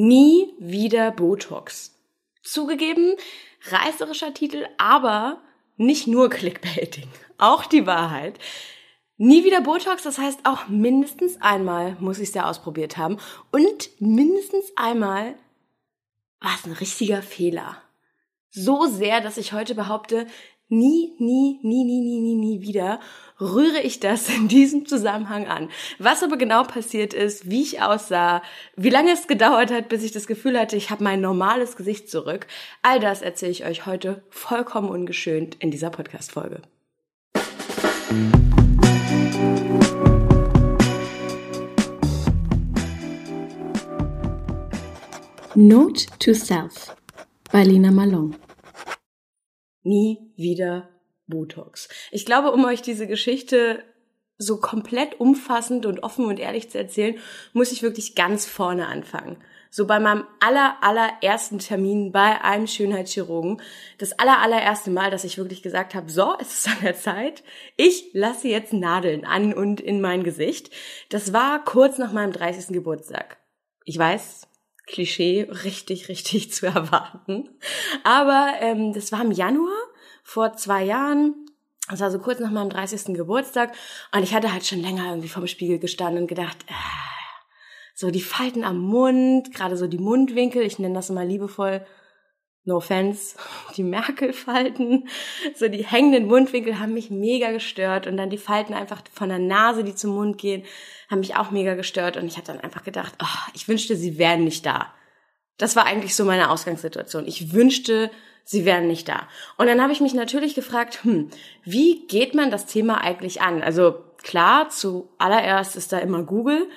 Nie 0.00 0.54
wieder 0.60 1.10
Botox. 1.10 1.92
Zugegeben, 2.44 3.16
reißerischer 3.64 4.32
Titel, 4.32 4.64
aber 4.78 5.42
nicht 5.76 6.06
nur 6.06 6.30
Clickbaiting. 6.30 7.08
Auch 7.36 7.66
die 7.66 7.84
Wahrheit. 7.84 8.38
Nie 9.16 9.42
wieder 9.42 9.60
Botox, 9.60 10.04
das 10.04 10.18
heißt 10.18 10.42
auch 10.44 10.68
mindestens 10.68 11.42
einmal 11.42 11.96
muss 11.98 12.20
ich 12.20 12.28
es 12.28 12.34
ja 12.36 12.48
ausprobiert 12.48 12.96
haben. 12.96 13.18
Und 13.50 13.90
mindestens 13.98 14.70
einmal 14.76 15.34
war 16.38 16.54
es 16.54 16.64
ein 16.64 16.74
richtiger 16.74 17.20
Fehler. 17.20 17.82
So 18.50 18.86
sehr, 18.86 19.20
dass 19.20 19.36
ich 19.36 19.52
heute 19.52 19.74
behaupte, 19.74 20.28
nie, 20.68 21.14
nie, 21.18 21.58
nie, 21.62 21.84
nie, 21.84 22.00
nie, 22.00 22.20
nie, 22.20 22.34
nie 22.34 22.60
wieder 22.60 23.00
rühre 23.40 23.80
ich 23.80 24.00
das 24.00 24.28
in 24.28 24.48
diesem 24.48 24.86
Zusammenhang 24.86 25.46
an. 25.46 25.70
Was 25.98 26.22
aber 26.22 26.36
genau 26.36 26.64
passiert 26.64 27.14
ist, 27.14 27.48
wie 27.50 27.62
ich 27.62 27.80
aussah, 27.80 28.42
wie 28.76 28.90
lange 28.90 29.12
es 29.12 29.26
gedauert 29.26 29.70
hat, 29.70 29.88
bis 29.88 30.02
ich 30.02 30.12
das 30.12 30.26
Gefühl 30.26 30.58
hatte, 30.58 30.76
ich 30.76 30.90
habe 30.90 31.04
mein 31.04 31.20
normales 31.20 31.76
Gesicht 31.76 32.10
zurück, 32.10 32.46
all 32.82 33.00
das 33.00 33.22
erzähle 33.22 33.52
ich 33.52 33.64
euch 33.64 33.86
heute 33.86 34.22
vollkommen 34.28 34.90
ungeschönt 34.90 35.56
in 35.60 35.70
dieser 35.70 35.90
Podcast-Folge. 35.90 36.62
Note 45.54 46.06
to 46.20 46.34
Self 46.34 46.94
bei 47.50 47.64
Lina 47.64 47.90
Malone 47.90 48.36
nie 49.82 50.32
wieder 50.36 50.88
Botox. 51.26 51.88
Ich 52.10 52.26
glaube, 52.26 52.52
um 52.52 52.64
euch 52.64 52.82
diese 52.82 53.06
Geschichte 53.06 53.82
so 54.38 54.58
komplett 54.58 55.20
umfassend 55.20 55.84
und 55.84 56.02
offen 56.02 56.24
und 56.24 56.38
ehrlich 56.38 56.70
zu 56.70 56.78
erzählen, 56.78 57.16
muss 57.52 57.72
ich 57.72 57.82
wirklich 57.82 58.14
ganz 58.14 58.46
vorne 58.46 58.86
anfangen. 58.86 59.36
So 59.70 59.86
bei 59.86 60.00
meinem 60.00 60.24
aller, 60.40 60.76
allerersten 60.80 61.58
Termin 61.58 62.10
bei 62.12 62.40
einem 62.40 62.66
Schönheitschirurgen. 62.66 63.60
Das 63.98 64.18
aller, 64.18 64.38
allererste 64.40 64.90
Mal, 64.90 65.10
dass 65.10 65.24
ich 65.24 65.36
wirklich 65.36 65.62
gesagt 65.62 65.94
habe, 65.94 66.10
so, 66.10 66.34
es 66.40 66.58
ist 66.58 66.68
an 66.68 66.78
der 66.82 66.96
Zeit. 66.96 67.42
Ich 67.76 68.10
lasse 68.14 68.48
jetzt 68.48 68.72
Nadeln 68.72 69.26
an 69.26 69.52
und 69.52 69.80
in 69.80 70.00
mein 70.00 70.24
Gesicht. 70.24 70.70
Das 71.10 71.32
war 71.32 71.62
kurz 71.64 71.98
nach 71.98 72.12
meinem 72.12 72.32
30. 72.32 72.68
Geburtstag. 72.68 73.36
Ich 73.84 73.98
weiß, 73.98 74.47
Klischee 74.88 75.46
richtig, 75.64 76.08
richtig 76.08 76.52
zu 76.52 76.66
erwarten. 76.66 77.48
Aber 78.04 78.54
ähm, 78.60 78.92
das 78.92 79.12
war 79.12 79.22
im 79.22 79.32
Januar 79.32 79.76
vor 80.22 80.54
zwei 80.54 80.84
Jahren. 80.84 81.34
Das 81.88 82.00
war 82.00 82.10
so 82.10 82.18
kurz 82.18 82.40
nach 82.40 82.50
meinem 82.50 82.68
30. 82.68 83.14
Geburtstag. 83.14 83.72
Und 84.14 84.22
ich 84.22 84.34
hatte 84.34 84.52
halt 84.52 84.66
schon 84.66 84.82
länger 84.82 85.08
irgendwie 85.08 85.28
vorm 85.28 85.46
Spiegel 85.46 85.78
gestanden 85.78 86.22
und 86.22 86.28
gedacht, 86.28 86.58
äh, 86.68 86.74
so 87.94 88.10
die 88.10 88.20
Falten 88.20 88.64
am 88.64 88.78
Mund, 88.78 89.54
gerade 89.54 89.76
so 89.76 89.86
die 89.86 89.98
Mundwinkel, 89.98 90.62
ich 90.62 90.78
nenne 90.78 90.94
das 90.94 91.10
immer 91.10 91.24
liebevoll, 91.24 91.84
no 92.68 92.76
offense, 92.76 93.36
die 93.76 93.82
Merkel-Falten, 93.82 95.08
so 95.54 95.68
die 95.68 95.84
hängenden 95.84 96.26
Mundwinkel 96.26 96.78
haben 96.78 96.94
mich 96.94 97.10
mega 97.10 97.50
gestört 97.50 98.06
und 98.06 98.16
dann 98.16 98.30
die 98.30 98.38
Falten 98.38 98.74
einfach 98.74 99.02
von 99.12 99.28
der 99.28 99.38
Nase, 99.38 99.82
die 99.82 99.94
zum 99.94 100.14
Mund 100.14 100.38
gehen, 100.38 100.64
haben 101.10 101.20
mich 101.20 101.34
auch 101.36 101.50
mega 101.50 101.74
gestört 101.74 102.16
und 102.16 102.26
ich 102.26 102.36
habe 102.36 102.46
dann 102.46 102.60
einfach 102.60 102.84
gedacht, 102.84 103.14
oh, 103.20 103.50
ich 103.54 103.66
wünschte, 103.68 103.96
sie 103.96 104.18
wären 104.18 104.44
nicht 104.44 104.64
da. 104.64 104.92
Das 105.56 105.74
war 105.74 105.86
eigentlich 105.86 106.14
so 106.14 106.24
meine 106.24 106.50
Ausgangssituation. 106.50 107.26
Ich 107.26 107.52
wünschte, 107.52 108.10
sie 108.44 108.64
wären 108.64 108.86
nicht 108.86 109.08
da. 109.08 109.26
Und 109.56 109.66
dann 109.66 109.82
habe 109.82 109.92
ich 109.92 110.00
mich 110.00 110.14
natürlich 110.14 110.54
gefragt, 110.54 111.02
hm, 111.02 111.30
wie 111.64 112.06
geht 112.06 112.34
man 112.34 112.50
das 112.50 112.66
Thema 112.66 113.00
eigentlich 113.00 113.42
an? 113.42 113.62
Also 113.62 114.04
klar, 114.22 114.68
zuallererst 114.68 115.74
ist 115.74 115.92
da 115.92 115.98
immer 115.98 116.22
Google 116.22 116.68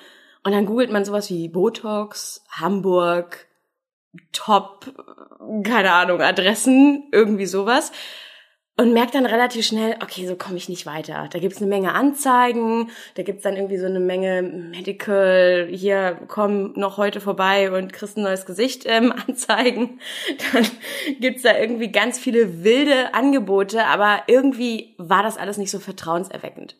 und 0.42 0.52
dann 0.52 0.66
googelt 0.66 0.90
man 0.90 1.04
sowas 1.04 1.30
wie 1.30 1.48
Botox, 1.48 2.44
Hamburg, 2.50 3.46
Top, 4.32 4.92
keine 5.64 5.92
Ahnung, 5.92 6.20
Adressen, 6.20 7.08
irgendwie 7.12 7.46
sowas 7.46 7.92
und 8.78 8.94
merke 8.94 9.12
dann 9.12 9.26
relativ 9.26 9.66
schnell, 9.66 9.96
okay, 10.02 10.26
so 10.26 10.34
komme 10.34 10.56
ich 10.56 10.68
nicht 10.68 10.86
weiter. 10.86 11.28
Da 11.30 11.38
gibt's 11.38 11.58
eine 11.58 11.68
Menge 11.68 11.92
Anzeigen, 11.94 12.90
da 13.14 13.22
gibt's 13.22 13.42
dann 13.42 13.56
irgendwie 13.56 13.76
so 13.76 13.86
eine 13.86 14.00
Menge 14.00 14.42
Medical, 14.42 15.68
hier 15.70 16.18
komm 16.26 16.72
noch 16.74 16.96
heute 16.96 17.20
vorbei 17.20 17.70
und 17.70 17.92
kriegst 17.92 18.16
ein 18.16 18.22
neues 18.22 18.46
Gesicht 18.46 18.84
ähm, 18.86 19.12
Anzeigen. 19.28 20.00
Dann 20.52 20.66
gibt's 21.20 21.42
da 21.42 21.58
irgendwie 21.58 21.92
ganz 21.92 22.18
viele 22.18 22.64
wilde 22.64 23.12
Angebote, 23.12 23.84
aber 23.84 24.22
irgendwie 24.26 24.94
war 24.98 25.22
das 25.22 25.36
alles 25.36 25.58
nicht 25.58 25.70
so 25.70 25.78
vertrauenserweckend. 25.78 26.76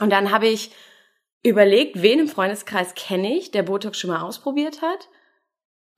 Und 0.00 0.10
dann 0.10 0.32
habe 0.32 0.48
ich 0.48 0.70
überlegt, 1.42 2.02
wen 2.02 2.20
im 2.20 2.28
Freundeskreis 2.28 2.94
kenne 2.94 3.36
ich, 3.36 3.50
der 3.50 3.62
Botox 3.62 3.98
schon 3.98 4.10
mal 4.10 4.20
ausprobiert 4.20 4.82
hat 4.82 5.08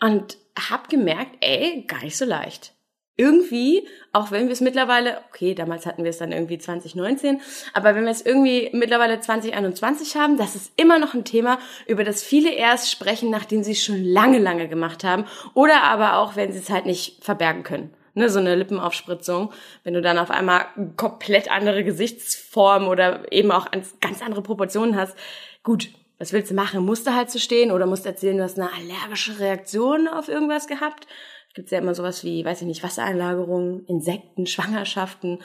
und 0.04 0.37
habe 0.69 0.88
gemerkt, 0.88 1.37
ey, 1.41 1.84
gar 1.87 2.03
nicht 2.03 2.16
so 2.16 2.25
leicht 2.25 2.75
irgendwie, 3.16 3.87
auch 4.12 4.32
wenn 4.32 4.47
wir 4.47 4.53
es 4.53 4.60
mittlerweile, 4.60 5.20
okay, 5.28 5.54
damals 5.54 5.87
hatten 5.87 6.03
wir 6.03 6.10
es 6.10 6.19
dann 6.19 6.32
irgendwie 6.32 6.59
2019, 6.59 7.41
aber 7.72 7.94
wenn 7.94 8.04
wir 8.04 8.10
es 8.10 8.26
irgendwie 8.26 8.70
mittlerweile 8.72 9.20
2021 9.20 10.16
haben, 10.16 10.37
das 10.37 10.56
ist 10.56 10.72
immer 10.76 10.98
noch 10.98 11.15
ein 11.15 11.25
Thema, 11.25 11.59
über 11.87 12.03
das 12.03 12.25
viele 12.25 12.53
erst 12.53 12.91
sprechen, 12.91 13.31
nachdem 13.31 13.62
sie 13.62 13.72
es 13.72 13.84
schon 13.84 14.03
lange, 14.03 14.38
lange 14.38 14.69
gemacht 14.69 15.04
haben 15.04 15.26
oder 15.54 15.84
aber 15.84 16.19
auch, 16.19 16.34
wenn 16.34 16.50
sie 16.50 16.59
es 16.59 16.71
halt 16.71 16.86
nicht 16.86 17.22
verbergen 17.22 17.62
können. 17.62 17.94
Ne, 18.16 18.31
so 18.31 18.38
eine 18.38 18.54
Lippenaufspritzung, 18.54 19.53
wenn 19.82 19.94
du 19.94 20.00
dann 20.00 20.19
auf 20.19 20.31
einmal 20.31 20.66
komplett 20.97 21.50
andere 21.50 21.82
Gesichtsform 21.82 22.86
oder 22.86 23.32
eben 23.32 23.50
auch 23.50 23.66
ganz 24.00 24.22
andere 24.22 24.41
Proportionen 24.41 24.94
hast. 24.94 25.16
Gut, 25.65 25.88
was 26.19 26.33
willst 26.33 26.51
du 26.51 26.55
machen? 26.55 26.85
Musst 26.85 27.07
du 27.07 27.15
halt 27.15 27.31
so 27.31 27.39
stehen 27.39 27.71
oder 27.71 27.87
musst 27.87 28.07
erzählen, 28.07 28.37
du 28.37 28.45
hast 28.45 28.59
eine 28.59 28.71
allergische 28.73 29.39
Reaktion 29.39 30.09
auf 30.09 30.29
irgendwas 30.29 30.67
gehabt? 30.67 31.07
gibt's 31.55 31.71
ja 31.71 31.79
immer 31.79 31.95
sowas 31.95 32.25
wie, 32.25 32.45
weiß 32.45 32.61
ich 32.61 32.67
nicht, 32.67 32.83
Wassereinlagerungen, 32.83 33.87
Insekten, 33.87 34.47
Schwangerschaften. 34.47 35.39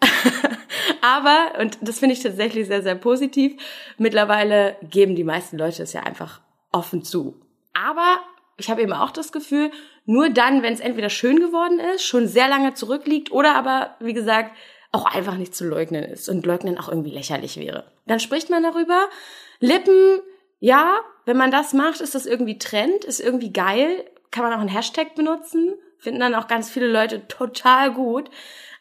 Aber, 1.00 1.60
und 1.60 1.78
das 1.80 2.00
finde 2.00 2.14
ich 2.14 2.22
tatsächlich 2.22 2.66
sehr, 2.66 2.82
sehr 2.82 2.96
positiv, 2.96 3.54
mittlerweile 3.96 4.76
geben 4.82 5.14
die 5.14 5.24
meisten 5.24 5.56
Leute 5.56 5.82
es 5.84 5.92
ja 5.92 6.02
einfach 6.02 6.40
offen 6.72 7.04
zu. 7.04 7.40
Aber 7.72 8.18
ich 8.56 8.68
habe 8.68 8.82
eben 8.82 8.92
auch 8.92 9.10
das 9.10 9.32
Gefühl, 9.32 9.70
nur 10.06 10.28
dann, 10.28 10.62
wenn 10.62 10.74
es 10.74 10.80
entweder 10.80 11.08
schön 11.08 11.38
geworden 11.38 11.78
ist, 11.78 12.04
schon 12.04 12.26
sehr 12.26 12.48
lange 12.48 12.74
zurückliegt 12.74 13.30
oder 13.30 13.54
aber, 13.54 13.96
wie 14.00 14.12
gesagt, 14.12 14.54
auch 14.92 15.06
einfach 15.06 15.36
nicht 15.36 15.54
zu 15.54 15.64
leugnen 15.64 16.04
ist 16.04 16.28
und 16.28 16.46
leugnen 16.46 16.78
auch 16.78 16.88
irgendwie 16.88 17.10
lächerlich 17.10 17.56
wäre. 17.56 17.84
Dann 18.06 18.20
spricht 18.20 18.50
man 18.50 18.62
darüber. 18.62 19.08
Lippen, 19.60 20.20
ja, 20.60 21.00
wenn 21.24 21.36
man 21.36 21.50
das 21.50 21.72
macht, 21.72 22.00
ist 22.00 22.14
das 22.14 22.26
irgendwie 22.26 22.58
Trend, 22.58 23.04
ist 23.04 23.20
irgendwie 23.20 23.52
geil, 23.52 24.04
kann 24.30 24.44
man 24.44 24.52
auch 24.52 24.60
einen 24.60 24.68
Hashtag 24.68 25.14
benutzen, 25.14 25.74
finden 25.98 26.20
dann 26.20 26.34
auch 26.34 26.48
ganz 26.48 26.70
viele 26.70 26.88
Leute 26.88 27.26
total 27.28 27.92
gut. 27.92 28.30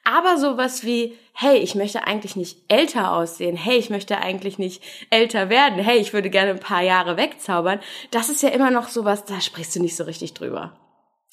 Aber 0.06 0.38
sowas 0.38 0.84
wie, 0.84 1.17
hey, 1.34 1.57
ich 1.57 1.75
möchte 1.75 2.06
eigentlich 2.06 2.35
nicht 2.35 2.57
älter 2.67 3.13
aussehen, 3.13 3.56
hey, 3.56 3.78
ich 3.78 3.89
möchte 3.89 4.17
eigentlich 4.17 4.59
nicht 4.59 4.84
älter 5.09 5.50
werden, 5.50 5.79
hey, 5.79 5.97
ich 5.97 6.11
würde 6.11 6.29
gerne 6.29 6.51
ein 6.51 6.59
paar 6.59 6.81
Jahre 6.81 7.16
wegzaubern, 7.16 7.79
das 8.11 8.29
ist 8.29 8.44
ja 8.44 8.50
immer 8.50 8.69
noch 8.69 8.90
sowas, 8.90 9.23
da 9.23 9.40
sprichst 9.40 9.75
du 9.75 9.81
nicht 9.81 9.95
so 9.95 10.03
richtig 10.03 10.34
drüber. 10.34 10.78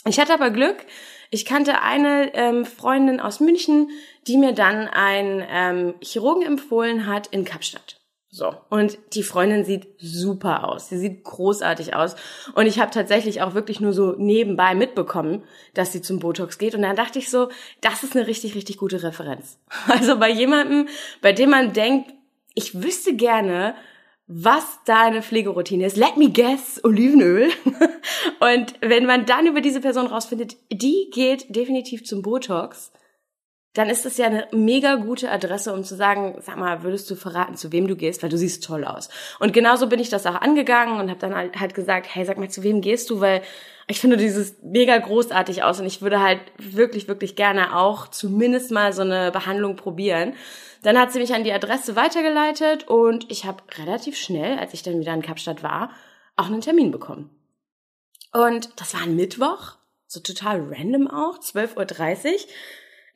Ich 0.06 0.20
hatte 0.20 0.32
aber 0.32 0.50
Glück, 0.50 0.86
ich 1.30 1.44
kannte 1.44 1.82
eine 1.82 2.32
ähm, 2.34 2.64
Freundin 2.64 3.20
aus 3.20 3.40
München, 3.40 3.90
die 4.26 4.38
mir 4.38 4.52
dann 4.52 4.88
einen 4.88 5.44
ähm, 5.48 5.94
Chirurgen 6.00 6.42
empfohlen 6.42 7.06
hat 7.06 7.26
in 7.26 7.44
Kapstadt. 7.44 7.99
So. 8.32 8.54
Und 8.68 8.96
die 9.14 9.24
Freundin 9.24 9.64
sieht 9.64 9.88
super 9.98 10.68
aus. 10.68 10.88
Sie 10.88 10.98
sieht 10.98 11.24
großartig 11.24 11.96
aus. 11.96 12.14
Und 12.54 12.66
ich 12.66 12.78
habe 12.78 12.92
tatsächlich 12.92 13.42
auch 13.42 13.54
wirklich 13.54 13.80
nur 13.80 13.92
so 13.92 14.14
nebenbei 14.16 14.76
mitbekommen, 14.76 15.42
dass 15.74 15.92
sie 15.92 16.00
zum 16.00 16.20
Botox 16.20 16.58
geht. 16.58 16.76
Und 16.76 16.82
dann 16.82 16.94
dachte 16.94 17.18
ich 17.18 17.28
so, 17.28 17.48
das 17.80 18.04
ist 18.04 18.14
eine 18.14 18.28
richtig, 18.28 18.54
richtig 18.54 18.78
gute 18.78 19.02
Referenz. 19.02 19.58
Also 19.88 20.18
bei 20.18 20.30
jemandem, 20.30 20.88
bei 21.20 21.32
dem 21.32 21.50
man 21.50 21.72
denkt, 21.72 22.12
ich 22.54 22.80
wüsste 22.80 23.14
gerne, 23.14 23.74
was 24.28 24.78
deine 24.84 25.22
Pflegeroutine 25.22 25.86
ist. 25.86 25.96
Let 25.96 26.16
me 26.16 26.30
guess, 26.30 26.80
Olivenöl. 26.84 27.50
Und 28.40 28.74
wenn 28.80 29.04
man 29.04 29.26
dann 29.26 29.48
über 29.48 29.60
diese 29.60 29.80
Person 29.80 30.06
rausfindet, 30.06 30.56
die 30.70 31.10
geht 31.12 31.52
definitiv 31.54 32.04
zum 32.04 32.22
Botox, 32.22 32.92
dann 33.74 33.88
ist 33.88 34.04
es 34.04 34.16
ja 34.16 34.26
eine 34.26 34.48
mega 34.50 34.96
gute 34.96 35.30
Adresse, 35.30 35.72
um 35.72 35.84
zu 35.84 35.94
sagen, 35.94 36.36
sag 36.40 36.56
mal, 36.56 36.82
würdest 36.82 37.08
du 37.08 37.14
verraten, 37.14 37.56
zu 37.56 37.70
wem 37.70 37.86
du 37.86 37.94
gehst, 37.94 38.22
weil 38.22 38.30
du 38.30 38.36
siehst 38.36 38.64
toll 38.64 38.84
aus. 38.84 39.08
Und 39.38 39.52
genauso 39.52 39.88
bin 39.88 40.00
ich 40.00 40.08
das 40.08 40.26
auch 40.26 40.34
angegangen 40.34 40.98
und 40.98 41.08
habe 41.08 41.20
dann 41.20 41.34
halt, 41.34 41.58
halt 41.58 41.74
gesagt, 41.74 42.08
hey, 42.12 42.24
sag 42.24 42.36
mal, 42.36 42.50
zu 42.50 42.64
wem 42.64 42.80
gehst 42.80 43.10
du, 43.10 43.20
weil 43.20 43.42
ich 43.86 44.00
finde 44.00 44.16
dieses 44.16 44.56
mega 44.62 44.98
großartig 44.98 45.62
aus 45.62 45.78
und 45.78 45.86
ich 45.86 46.02
würde 46.02 46.20
halt 46.20 46.40
wirklich, 46.58 47.06
wirklich 47.06 47.36
gerne 47.36 47.76
auch 47.76 48.08
zumindest 48.08 48.72
mal 48.72 48.92
so 48.92 49.02
eine 49.02 49.30
Behandlung 49.30 49.76
probieren. 49.76 50.34
Dann 50.82 50.98
hat 50.98 51.12
sie 51.12 51.20
mich 51.20 51.34
an 51.34 51.44
die 51.44 51.52
Adresse 51.52 51.94
weitergeleitet 51.94 52.88
und 52.88 53.30
ich 53.30 53.44
habe 53.44 53.62
relativ 53.78 54.16
schnell, 54.16 54.58
als 54.58 54.74
ich 54.74 54.82
dann 54.82 54.98
wieder 54.98 55.14
in 55.14 55.22
Kapstadt 55.22 55.62
war, 55.62 55.90
auch 56.36 56.46
einen 56.46 56.60
Termin 56.60 56.90
bekommen. 56.90 57.30
Und 58.32 58.70
das 58.80 58.94
war 58.94 59.02
ein 59.02 59.16
Mittwoch, 59.16 59.76
so 60.06 60.20
total 60.20 60.60
random 60.72 61.08
auch, 61.08 61.38
12.30 61.38 62.32
Uhr. 62.32 62.38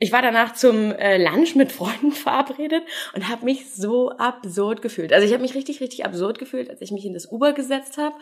Ich 0.05 0.13
war 0.13 0.21
danach 0.21 0.53
zum 0.53 0.93
äh, 0.93 1.17
Lunch 1.17 1.55
mit 1.55 1.73
Freunden 1.73 2.13
verabredet 2.13 2.83
und 3.15 3.27
habe 3.31 3.47
mich 3.47 3.73
so 3.73 4.11
absurd 4.11 4.83
gefühlt. 4.83 5.15
Also 5.15 5.27
ich 5.27 5.33
habe 5.33 5.41
mich 5.41 5.55
richtig, 5.55 5.81
richtig 5.81 6.05
absurd 6.05 6.39
gefühlt, 6.39 6.69
als 6.69 6.83
ich 6.83 6.91
mich 6.91 7.07
in 7.07 7.15
das 7.15 7.33
Uber 7.33 7.55
gesetzt 7.55 7.97
habe 7.97 8.15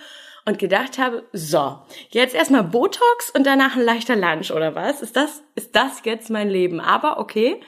und 0.45 0.61
gedacht 0.61 0.99
habe, 0.99 1.25
so, 1.33 1.81
jetzt 2.11 2.37
erstmal 2.37 2.63
Botox 2.63 3.31
und 3.35 3.45
danach 3.49 3.75
ein 3.75 3.83
leichter 3.83 4.15
Lunch 4.15 4.53
oder 4.53 4.77
was? 4.77 5.03
Ist 5.03 5.17
das, 5.17 5.43
ist 5.57 5.75
das 5.75 6.03
jetzt 6.05 6.31
mein 6.31 6.49
Leben? 6.49 6.81
Aber 6.81 7.19
okay. 7.19 7.61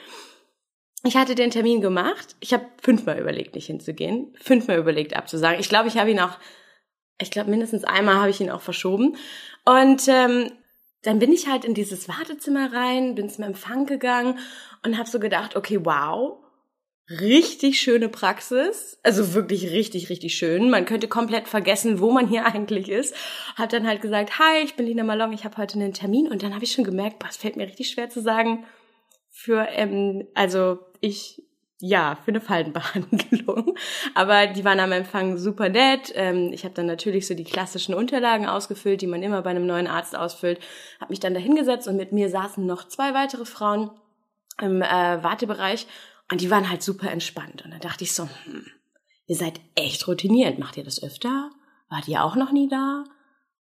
Ich 1.03 1.17
hatte 1.17 1.35
den 1.35 1.51
Termin 1.51 1.81
gemacht. 1.81 2.37
Ich 2.39 2.53
habe 2.53 2.65
fünfmal 2.81 3.19
überlegt, 3.19 3.53
nicht 3.55 3.67
hinzugehen. 3.67 4.33
Fünfmal 4.41 4.77
überlegt 4.77 5.13
abzusagen. 5.13 5.59
Ich 5.59 5.67
glaube, 5.67 5.89
ich 5.89 5.97
habe 5.97 6.09
ihn 6.09 6.21
auch, 6.21 6.37
ich 7.19 7.31
glaube, 7.31 7.49
mindestens 7.49 7.83
einmal 7.83 8.15
habe 8.15 8.29
ich 8.29 8.39
ihn 8.39 8.49
auch 8.49 8.61
verschoben. 8.61 9.17
Und 9.65 10.07
ähm, 10.07 10.51
dann 11.05 11.19
bin 11.19 11.31
ich 11.31 11.47
halt 11.47 11.65
in 11.65 11.73
dieses 11.73 12.07
Wartezimmer 12.09 12.73
rein, 12.73 13.15
bin 13.15 13.29
zum 13.29 13.43
Empfang 13.43 13.85
gegangen 13.85 14.39
und 14.83 14.97
habe 14.97 15.09
so 15.09 15.19
gedacht, 15.19 15.55
okay, 15.55 15.79
wow, 15.83 16.39
richtig 17.09 17.79
schöne 17.79 18.09
Praxis, 18.09 18.97
also 19.03 19.33
wirklich 19.33 19.71
richtig, 19.71 20.09
richtig 20.09 20.35
schön. 20.35 20.69
Man 20.69 20.85
könnte 20.85 21.07
komplett 21.07 21.47
vergessen, 21.47 21.99
wo 21.99 22.11
man 22.11 22.27
hier 22.27 22.45
eigentlich 22.53 22.89
ist. 22.89 23.15
Hab 23.55 23.69
dann 23.69 23.87
halt 23.87 24.01
gesagt, 24.01 24.39
hi, 24.39 24.63
ich 24.63 24.75
bin 24.75 24.87
Lina 24.87 25.03
Malong, 25.03 25.33
ich 25.33 25.45
habe 25.45 25.57
heute 25.57 25.75
einen 25.75 25.93
Termin 25.93 26.27
und 26.27 26.41
dann 26.41 26.53
habe 26.53 26.63
ich 26.63 26.71
schon 26.71 26.83
gemerkt, 26.83 27.19
boah, 27.19 27.29
es 27.29 27.37
fällt 27.37 27.55
mir 27.55 27.67
richtig 27.67 27.89
schwer 27.89 28.09
zu 28.09 28.21
sagen, 28.21 28.65
für, 29.29 29.67
ähm, 29.71 30.27
also 30.33 30.79
ich, 31.01 31.43
ja, 31.79 32.17
für 32.23 32.29
eine 32.29 32.41
Faltenbehandlung. 32.41 33.75
Aber 34.15 34.47
die 34.47 34.63
waren 34.63 34.79
am 34.79 34.91
Empfang 34.91 35.37
super 35.37 35.69
nett. 35.69 36.11
Ähm, 36.15 36.51
ich 36.53 36.63
habe 36.63 36.73
dann 36.73 36.85
natürlich 36.85 37.27
so 37.27 37.33
die 37.33 37.43
klassischen 37.43 37.93
Unterlagen 37.93 38.47
ausgefüllt, 38.47 39.01
die 39.01 39.07
man 39.07 39.23
immer 39.23 39.41
bei 39.41 39.49
einem 39.49 39.65
neuen 39.65 39.87
Arzt 39.87 40.15
ausfüllt. 40.15 40.59
Habe 41.01 41.11
mich 41.11 41.19
dann 41.19 41.33
da 41.33 41.39
hingesetzt 41.39 41.87
und 41.87 41.97
mit 41.97 42.11
mir 42.11 42.29
saßen 42.29 42.65
noch 42.65 42.87
zwei 42.87 43.13
weitere 43.13 43.45
Frauen 43.45 43.91
im 44.61 44.81
äh, 44.81 44.85
Wartebereich 45.23 45.85
und 46.31 46.41
die 46.41 46.49
waren 46.49 46.69
halt 46.69 46.81
super 46.81 47.11
entspannt. 47.11 47.63
Und 47.65 47.71
dann 47.71 47.81
dachte 47.81 48.03
ich 48.05 48.13
so, 48.13 48.23
hm, 48.23 48.65
ihr 49.27 49.35
seid 49.35 49.59
echt 49.75 50.07
routiniert. 50.07 50.59
Macht 50.59 50.77
ihr 50.77 50.83
das 50.83 51.03
öfter? 51.03 51.51
Wart 51.89 52.07
ihr 52.07 52.23
auch 52.23 52.35
noch 52.35 52.51
nie 52.51 52.69
da? 52.69 53.03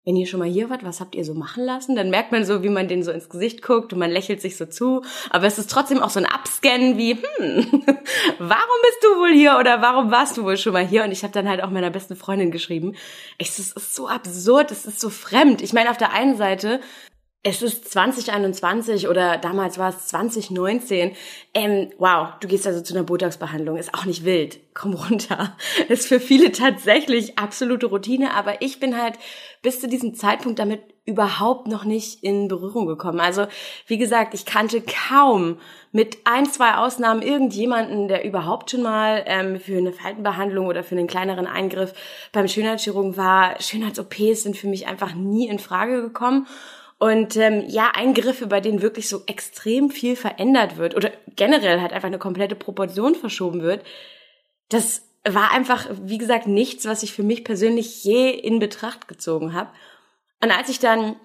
Wenn 0.05 0.17
ihr 0.17 0.27
schon 0.27 0.41
mal 0.41 0.49
hier 0.49 0.71
wart, 0.71 0.83
was 0.83 1.01
habt 1.01 1.15
ihr 1.15 1.25
so 1.25 1.35
machen 1.35 1.65
lassen? 1.65 1.95
Dann 1.95 2.09
merkt 2.09 2.33
man 2.33 2.47
so, 2.47 2.63
wie 2.63 2.71
man 2.71 2.89
denen 2.89 3.03
so 3.03 3.11
ins 3.11 3.29
Gesicht 3.29 3.61
guckt 3.61 3.93
und 3.93 3.99
man 3.99 4.11
lächelt 4.11 4.41
sich 4.41 4.57
so 4.57 4.65
zu. 4.65 5.03
Aber 5.29 5.47
es 5.47 5.59
ist 5.59 5.71
trotzdem 5.71 6.03
auch 6.03 6.09
so 6.09 6.21
ein 6.21 6.27
Abscannen 6.27 6.97
wie, 6.97 7.13
hm, 7.13 7.21
warum 8.39 8.79
bist 8.83 9.03
du 9.03 9.19
wohl 9.19 9.33
hier 9.33 9.59
oder 9.61 9.83
warum 9.83 10.11
warst 10.11 10.39
du 10.39 10.45
wohl 10.45 10.57
schon 10.57 10.73
mal 10.73 10.87
hier? 10.87 11.05
Und 11.05 11.13
ich 11.13 11.23
habe 11.23 11.35
dann 11.35 11.49
halt 11.49 11.63
auch 11.63 11.71
meiner 11.71 11.91
besten 11.91 12.17
Freundin 12.17 12.51
geschrieben. 12.51 12.95
Es 13.37 13.59
ist 13.59 13.95
so 13.95 14.09
absurd, 14.09 14.71
es 14.71 14.87
ist 14.87 15.01
so 15.01 15.11
fremd. 15.11 15.61
Ich 15.61 15.75
meine, 15.75 15.91
auf 15.91 15.99
der 15.99 16.13
einen 16.13 16.37
Seite 16.37 16.81
es 17.43 17.63
ist 17.63 17.91
2021 17.91 19.09
oder 19.09 19.39
damals 19.39 19.79
war 19.79 19.89
es 19.89 20.09
2019. 20.09 21.17
Ähm, 21.55 21.91
wow, 21.97 22.35
du 22.39 22.49
gehst 22.49 22.67
also 22.67 22.83
zu 22.83 22.93
einer 22.93 23.03
Botox-Behandlung, 23.03 23.79
ist 23.79 23.95
auch 23.95 24.05
nicht 24.05 24.27
wild. 24.27 24.61
Komm 24.75 24.93
runter. 24.93 25.57
Ist 25.89 26.07
für 26.07 26.21
viele 26.21 26.53
tatsächlich 26.53 27.39
absolute 27.39 27.87
Routine, 27.87 28.35
aber 28.35 28.63
ich 28.63 28.79
bin 28.79 28.97
halt 28.97 29.15
bis 29.63 29.81
zu 29.81 29.89
diesem 29.89 30.15
Zeitpunkt 30.15 30.59
damit 30.59 30.81
überhaupt 31.07 31.67
noch 31.67 31.85
nicht 31.85 32.23
in 32.23 32.47
Berührung 32.47 32.87
gekommen. 32.87 33.21
Also, 33.21 33.47
wie 33.87 33.99
gesagt, 33.99 34.33
ich 34.33 34.45
kannte 34.45 34.83
kaum 34.83 35.59
mit 35.93 36.19
ein, 36.25 36.47
zwei 36.47 36.75
Ausnahmen 36.75 37.23
irgendjemanden, 37.23 38.07
der 38.07 38.25
überhaupt 38.25 38.71
schon 38.71 38.83
mal 38.83 39.25
ähm, 39.27 39.59
für 39.59 39.77
eine 39.77 39.93
Faltenbehandlung 39.93 40.67
oder 40.67 40.85
für 40.85 40.95
einen 40.95 41.09
kleineren 41.09 41.47
Eingriff 41.47 41.95
beim 42.33 42.47
Schönheitschirurgen 42.47 43.17
war. 43.17 43.61
Schönheits-OPs 43.61 44.45
sind 44.45 44.57
für 44.57 44.69
mich 44.69 44.87
einfach 44.87 45.15
nie 45.15 45.49
in 45.49 45.59
Frage 45.59 46.01
gekommen. 46.01 46.47
Und 47.01 47.35
ähm, 47.39 47.65
ja, 47.67 47.93
Eingriffe, 47.95 48.47
bei 48.47 48.61
denen 48.61 48.83
wirklich 48.83 49.09
so 49.09 49.23
extrem 49.25 49.91
viel 49.91 50.17
verändert 50.17 50.77
wird 50.77 50.95
oder 50.95 51.11
generell 51.35 51.81
halt 51.81 51.95
einfach 51.95 52.09
eine 52.09 52.19
komplette 52.19 52.55
Proportion 52.55 53.15
verschoben 53.15 53.63
wird, 53.63 53.83
das 54.69 55.03
war 55.25 55.51
einfach, 55.51 55.89
wie 56.03 56.19
gesagt, 56.19 56.47
nichts, 56.47 56.85
was 56.85 57.03
ich 57.03 57.15
für 57.15 57.23
mich 57.23 57.43
persönlich 57.43 58.05
je 58.05 58.29
in 58.29 58.59
Betracht 58.59 59.09
gezogen 59.09 59.55
habe. 59.55 59.71
Und 60.43 60.51
als 60.51 60.69
ich 60.69 60.79
dann 60.79 61.17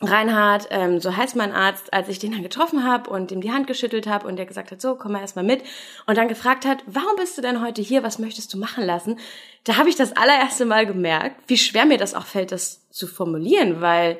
Reinhard, 0.00 0.68
ähm, 0.70 0.98
so 0.98 1.14
heißt 1.14 1.36
mein 1.36 1.52
Arzt, 1.52 1.92
als 1.92 2.08
ich 2.08 2.18
den 2.18 2.32
dann 2.32 2.42
getroffen 2.42 2.82
habe 2.82 3.10
und 3.10 3.30
ihm 3.32 3.42
die 3.42 3.52
Hand 3.52 3.66
geschüttelt 3.66 4.06
habe 4.06 4.26
und 4.26 4.36
der 4.36 4.46
gesagt 4.46 4.70
hat, 4.70 4.80
so, 4.80 4.94
komm 4.94 5.12
mal 5.12 5.20
erstmal 5.20 5.44
mit 5.44 5.62
und 6.06 6.16
dann 6.16 6.28
gefragt 6.28 6.64
hat, 6.64 6.82
warum 6.86 7.16
bist 7.16 7.36
du 7.36 7.42
denn 7.42 7.60
heute 7.60 7.82
hier, 7.82 8.02
was 8.02 8.18
möchtest 8.18 8.54
du 8.54 8.58
machen 8.58 8.82
lassen, 8.82 9.18
da 9.64 9.76
habe 9.76 9.90
ich 9.90 9.96
das 9.96 10.16
allererste 10.16 10.64
Mal 10.64 10.86
gemerkt, 10.86 11.36
wie 11.48 11.58
schwer 11.58 11.84
mir 11.84 11.98
das 11.98 12.14
auch 12.14 12.24
fällt, 12.24 12.50
das 12.50 12.88
zu 12.88 13.06
formulieren, 13.06 13.82
weil 13.82 14.18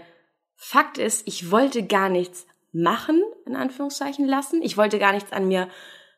Fakt 0.65 0.97
ist, 0.97 1.27
ich 1.27 1.51
wollte 1.51 1.83
gar 1.83 2.09
nichts 2.09 2.47
machen, 2.71 3.21
in 3.47 3.57
Anführungszeichen 3.57 4.25
lassen. 4.25 4.63
Ich 4.63 4.77
wollte 4.77 5.01
gar 5.01 5.13
nichts 5.13 5.33
an 5.33 5.49
mir 5.49 5.69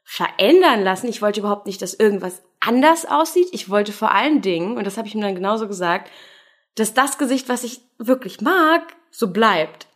verändern 0.04 0.84
lassen. 0.84 1.08
Ich 1.08 1.22
wollte 1.22 1.40
überhaupt 1.40 1.64
nicht, 1.64 1.80
dass 1.80 1.94
irgendwas 1.94 2.42
anders 2.60 3.06
aussieht. 3.06 3.48
Ich 3.52 3.70
wollte 3.70 3.90
vor 3.90 4.12
allen 4.12 4.42
Dingen, 4.42 4.76
und 4.76 4.86
das 4.86 4.98
habe 4.98 5.08
ich 5.08 5.14
ihm 5.14 5.22
dann 5.22 5.34
genauso 5.34 5.66
gesagt, 5.66 6.10
dass 6.74 6.92
das 6.92 7.16
Gesicht, 7.16 7.48
was 7.48 7.64
ich 7.64 7.80
wirklich 7.96 8.42
mag, 8.42 8.82
so 9.10 9.32
bleibt. 9.32 9.86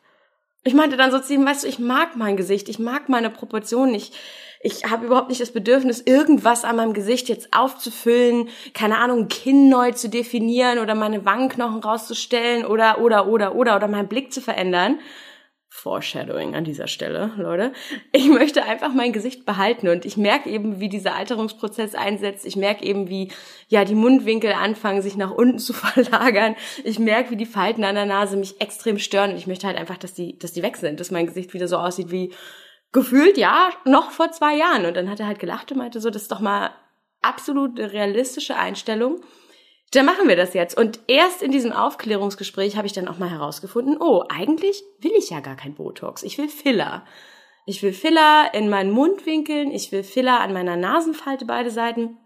Ich 0.65 0.73
meinte 0.73 0.97
dann 0.97 1.11
so 1.11 1.19
zu 1.19 1.35
ihm, 1.35 1.45
weißt 1.45 1.65
du, 1.65 1.69
ich 1.69 1.79
mag 1.79 2.17
mein 2.17 2.39
Gesicht, 2.39 2.71
ich 2.71 2.79
mag 2.79 3.11
meine 3.11 3.29
Proportionen, 3.29 3.95
ich, 3.95 4.13
ich 4.61 4.85
habe 4.85 5.07
überhaupt 5.07 5.29
nicht 5.29 5.41
das 5.41 5.53
Bedürfnis, 5.53 6.01
irgendwas 6.01 6.65
an 6.65 6.77
meinem 6.77 6.93
Gesicht 6.93 7.29
jetzt 7.29 7.53
aufzufüllen, 7.53 8.49
keine 8.75 8.99
Ahnung, 8.99 9.29
Kinn 9.29 9.69
neu 9.69 9.93
zu 9.93 10.09
definieren 10.09 10.79
oder 10.79 10.95
meine 10.95 11.25
Wangenknochen 11.25 11.81
rauszustellen 11.81 12.65
oder, 12.65 13.01
oder, 13.01 13.29
oder, 13.29 13.55
oder, 13.55 13.77
oder 13.77 13.89
meinen 13.89 14.09
Blick 14.09 14.33
zu 14.33 14.41
verändern. 14.41 14.99
Foreshadowing 15.71 16.57
an 16.57 16.65
dieser 16.65 16.89
Stelle, 16.89 17.31
Leute. 17.37 17.73
Ich 18.13 18.29
möchte 18.29 18.65
einfach 18.65 18.93
mein 18.93 19.13
Gesicht 19.13 19.47
behalten 19.47 19.87
und 19.87 20.05
ich 20.05 20.17
merke 20.17 20.51
eben, 20.51 20.81
wie 20.81 20.89
dieser 20.89 21.15
Alterungsprozess 21.15 21.95
einsetzt. 21.95 22.45
Ich 22.45 22.57
merke 22.57 22.85
eben, 22.85 23.09
wie 23.09 23.31
ja 23.69 23.85
die 23.85 23.95
Mundwinkel 23.95 24.53
anfangen, 24.55 25.03
sich 25.03 25.17
nach 25.17 25.31
unten 25.31 25.59
zu 25.61 25.73
verlagern. 25.73 26.57
Ich 26.83 26.99
merke, 26.99 27.31
wie 27.31 27.37
die 27.37 27.47
Falten 27.47 27.85
an 27.85 27.95
der 27.95 28.07
Nase 28.07 28.37
mich 28.37 28.61
extrem 28.61 28.99
stören 28.99 29.31
und 29.31 29.37
ich 29.37 29.47
möchte 29.47 29.69
halt 29.69 29.77
einfach, 29.77 29.99
dass 29.99 30.15
die, 30.15 30.37
dass 30.37 30.53
die 30.53 30.63
weg 30.63 30.77
sind, 30.79 30.99
dass 30.99 31.13
mein 31.13 31.27
Gesicht 31.27 31.55
wieder 31.55 31.69
so 31.69 31.77
aussieht 31.77 32.11
wie 32.11 32.33
gefühlt, 32.93 33.37
ja, 33.37 33.71
noch 33.85 34.11
vor 34.11 34.31
zwei 34.33 34.57
Jahren. 34.57 34.87
Und 34.87 34.97
dann 34.97 35.11
hat 35.11 35.21
er 35.21 35.27
halt 35.27 35.39
gelacht 35.39 35.73
und 35.73 35.79
meinte 35.79 36.01
so, 36.01 36.11
das 36.11 36.23
ist 36.23 36.33
doch 36.33 36.41
mal 36.41 36.71
absolut 37.23 37.79
realistische 37.79 38.57
Einstellung. 38.57 39.21
Dann 39.93 40.07
machen 40.07 40.29
wir 40.29 40.37
das 40.37 40.55
jetzt. 40.55 40.77
Und 40.77 41.01
erst 41.07 41.43
in 41.43 41.51
diesem 41.51 41.73
Aufklärungsgespräch 41.73 42.77
habe 42.77 42.87
ich 42.87 42.93
dann 42.93 43.09
auch 43.09 43.19
mal 43.19 43.31
herausgefunden, 43.31 43.97
oh, 44.01 44.25
eigentlich 44.29 44.83
will 45.01 45.13
ich 45.17 45.31
ja 45.31 45.41
gar 45.41 45.57
kein 45.57 45.75
Botox. 45.75 46.23
Ich 46.23 46.37
will 46.39 46.49
Filler. 46.49 47.05
Ich 47.65 47.83
will 47.83 47.93
Filler 47.93 48.53
in 48.55 48.71
meinen 48.71 48.91
Mundwinkeln, 48.91 49.71
ich 49.71 49.93
will 49.93 50.03
Filler 50.03 50.41
an 50.41 50.55
meiner 50.55 50.77
Nasenfalte 50.77 51.45
beide 51.45 51.71
Seiten. 51.71 52.17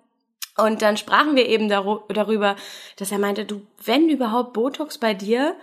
Und 0.56 0.82
dann 0.82 0.97
sprachen 0.97 1.35
wir 1.35 1.49
eben 1.49 1.69
darüber, 1.69 2.56
dass 2.97 3.11
er 3.11 3.19
meinte, 3.19 3.44
du, 3.44 3.62
wenn 3.85 4.09
überhaupt 4.09 4.53
Botox 4.53 4.99
bei 4.99 5.14
dir, 5.14 5.56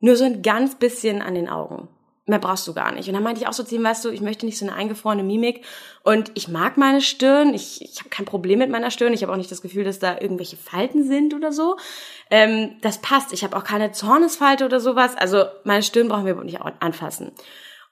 nur 0.00 0.16
so 0.16 0.24
ein 0.24 0.42
ganz 0.42 0.76
bisschen 0.76 1.20
an 1.20 1.34
den 1.34 1.48
Augen 1.48 1.88
mehr 2.30 2.38
brauchst 2.38 2.66
du 2.66 2.72
gar 2.72 2.92
nicht. 2.92 3.08
Und 3.08 3.14
dann 3.14 3.22
meinte 3.22 3.40
ich 3.40 3.46
auch 3.46 3.52
so 3.52 3.62
zu 3.62 3.74
ihm, 3.74 3.84
weißt 3.84 4.04
du, 4.04 4.08
ich 4.08 4.20
möchte 4.20 4.46
nicht 4.46 4.58
so 4.58 4.66
eine 4.66 4.74
eingefrorene 4.74 5.22
Mimik 5.22 5.64
und 6.02 6.30
ich 6.34 6.48
mag 6.48 6.76
meine 6.76 7.02
Stirn, 7.02 7.52
ich, 7.52 7.82
ich 7.82 7.98
habe 7.98 8.08
kein 8.08 8.24
Problem 8.24 8.58
mit 8.58 8.70
meiner 8.70 8.90
Stirn, 8.90 9.12
ich 9.12 9.22
habe 9.22 9.32
auch 9.32 9.36
nicht 9.36 9.50
das 9.50 9.62
Gefühl, 9.62 9.84
dass 9.84 9.98
da 9.98 10.18
irgendwelche 10.18 10.56
Falten 10.56 11.06
sind 11.06 11.34
oder 11.34 11.52
so. 11.52 11.76
Ähm, 12.30 12.76
das 12.80 12.98
passt, 13.02 13.32
ich 13.32 13.44
habe 13.44 13.56
auch 13.56 13.64
keine 13.64 13.92
Zornesfalte 13.92 14.64
oder 14.64 14.80
sowas, 14.80 15.16
also 15.16 15.44
meine 15.64 15.82
Stirn 15.82 16.08
brauchen 16.08 16.26
wir 16.26 16.34
nicht 16.36 16.60
anfassen. 16.60 17.32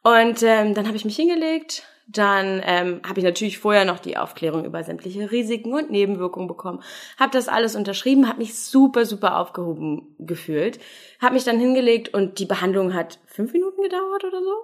Und 0.02 0.42
ähm, 0.42 0.74
dann 0.74 0.86
habe 0.86 0.96
ich 0.96 1.04
mich 1.04 1.16
hingelegt, 1.16 1.82
dann 2.10 2.62
ähm, 2.64 3.02
habe 3.06 3.20
ich 3.20 3.24
natürlich 3.24 3.58
vorher 3.58 3.84
noch 3.84 3.98
die 3.98 4.16
Aufklärung 4.16 4.64
über 4.64 4.82
sämtliche 4.82 5.30
Risiken 5.30 5.74
und 5.74 5.90
Nebenwirkungen 5.90 6.48
bekommen. 6.48 6.82
Habe 7.18 7.32
das 7.32 7.48
alles 7.48 7.76
unterschrieben, 7.76 8.26
habe 8.26 8.38
mich 8.38 8.58
super, 8.58 9.04
super 9.04 9.38
aufgehoben 9.38 10.14
gefühlt. 10.18 10.80
Habe 11.20 11.34
mich 11.34 11.44
dann 11.44 11.60
hingelegt 11.60 12.14
und 12.14 12.38
die 12.38 12.46
Behandlung 12.46 12.94
hat 12.94 13.18
fünf 13.26 13.52
Minuten 13.52 13.82
gedauert 13.82 14.24
oder 14.24 14.40
so. 14.42 14.54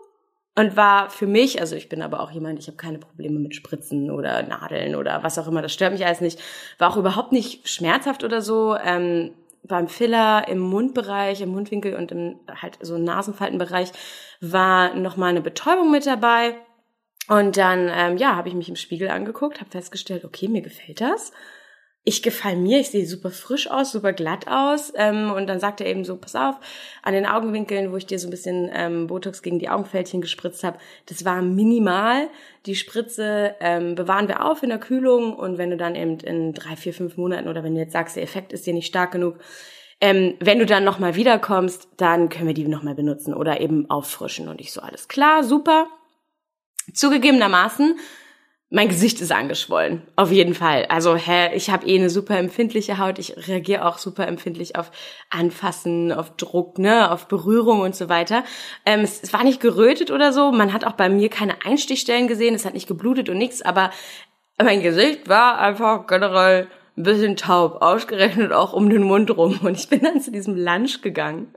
Und 0.56 0.76
war 0.76 1.10
für 1.10 1.26
mich, 1.26 1.60
also 1.60 1.76
ich 1.76 1.90
bin 1.90 2.00
aber 2.00 2.20
auch 2.20 2.30
jemand, 2.30 2.60
ich 2.60 2.68
habe 2.68 2.76
keine 2.76 2.98
Probleme 2.98 3.38
mit 3.38 3.54
Spritzen 3.54 4.10
oder 4.10 4.42
Nadeln 4.42 4.94
oder 4.94 5.22
was 5.22 5.38
auch 5.38 5.48
immer, 5.48 5.60
das 5.60 5.74
stört 5.74 5.92
mich 5.92 6.06
alles 6.06 6.22
nicht. 6.22 6.40
War 6.78 6.90
auch 6.90 6.96
überhaupt 6.96 7.32
nicht 7.32 7.68
schmerzhaft 7.68 8.24
oder 8.24 8.40
so. 8.40 8.74
Ähm, 8.76 9.32
beim 9.64 9.88
Filler 9.88 10.46
im 10.48 10.60
Mundbereich, 10.60 11.42
im 11.42 11.50
Mundwinkel 11.50 11.94
und 11.94 12.12
im 12.12 12.36
halt 12.62 12.78
so 12.80 12.96
Nasenfaltenbereich 12.96 13.90
war 14.40 14.94
nochmal 14.94 15.30
eine 15.30 15.40
Betäubung 15.40 15.90
mit 15.90 16.06
dabei 16.06 16.54
und 17.28 17.56
dann, 17.56 17.90
ähm, 17.92 18.16
ja, 18.16 18.36
habe 18.36 18.48
ich 18.48 18.54
mich 18.54 18.68
im 18.68 18.76
Spiegel 18.76 19.08
angeguckt, 19.08 19.60
habe 19.60 19.70
festgestellt, 19.70 20.24
okay, 20.24 20.48
mir 20.48 20.62
gefällt 20.62 21.00
das. 21.00 21.32
Ich 22.06 22.22
gefall 22.22 22.56
mir, 22.56 22.80
ich 22.80 22.90
sehe 22.90 23.06
super 23.06 23.30
frisch 23.30 23.70
aus, 23.70 23.92
super 23.92 24.12
glatt 24.12 24.46
aus. 24.46 24.92
Ähm, 24.94 25.32
und 25.32 25.46
dann 25.46 25.58
sagt 25.58 25.80
er 25.80 25.86
eben 25.86 26.04
so, 26.04 26.18
pass 26.18 26.36
auf, 26.36 26.56
an 27.02 27.14
den 27.14 27.24
Augenwinkeln, 27.24 27.92
wo 27.92 27.96
ich 27.96 28.04
dir 28.04 28.18
so 28.18 28.28
ein 28.28 28.30
bisschen 28.30 28.70
ähm, 28.74 29.06
Botox 29.06 29.40
gegen 29.40 29.58
die 29.58 29.70
Augenfältchen 29.70 30.20
gespritzt 30.20 30.64
habe, 30.64 30.78
das 31.06 31.24
war 31.24 31.40
minimal. 31.40 32.28
Die 32.66 32.74
Spritze 32.74 33.54
ähm, 33.60 33.94
bewahren 33.94 34.28
wir 34.28 34.44
auf 34.44 34.62
in 34.62 34.68
der 34.68 34.78
Kühlung 34.78 35.34
und 35.34 35.56
wenn 35.56 35.70
du 35.70 35.78
dann 35.78 35.94
eben 35.94 36.18
in 36.18 36.52
drei, 36.52 36.76
vier, 36.76 36.92
fünf 36.92 37.16
Monaten 37.16 37.48
oder 37.48 37.64
wenn 37.64 37.74
du 37.74 37.80
jetzt 37.80 37.94
sagst, 37.94 38.16
der 38.16 38.22
Effekt 38.22 38.52
ist 38.52 38.66
dir 38.66 38.74
nicht 38.74 38.86
stark 38.86 39.12
genug, 39.12 39.38
ähm, 40.02 40.34
wenn 40.40 40.58
du 40.58 40.66
dann 40.66 40.84
nochmal 40.84 41.14
wiederkommst, 41.14 41.88
dann 41.96 42.28
können 42.28 42.48
wir 42.48 42.54
die 42.54 42.68
nochmal 42.68 42.94
benutzen 42.94 43.32
oder 43.32 43.62
eben 43.62 43.88
auffrischen. 43.88 44.48
Und 44.48 44.60
ich 44.60 44.72
so, 44.72 44.82
alles 44.82 45.08
klar, 45.08 45.42
super, 45.42 45.86
Zugegebenermaßen 46.92 47.98
mein 48.74 48.88
Gesicht 48.88 49.20
ist 49.20 49.30
angeschwollen, 49.30 50.02
auf 50.16 50.32
jeden 50.32 50.52
Fall. 50.52 50.86
Also 50.86 51.14
hä, 51.14 51.54
ich 51.54 51.70
habe 51.70 51.86
eh 51.86 51.96
eine 51.96 52.10
super 52.10 52.36
empfindliche 52.36 52.98
Haut. 52.98 53.20
Ich 53.20 53.46
reagiere 53.46 53.84
auch 53.84 53.98
super 53.98 54.26
empfindlich 54.26 54.74
auf 54.74 54.90
Anfassen, 55.30 56.10
auf 56.10 56.36
Druck, 56.36 56.80
ne, 56.80 57.12
auf 57.12 57.28
Berührung 57.28 57.82
und 57.82 57.94
so 57.94 58.08
weiter. 58.08 58.42
Ähm, 58.84 59.02
es, 59.02 59.22
es 59.22 59.32
war 59.32 59.44
nicht 59.44 59.60
gerötet 59.60 60.10
oder 60.10 60.32
so. 60.32 60.50
Man 60.50 60.72
hat 60.72 60.84
auch 60.84 60.94
bei 60.94 61.08
mir 61.08 61.28
keine 61.28 61.64
Einstichstellen 61.64 62.26
gesehen. 62.26 62.56
Es 62.56 62.64
hat 62.64 62.74
nicht 62.74 62.88
geblutet 62.88 63.28
und 63.28 63.38
nichts. 63.38 63.62
Aber 63.62 63.90
mein 64.60 64.82
Gesicht 64.82 65.28
war 65.28 65.58
einfach 65.60 66.08
generell 66.08 66.66
ein 66.96 67.02
bisschen 67.04 67.36
taub, 67.36 67.80
ausgerechnet 67.80 68.50
auch 68.50 68.72
um 68.72 68.90
den 68.90 69.04
Mund 69.04 69.30
rum. 69.36 69.60
Und 69.62 69.78
ich 69.78 69.88
bin 69.88 70.00
dann 70.00 70.20
zu 70.20 70.32
diesem 70.32 70.56
Lunch 70.56 71.00
gegangen 71.00 71.54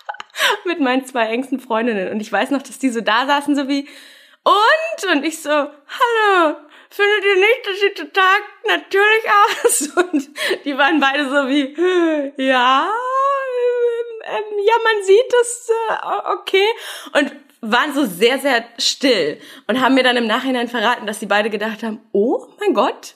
mit 0.64 0.80
meinen 0.80 1.04
zwei 1.04 1.26
engsten 1.26 1.60
Freundinnen. 1.60 2.10
Und 2.10 2.20
ich 2.20 2.32
weiß 2.32 2.50
noch, 2.50 2.62
dass 2.62 2.78
die 2.78 2.88
so 2.88 3.02
da 3.02 3.26
saßen, 3.26 3.54
so 3.54 3.68
wie 3.68 3.86
und? 4.46 5.12
Und 5.12 5.24
ich 5.24 5.42
so, 5.42 5.50
hallo, 5.50 6.56
findet 6.88 7.24
ihr 7.24 7.36
nicht, 7.36 7.66
das 7.66 7.80
sieht 7.80 7.98
total 7.98 8.36
natürlich 8.66 9.24
aus? 9.42 9.88
Und 10.12 10.28
die 10.64 10.78
waren 10.78 11.00
beide 11.00 11.28
so 11.28 11.48
wie, 11.48 11.74
ja, 12.42 12.88
ähm, 12.88 14.22
ähm, 14.24 14.58
ja, 14.64 14.74
man 14.84 15.04
sieht 15.04 15.32
das, 15.32 15.70
äh, 15.70 16.32
okay. 16.32 16.66
Und 17.12 17.32
waren 17.60 17.92
so 17.92 18.04
sehr, 18.04 18.38
sehr 18.38 18.64
still 18.78 19.40
und 19.66 19.80
haben 19.80 19.94
mir 19.94 20.04
dann 20.04 20.16
im 20.16 20.26
Nachhinein 20.26 20.68
verraten, 20.68 21.06
dass 21.06 21.18
sie 21.18 21.26
beide 21.26 21.50
gedacht 21.50 21.82
haben, 21.82 22.00
oh 22.12 22.46
mein 22.60 22.74
Gott, 22.74 23.15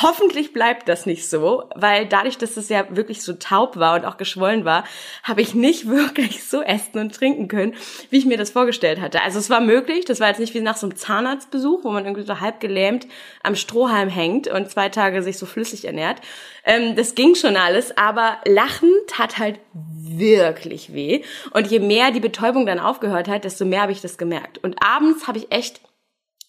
Hoffentlich 0.00 0.54
bleibt 0.54 0.88
das 0.88 1.04
nicht 1.04 1.28
so, 1.28 1.64
weil 1.74 2.06
dadurch, 2.06 2.38
dass 2.38 2.56
es 2.56 2.70
ja 2.70 2.86
wirklich 2.96 3.22
so 3.22 3.34
taub 3.34 3.76
war 3.76 3.96
und 3.96 4.06
auch 4.06 4.16
geschwollen 4.16 4.64
war, 4.64 4.84
habe 5.22 5.42
ich 5.42 5.54
nicht 5.54 5.86
wirklich 5.88 6.44
so 6.44 6.62
essen 6.62 6.98
und 6.98 7.14
trinken 7.14 7.46
können, 7.46 7.74
wie 8.08 8.16
ich 8.16 8.24
mir 8.24 8.38
das 8.38 8.50
vorgestellt 8.50 9.02
hatte. 9.02 9.20
Also 9.20 9.38
es 9.38 9.50
war 9.50 9.60
möglich, 9.60 10.06
das 10.06 10.18
war 10.18 10.28
jetzt 10.28 10.40
nicht 10.40 10.54
wie 10.54 10.62
nach 10.62 10.78
so 10.78 10.86
einem 10.86 10.96
Zahnarztbesuch, 10.96 11.84
wo 11.84 11.90
man 11.90 12.06
irgendwie 12.06 12.26
so 12.26 12.40
halb 12.40 12.58
gelähmt 12.58 13.06
am 13.42 13.54
Strohhalm 13.54 14.08
hängt 14.08 14.48
und 14.48 14.70
zwei 14.70 14.88
Tage 14.88 15.22
sich 15.22 15.36
so 15.36 15.44
flüssig 15.44 15.84
ernährt. 15.84 16.22
Ähm, 16.64 16.96
das 16.96 17.14
ging 17.14 17.34
schon 17.34 17.56
alles, 17.56 17.94
aber 17.98 18.38
Lachen 18.46 18.90
tat 19.08 19.36
halt 19.36 19.60
wirklich 19.74 20.94
weh. 20.94 21.22
Und 21.52 21.66
je 21.66 21.80
mehr 21.80 22.12
die 22.12 22.20
Betäubung 22.20 22.64
dann 22.64 22.78
aufgehört 22.78 23.28
hat, 23.28 23.44
desto 23.44 23.66
mehr 23.66 23.82
habe 23.82 23.92
ich 23.92 24.00
das 24.00 24.16
gemerkt. 24.16 24.58
Und 24.64 24.82
abends 24.82 25.26
habe 25.26 25.36
ich 25.36 25.52
echt 25.52 25.80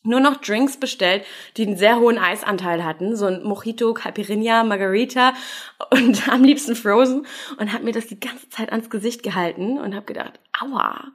nur 0.04 0.20
noch 0.20 0.38
Drinks 0.38 0.78
bestellt, 0.78 1.26
die 1.58 1.66
einen 1.66 1.78
sehr 1.78 2.00
hohen 2.00 2.18
Eisanteil 2.18 2.84
hatten, 2.84 3.16
so 3.16 3.26
ein 3.26 3.44
Mojito, 3.44 3.94
Caipirinha, 3.94 4.64
Margarita 4.64 5.34
und 5.92 6.28
am 6.32 6.44
liebsten 6.44 6.76
Frozen 6.76 7.26
und 7.58 7.74
habe 7.74 7.84
mir 7.84 7.94
das 7.94 8.08
die 8.08 8.20
ganze 8.20 8.50
Zeit 8.50 8.72
ans 8.72 8.90
Gesicht 8.90 9.24
gehalten 9.24 9.80
und 9.80 9.96
habe 9.96 10.06
gedacht, 10.06 10.40
aua, 10.60 11.14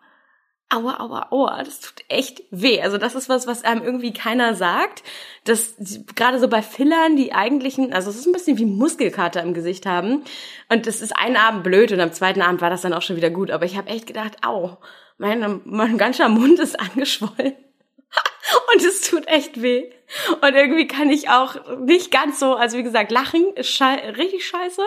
aua, 0.71 1.01
aua, 1.01 1.29
aua, 1.31 1.63
das 1.63 1.81
tut 1.81 2.05
echt 2.09 2.43
weh. 2.51 2.81
Also 2.83 2.99
das 2.99 3.15
ist 3.15 3.29
was, 3.29 3.47
was 3.47 3.65
einem 3.65 3.83
irgendwie 3.83 4.13
keiner 4.13 4.55
sagt, 4.55 5.03
dass 5.45 5.77
gerade 6.15 6.39
so 6.39 6.49
bei 6.49 6.63
Fillern 6.63 7.17
die 7.17 7.33
eigentlichen, 7.33 7.93
also 7.93 8.11
es 8.11 8.17
ist 8.17 8.27
ein 8.27 8.33
bisschen 8.33 8.59
wie 8.59 8.67
Muskelkater 8.67 9.43
im 9.43 9.55
Gesicht 9.55 9.87
haben 9.87 10.25
und 10.69 10.87
das 10.87 11.01
ist 11.01 11.17
einen 11.17 11.37
Abend 11.37 11.63
blöd 11.63 11.93
und 11.93 12.01
am 12.01 12.13
zweiten 12.13 12.43
Abend 12.43 12.61
war 12.61 12.71
das 12.71 12.83
dann 12.83 12.93
auch 12.93 13.03
schon 13.03 13.17
wieder 13.17 13.31
gut, 13.31 13.51
aber 13.51 13.65
ich 13.65 13.77
habe 13.77 13.89
echt 13.89 14.07
gedacht, 14.07 14.47
au, 14.47 14.79
mein, 15.17 15.61
mein 15.65 15.99
ganzer 15.99 16.29
Mund 16.29 16.59
ist 16.59 16.79
angeschwollen. 16.81 17.55
Und 18.73 18.85
es 18.85 19.03
tut 19.03 19.27
echt 19.27 19.63
weh. 19.63 19.91
Und 20.41 20.55
irgendwie 20.55 20.87
kann 20.87 21.11
ich 21.11 21.29
auch 21.29 21.79
nicht 21.79 22.11
ganz 22.11 22.41
so, 22.41 22.55
also 22.55 22.79
wie 22.79 22.83
gesagt, 22.83 23.11
lachen 23.11 23.53
ist 23.55 23.69
schei 23.69 24.11
richtig 24.11 24.47
scheiße. 24.47 24.83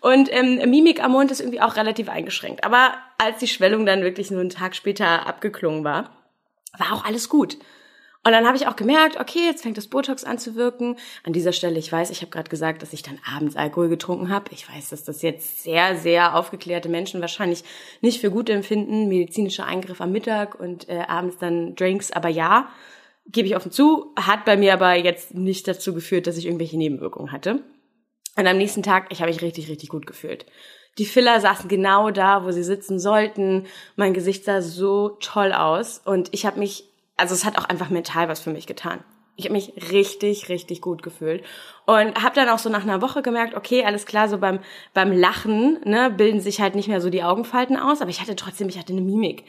Und 0.00 0.32
ähm, 0.32 0.70
Mimik 0.70 1.02
am 1.02 1.12
Mund 1.12 1.30
ist 1.30 1.40
irgendwie 1.40 1.60
auch 1.60 1.76
relativ 1.76 2.08
eingeschränkt. 2.08 2.64
Aber 2.64 2.94
als 3.18 3.38
die 3.38 3.48
Schwellung 3.48 3.84
dann 3.84 4.02
wirklich 4.02 4.30
nur 4.30 4.40
einen 4.40 4.50
Tag 4.50 4.74
später 4.74 5.26
abgeklungen 5.26 5.84
war, 5.84 6.16
war 6.78 6.92
auch 6.94 7.04
alles 7.04 7.28
gut. 7.28 7.58
Und 8.24 8.30
dann 8.30 8.46
habe 8.46 8.56
ich 8.56 8.68
auch 8.68 8.76
gemerkt, 8.76 9.18
okay, 9.18 9.40
jetzt 9.46 9.62
fängt 9.62 9.76
das 9.76 9.88
Botox 9.88 10.22
an 10.22 10.38
zu 10.38 10.54
wirken. 10.54 10.96
An 11.24 11.32
dieser 11.32 11.52
Stelle, 11.52 11.78
ich 11.78 11.90
weiß, 11.90 12.10
ich 12.10 12.20
habe 12.20 12.30
gerade 12.30 12.48
gesagt, 12.48 12.80
dass 12.80 12.92
ich 12.92 13.02
dann 13.02 13.18
abends 13.34 13.56
Alkohol 13.56 13.88
getrunken 13.88 14.28
habe. 14.28 14.52
Ich 14.52 14.68
weiß, 14.68 14.90
dass 14.90 15.02
das 15.02 15.22
jetzt 15.22 15.64
sehr, 15.64 15.96
sehr 15.96 16.36
aufgeklärte 16.36 16.88
Menschen 16.88 17.20
wahrscheinlich 17.20 17.64
nicht 18.00 18.20
für 18.20 18.30
gut 18.30 18.48
empfinden. 18.48 19.08
Medizinischer 19.08 19.66
Eingriff 19.66 20.00
am 20.00 20.12
Mittag 20.12 20.58
und 20.58 20.88
äh, 20.88 21.00
abends 21.08 21.38
dann 21.38 21.74
Drinks. 21.74 22.12
Aber 22.12 22.28
ja, 22.28 22.70
gebe 23.26 23.48
ich 23.48 23.56
offen 23.56 23.72
zu, 23.72 24.12
hat 24.16 24.44
bei 24.44 24.56
mir 24.56 24.74
aber 24.74 24.94
jetzt 24.94 25.34
nicht 25.34 25.66
dazu 25.68 25.94
geführt, 25.94 26.26
dass 26.26 26.36
ich 26.36 26.46
irgendwelche 26.46 26.76
Nebenwirkungen 26.76 27.32
hatte. 27.32 27.62
Und 28.36 28.46
am 28.46 28.56
nächsten 28.56 28.82
Tag, 28.82 29.06
ich 29.10 29.20
habe 29.20 29.30
mich 29.30 29.42
richtig, 29.42 29.68
richtig 29.68 29.90
gut 29.90 30.06
gefühlt. 30.06 30.46
Die 30.98 31.06
Filler 31.06 31.40
saßen 31.40 31.68
genau 31.68 32.10
da, 32.10 32.44
wo 32.44 32.50
sie 32.50 32.62
sitzen 32.62 32.98
sollten. 32.98 33.66
Mein 33.96 34.14
Gesicht 34.14 34.44
sah 34.44 34.60
so 34.60 35.10
toll 35.20 35.52
aus 35.52 36.00
und 36.04 36.28
ich 36.32 36.44
habe 36.44 36.58
mich, 36.58 36.84
also 37.16 37.34
es 37.34 37.44
hat 37.44 37.58
auch 37.58 37.64
einfach 37.64 37.90
mental 37.90 38.28
was 38.28 38.40
für 38.40 38.50
mich 38.50 38.66
getan. 38.66 39.02
Ich 39.36 39.46
habe 39.46 39.54
mich 39.54 39.72
richtig, 39.90 40.50
richtig 40.50 40.82
gut 40.82 41.02
gefühlt 41.02 41.42
und 41.86 42.22
habe 42.22 42.34
dann 42.34 42.50
auch 42.50 42.58
so 42.58 42.68
nach 42.68 42.82
einer 42.82 43.00
Woche 43.00 43.22
gemerkt, 43.22 43.54
okay, 43.54 43.82
alles 43.84 44.04
klar, 44.04 44.28
so 44.28 44.36
beim 44.36 44.60
beim 44.92 45.10
Lachen 45.10 45.80
ne, 45.84 46.10
bilden 46.10 46.40
sich 46.40 46.60
halt 46.60 46.74
nicht 46.74 46.88
mehr 46.88 47.00
so 47.00 47.08
die 47.08 47.22
Augenfalten 47.22 47.78
aus, 47.78 48.02
aber 48.02 48.10
ich 48.10 48.20
hatte 48.20 48.36
trotzdem, 48.36 48.68
ich 48.68 48.78
hatte 48.78 48.92
eine 48.92 49.00
Mimik. 49.00 49.44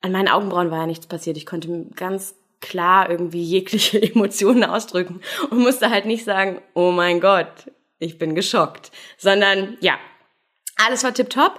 An 0.00 0.12
meinen 0.12 0.28
Augenbrauen 0.28 0.70
war 0.70 0.78
ja 0.78 0.86
nichts 0.86 1.06
passiert. 1.06 1.36
Ich 1.36 1.44
konnte 1.44 1.86
ganz 1.94 2.36
klar 2.60 3.10
irgendwie 3.10 3.42
jegliche 3.42 4.00
Emotionen 4.14 4.64
ausdrücken 4.64 5.20
und 5.50 5.58
musste 5.58 5.90
halt 5.90 6.06
nicht 6.06 6.24
sagen, 6.24 6.60
oh 6.74 6.90
mein 6.90 7.20
Gott, 7.20 7.70
ich 7.98 8.18
bin 8.18 8.34
geschockt, 8.34 8.90
sondern 9.16 9.76
ja, 9.80 9.98
alles 10.76 11.04
war 11.04 11.14
tipptopp. 11.14 11.58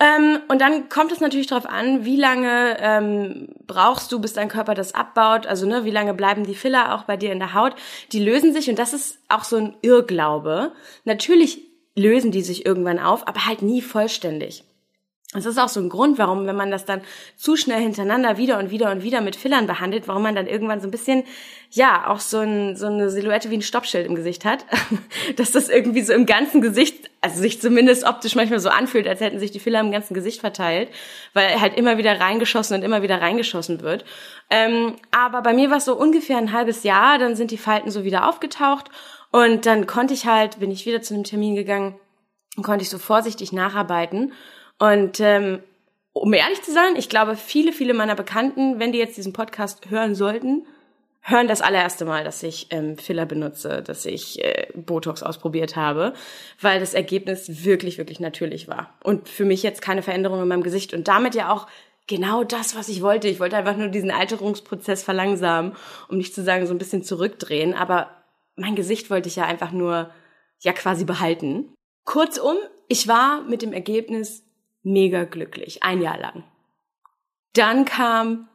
Ähm, 0.00 0.40
und 0.48 0.62
dann 0.62 0.88
kommt 0.88 1.12
es 1.12 1.20
natürlich 1.20 1.46
darauf 1.46 1.66
an, 1.66 2.06
wie 2.06 2.16
lange 2.16 2.78
ähm, 2.80 3.48
brauchst 3.66 4.10
du, 4.10 4.18
bis 4.18 4.32
dein 4.32 4.48
Körper 4.48 4.74
das 4.74 4.94
abbaut. 4.94 5.46
Also 5.46 5.66
ne, 5.66 5.84
wie 5.84 5.90
lange 5.90 6.14
bleiben 6.14 6.44
die 6.44 6.54
Filler 6.54 6.94
auch 6.94 7.04
bei 7.04 7.18
dir 7.18 7.32
in 7.32 7.38
der 7.38 7.52
Haut? 7.52 7.74
Die 8.12 8.24
lösen 8.24 8.54
sich 8.54 8.70
und 8.70 8.78
das 8.78 8.94
ist 8.94 9.18
auch 9.28 9.44
so 9.44 9.56
ein 9.56 9.76
Irrglaube. 9.82 10.72
Natürlich 11.04 11.60
lösen 11.94 12.30
die 12.30 12.40
sich 12.40 12.64
irgendwann 12.64 12.98
auf, 12.98 13.28
aber 13.28 13.44
halt 13.44 13.60
nie 13.60 13.82
vollständig. 13.82 14.64
Das 15.32 15.46
ist 15.46 15.58
auch 15.58 15.68
so 15.68 15.78
ein 15.78 15.88
Grund, 15.88 16.18
warum, 16.18 16.46
wenn 16.46 16.56
man 16.56 16.72
das 16.72 16.84
dann 16.84 17.02
zu 17.36 17.54
schnell 17.54 17.80
hintereinander 17.80 18.36
wieder 18.36 18.58
und 18.58 18.72
wieder 18.72 18.90
und 18.90 19.04
wieder 19.04 19.20
mit 19.20 19.36
Fillern 19.36 19.68
behandelt, 19.68 20.08
warum 20.08 20.24
man 20.24 20.34
dann 20.34 20.48
irgendwann 20.48 20.80
so 20.80 20.88
ein 20.88 20.90
bisschen, 20.90 21.22
ja, 21.70 22.08
auch 22.08 22.18
so, 22.18 22.38
ein, 22.38 22.74
so 22.74 22.86
eine 22.86 23.10
Silhouette 23.10 23.48
wie 23.48 23.58
ein 23.58 23.62
Stoppschild 23.62 24.08
im 24.08 24.16
Gesicht 24.16 24.44
hat. 24.44 24.66
Dass 25.36 25.52
das 25.52 25.68
irgendwie 25.68 26.02
so 26.02 26.12
im 26.14 26.26
ganzen 26.26 26.60
Gesicht, 26.60 27.10
also 27.20 27.40
sich 27.40 27.60
zumindest 27.60 28.02
optisch 28.02 28.34
manchmal 28.34 28.58
so 28.58 28.70
anfühlt, 28.70 29.06
als 29.06 29.20
hätten 29.20 29.38
sich 29.38 29.52
die 29.52 29.60
Filler 29.60 29.78
im 29.78 29.92
ganzen 29.92 30.14
Gesicht 30.14 30.40
verteilt, 30.40 30.88
weil 31.32 31.60
halt 31.60 31.78
immer 31.78 31.96
wieder 31.96 32.18
reingeschossen 32.18 32.76
und 32.76 32.82
immer 32.82 33.02
wieder 33.02 33.20
reingeschossen 33.20 33.82
wird. 33.82 34.04
Ähm, 34.50 34.96
aber 35.12 35.42
bei 35.42 35.52
mir 35.52 35.70
war 35.70 35.76
es 35.76 35.84
so 35.84 35.96
ungefähr 35.96 36.38
ein 36.38 36.52
halbes 36.52 36.82
Jahr, 36.82 37.18
dann 37.18 37.36
sind 37.36 37.52
die 37.52 37.58
Falten 37.58 37.92
so 37.92 38.02
wieder 38.02 38.28
aufgetaucht 38.28 38.90
und 39.30 39.64
dann 39.64 39.86
konnte 39.86 40.12
ich 40.12 40.26
halt, 40.26 40.58
bin 40.58 40.72
ich 40.72 40.86
wieder 40.86 41.02
zu 41.02 41.14
einem 41.14 41.22
Termin 41.22 41.54
gegangen 41.54 42.00
und 42.56 42.64
konnte 42.64 42.82
ich 42.82 42.90
so 42.90 42.98
vorsichtig 42.98 43.52
nacharbeiten. 43.52 44.32
Und 44.80 45.20
ähm, 45.20 45.60
um 46.12 46.32
ehrlich 46.32 46.62
zu 46.62 46.72
sein, 46.72 46.96
ich 46.96 47.08
glaube, 47.08 47.36
viele, 47.36 47.72
viele 47.72 47.94
meiner 47.94 48.16
Bekannten, 48.16 48.80
wenn 48.80 48.92
die 48.92 48.98
jetzt 48.98 49.16
diesen 49.16 49.32
Podcast 49.32 49.90
hören 49.90 50.16
sollten, 50.16 50.66
hören 51.20 51.48
das 51.48 51.60
allererste 51.60 52.06
Mal, 52.06 52.24
dass 52.24 52.42
ich 52.42 52.68
ähm, 52.70 52.96
Filler 52.96 53.26
benutze, 53.26 53.82
dass 53.82 54.06
ich 54.06 54.42
äh, 54.42 54.68
Botox 54.74 55.22
ausprobiert 55.22 55.76
habe, 55.76 56.14
weil 56.60 56.80
das 56.80 56.94
Ergebnis 56.94 57.64
wirklich, 57.64 57.98
wirklich 57.98 58.20
natürlich 58.20 58.68
war. 58.68 58.94
Und 59.04 59.28
für 59.28 59.44
mich 59.44 59.62
jetzt 59.62 59.82
keine 59.82 60.02
Veränderung 60.02 60.40
in 60.40 60.48
meinem 60.48 60.62
Gesicht 60.62 60.94
und 60.94 61.08
damit 61.08 61.34
ja 61.34 61.52
auch 61.52 61.66
genau 62.06 62.42
das, 62.42 62.74
was 62.74 62.88
ich 62.88 63.02
wollte. 63.02 63.28
Ich 63.28 63.38
wollte 63.38 63.56
einfach 63.56 63.76
nur 63.76 63.88
diesen 63.88 64.10
Alterungsprozess 64.10 65.02
verlangsamen, 65.02 65.76
um 66.08 66.16
nicht 66.16 66.34
zu 66.34 66.42
sagen, 66.42 66.66
so 66.66 66.74
ein 66.74 66.78
bisschen 66.78 67.04
zurückdrehen. 67.04 67.74
Aber 67.74 68.08
mein 68.56 68.74
Gesicht 68.74 69.10
wollte 69.10 69.28
ich 69.28 69.36
ja 69.36 69.44
einfach 69.44 69.72
nur, 69.72 70.10
ja 70.60 70.72
quasi 70.72 71.04
behalten. 71.04 71.72
Kurzum, 72.04 72.56
ich 72.88 73.06
war 73.06 73.42
mit 73.42 73.62
dem 73.62 73.72
Ergebnis 73.72 74.42
mega 74.82 75.24
glücklich, 75.24 75.82
ein 75.82 76.00
Jahr 76.00 76.18
lang. 76.18 76.44
Dann 77.54 77.84
kam 77.84 78.48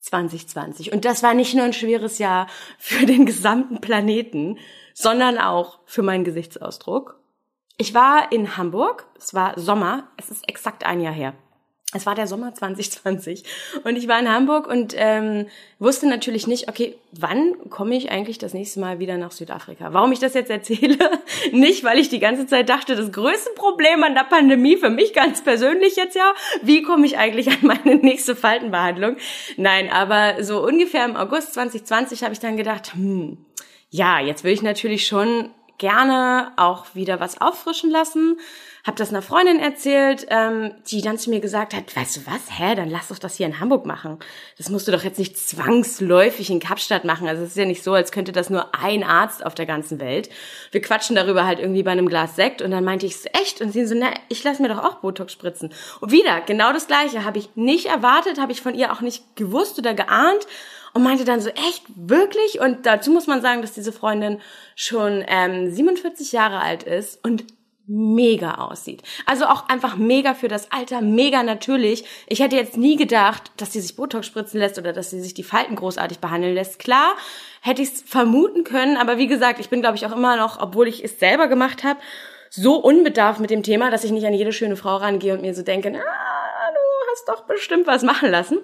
2020 0.00 0.92
und 0.92 1.04
das 1.04 1.22
war 1.22 1.34
nicht 1.34 1.54
nur 1.54 1.64
ein 1.64 1.72
schweres 1.72 2.18
Jahr 2.18 2.46
für 2.78 3.06
den 3.06 3.26
gesamten 3.26 3.80
Planeten, 3.80 4.58
sondern 4.94 5.38
auch 5.38 5.80
für 5.86 6.02
meinen 6.02 6.24
Gesichtsausdruck. 6.24 7.20
Ich 7.76 7.94
war 7.94 8.32
in 8.32 8.56
Hamburg, 8.56 9.06
es 9.16 9.34
war 9.34 9.58
Sommer, 9.58 10.10
es 10.16 10.30
ist 10.30 10.48
exakt 10.48 10.84
ein 10.84 11.00
Jahr 11.00 11.14
her. 11.14 11.34
Es 11.92 12.06
war 12.06 12.14
der 12.14 12.26
Sommer 12.26 12.54
2020 12.54 13.44
und 13.84 13.96
ich 13.96 14.08
war 14.08 14.18
in 14.18 14.28
Hamburg 14.28 14.66
und 14.66 14.94
ähm, 14.96 15.46
wusste 15.78 16.06
natürlich 16.06 16.46
nicht, 16.46 16.68
okay, 16.68 16.96
wann 17.12 17.54
komme 17.70 17.96
ich 17.96 18.10
eigentlich 18.10 18.38
das 18.38 18.54
nächste 18.54 18.80
Mal 18.80 18.98
wieder 18.98 19.16
nach 19.16 19.32
Südafrika? 19.32 19.92
Warum 19.92 20.12
ich 20.12 20.18
das 20.18 20.34
jetzt 20.34 20.50
erzähle? 20.50 20.98
nicht, 21.52 21.84
weil 21.84 21.98
ich 21.98 22.08
die 22.08 22.20
ganze 22.20 22.46
Zeit 22.46 22.68
dachte, 22.68 22.96
das 22.96 23.12
größte 23.12 23.50
Problem 23.56 24.04
an 24.04 24.14
der 24.14 24.24
Pandemie 24.24 24.76
für 24.76 24.90
mich 24.90 25.12
ganz 25.12 25.42
persönlich 25.42 25.96
jetzt 25.96 26.16
ja, 26.16 26.32
wie 26.62 26.82
komme 26.82 27.06
ich 27.06 27.18
eigentlich 27.18 27.48
an 27.48 27.58
meine 27.62 27.96
nächste 27.96 28.36
Faltenbehandlung? 28.36 29.16
Nein, 29.56 29.90
aber 29.90 30.42
so 30.44 30.64
ungefähr 30.64 31.04
im 31.04 31.16
August 31.16 31.54
2020 31.54 32.22
habe 32.22 32.32
ich 32.32 32.40
dann 32.40 32.56
gedacht, 32.56 32.94
hm, 32.94 33.38
ja, 33.90 34.20
jetzt 34.20 34.44
will 34.44 34.52
ich 34.52 34.62
natürlich 34.62 35.06
schon 35.06 35.50
gerne 35.78 36.52
auch 36.56 36.94
wieder 36.94 37.18
was 37.18 37.40
auffrischen 37.40 37.90
lassen 37.90 38.38
habe 38.84 38.96
das 38.96 39.10
einer 39.10 39.22
Freundin 39.22 39.60
erzählt, 39.60 40.26
ähm, 40.30 40.72
die 40.86 41.02
dann 41.02 41.18
zu 41.18 41.30
mir 41.30 41.40
gesagt 41.40 41.74
hat, 41.74 41.94
weißt 41.94 42.16
du 42.16 42.20
was, 42.26 42.58
hä, 42.58 42.74
dann 42.74 42.88
lass 42.88 43.08
doch 43.08 43.18
das 43.18 43.36
hier 43.36 43.46
in 43.46 43.60
Hamburg 43.60 43.86
machen. 43.86 44.18
Das 44.56 44.68
musst 44.70 44.88
du 44.88 44.92
doch 44.92 45.04
jetzt 45.04 45.18
nicht 45.18 45.36
zwangsläufig 45.36 46.50
in 46.50 46.60
Kapstadt 46.60 47.04
machen. 47.04 47.28
Also 47.28 47.42
es 47.42 47.50
ist 47.50 47.56
ja 47.56 47.64
nicht 47.66 47.82
so, 47.82 47.92
als 47.92 48.12
könnte 48.12 48.32
das 48.32 48.50
nur 48.50 48.74
ein 48.74 49.04
Arzt 49.04 49.44
auf 49.44 49.54
der 49.54 49.66
ganzen 49.66 50.00
Welt. 50.00 50.30
Wir 50.70 50.80
quatschen 50.80 51.16
darüber 51.16 51.46
halt 51.46 51.58
irgendwie 51.58 51.82
bei 51.82 51.92
einem 51.92 52.08
Glas 52.08 52.36
Sekt 52.36 52.62
und 52.62 52.70
dann 52.70 52.84
meinte 52.84 53.06
ich, 53.06 53.16
echt? 53.34 53.60
Und 53.60 53.72
sie 53.72 53.86
so, 53.86 53.94
na, 53.94 54.10
ich 54.28 54.42
lass 54.44 54.58
mir 54.58 54.68
doch 54.68 54.82
auch 54.82 54.96
Botox 54.96 55.32
spritzen. 55.32 55.72
Und 56.00 56.12
wieder, 56.12 56.40
genau 56.40 56.72
das 56.72 56.86
Gleiche, 56.86 57.24
habe 57.24 57.38
ich 57.38 57.56
nicht 57.56 57.86
erwartet, 57.86 58.40
habe 58.40 58.52
ich 58.52 58.62
von 58.62 58.74
ihr 58.74 58.92
auch 58.92 59.00
nicht 59.00 59.36
gewusst 59.36 59.78
oder 59.78 59.94
geahnt 59.94 60.46
und 60.92 61.02
meinte 61.02 61.24
dann 61.24 61.40
so, 61.40 61.50
echt, 61.50 61.84
wirklich? 61.94 62.60
Und 62.60 62.86
dazu 62.86 63.10
muss 63.10 63.26
man 63.26 63.42
sagen, 63.42 63.62
dass 63.62 63.72
diese 63.72 63.92
Freundin 63.92 64.40
schon 64.74 65.24
ähm, 65.26 65.70
47 65.70 66.32
Jahre 66.32 66.60
alt 66.60 66.82
ist 66.82 67.24
und 67.24 67.44
mega 67.90 68.54
aussieht. 68.54 69.02
Also 69.26 69.46
auch 69.46 69.68
einfach 69.68 69.96
mega 69.96 70.34
für 70.34 70.46
das 70.46 70.70
Alter, 70.70 71.00
mega 71.00 71.42
natürlich. 71.42 72.04
Ich 72.28 72.40
hätte 72.40 72.54
jetzt 72.54 72.76
nie 72.76 72.96
gedacht, 72.96 73.50
dass 73.56 73.72
sie 73.72 73.80
sich 73.80 73.96
Botox 73.96 74.26
spritzen 74.26 74.60
lässt 74.60 74.78
oder 74.78 74.92
dass 74.92 75.10
sie 75.10 75.20
sich 75.20 75.34
die 75.34 75.42
Falten 75.42 75.74
großartig 75.74 76.20
behandeln 76.20 76.54
lässt. 76.54 76.78
Klar, 76.78 77.16
hätte 77.60 77.82
ich 77.82 77.88
es 77.88 78.02
vermuten 78.02 78.62
können, 78.62 78.96
aber 78.96 79.18
wie 79.18 79.26
gesagt, 79.26 79.58
ich 79.58 79.68
bin 79.68 79.80
glaube 79.80 79.96
ich 79.96 80.06
auch 80.06 80.16
immer 80.16 80.36
noch, 80.36 80.60
obwohl 80.60 80.86
ich 80.86 81.02
es 81.02 81.18
selber 81.18 81.48
gemacht 81.48 81.82
habe, 81.82 81.98
so 82.48 82.76
unbedarft 82.76 83.40
mit 83.40 83.50
dem 83.50 83.64
Thema, 83.64 83.90
dass 83.90 84.04
ich 84.04 84.12
nicht 84.12 84.26
an 84.26 84.34
jede 84.34 84.52
schöne 84.52 84.76
Frau 84.76 84.96
rangehe 84.96 85.34
und 85.34 85.42
mir 85.42 85.54
so 85.54 85.62
denke, 85.62 85.88
ah, 85.88 85.92
du 85.92 87.10
hast 87.10 87.28
doch 87.28 87.46
bestimmt 87.46 87.88
was 87.88 88.02
machen 88.04 88.30
lassen. 88.30 88.58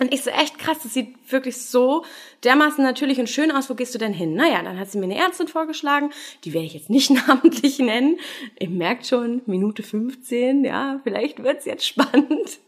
Und 0.00 0.12
ich 0.14 0.22
so, 0.22 0.30
echt 0.30 0.58
krass, 0.58 0.78
das 0.82 0.94
sieht 0.94 1.14
wirklich 1.30 1.60
so 1.60 2.04
dermaßen 2.44 2.84
natürlich 2.84 3.18
und 3.18 3.28
schön 3.28 3.50
aus. 3.50 3.68
Wo 3.68 3.74
gehst 3.74 3.94
du 3.94 3.98
denn 3.98 4.12
hin? 4.12 4.34
Naja, 4.34 4.62
dann 4.62 4.78
hat 4.78 4.90
sie 4.90 4.98
mir 4.98 5.04
eine 5.04 5.18
Ärztin 5.18 5.48
vorgeschlagen. 5.48 6.10
Die 6.44 6.52
werde 6.52 6.66
ich 6.66 6.74
jetzt 6.74 6.90
nicht 6.90 7.10
namentlich 7.28 7.78
nennen. 7.78 8.18
Ihr 8.58 8.70
merkt 8.70 9.06
schon, 9.06 9.42
Minute 9.46 9.82
15, 9.82 10.64
ja, 10.64 11.00
vielleicht 11.02 11.42
wird's 11.42 11.64
jetzt 11.64 11.86
spannend. 11.86 12.58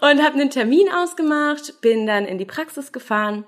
Und 0.00 0.22
habe 0.22 0.34
einen 0.34 0.50
Termin 0.50 0.88
ausgemacht, 0.90 1.80
bin 1.80 2.06
dann 2.06 2.24
in 2.24 2.38
die 2.38 2.44
Praxis 2.44 2.92
gefahren, 2.92 3.44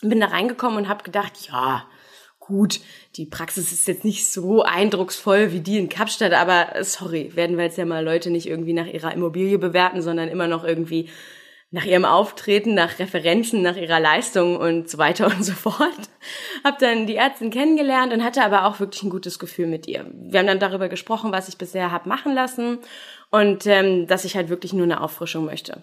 bin 0.00 0.20
da 0.20 0.26
reingekommen 0.26 0.78
und 0.78 0.88
habe 0.88 1.04
gedacht, 1.04 1.48
ja, 1.48 1.86
gut, 2.40 2.80
die 3.16 3.26
Praxis 3.26 3.72
ist 3.72 3.88
jetzt 3.88 4.04
nicht 4.04 4.30
so 4.30 4.62
eindrucksvoll 4.62 5.52
wie 5.52 5.60
die 5.60 5.78
in 5.78 5.88
Kapstadt, 5.88 6.32
aber 6.32 6.82
sorry, 6.84 7.32
werden 7.34 7.56
wir 7.56 7.64
jetzt 7.64 7.78
ja 7.78 7.84
mal 7.84 8.04
Leute 8.04 8.30
nicht 8.30 8.46
irgendwie 8.46 8.72
nach 8.72 8.86
ihrer 8.86 9.12
Immobilie 9.12 9.58
bewerten, 9.58 10.00
sondern 10.00 10.28
immer 10.28 10.46
noch 10.46 10.64
irgendwie 10.64 11.08
nach 11.76 11.84
ihrem 11.84 12.06
Auftreten, 12.06 12.72
nach 12.72 12.98
Referenzen, 12.98 13.60
nach 13.60 13.76
ihrer 13.76 14.00
Leistung 14.00 14.56
und 14.56 14.88
so 14.88 14.96
weiter 14.96 15.26
und 15.26 15.44
so 15.44 15.52
fort. 15.52 16.08
Hab 16.64 16.78
dann 16.78 17.06
die 17.06 17.16
Ärztin 17.16 17.50
kennengelernt 17.50 18.14
und 18.14 18.24
hatte 18.24 18.42
aber 18.42 18.64
auch 18.64 18.80
wirklich 18.80 19.02
ein 19.02 19.10
gutes 19.10 19.38
Gefühl 19.38 19.66
mit 19.66 19.86
ihr. 19.86 20.06
Wir 20.14 20.40
haben 20.40 20.46
dann 20.46 20.58
darüber 20.58 20.88
gesprochen, 20.88 21.32
was 21.32 21.50
ich 21.50 21.58
bisher 21.58 21.92
hab 21.92 22.06
machen 22.06 22.32
lassen 22.32 22.78
und 23.30 23.66
ähm, 23.66 24.06
dass 24.06 24.24
ich 24.24 24.36
halt 24.36 24.48
wirklich 24.48 24.72
nur 24.72 24.84
eine 24.84 25.02
Auffrischung 25.02 25.44
möchte. 25.44 25.82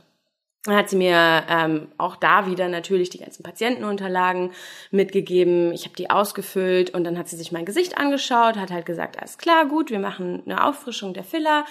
Dann 0.63 0.75
hat 0.77 0.89
sie 0.89 0.95
mir 0.95 1.43
ähm, 1.47 1.89
auch 1.99 2.15
da 2.15 2.47
wieder 2.47 2.69
natürlich 2.69 3.11
die 3.11 3.19
ganzen 3.19 3.43
Patientenunterlagen 3.43 4.49
mitgegeben. 4.89 5.73
Ich 5.73 5.85
habe 5.85 5.95
die 5.95 6.09
ausgefüllt 6.09 6.89
und 6.89 7.03
dann 7.03 7.19
hat 7.19 7.27
sie 7.27 7.35
sich 7.35 7.51
mein 7.51 7.65
Gesicht 7.65 7.99
angeschaut, 7.99 8.57
hat 8.57 8.71
halt 8.71 8.87
gesagt, 8.87 9.19
alles 9.19 9.37
klar, 9.37 9.67
gut, 9.67 9.91
wir 9.91 9.99
machen 9.99 10.41
eine 10.47 10.65
Auffrischung 10.65 11.13
der 11.13 11.23
Filler 11.23 11.65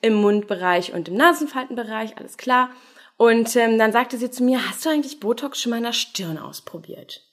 im 0.00 0.14
Mundbereich 0.14 0.94
und 0.94 1.06
im 1.06 1.14
Nasenfaltenbereich, 1.14 2.16
alles 2.18 2.38
klar. 2.38 2.70
Und 3.18 3.56
ähm, 3.56 3.78
dann 3.78 3.90
sagte 3.90 4.16
sie 4.16 4.30
zu 4.30 4.44
mir, 4.44 4.66
hast 4.66 4.86
du 4.86 4.90
eigentlich 4.90 5.18
Botox 5.18 5.60
schon 5.60 5.70
mal 5.70 5.78
in 5.78 5.82
der 5.82 5.92
Stirn 5.92 6.38
ausprobiert? 6.38 7.24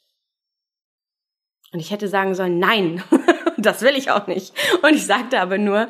Und 1.71 1.79
ich 1.79 1.91
hätte 1.91 2.07
sagen 2.07 2.33
sollen, 2.33 2.57
nein, 2.57 3.03
das 3.57 3.83
will 3.83 3.95
ich 3.95 4.09
auch 4.09 4.25
nicht. 4.25 4.53
Und 4.81 4.95
ich 4.95 5.05
sagte 5.05 5.39
aber 5.39 5.59
nur, 5.59 5.87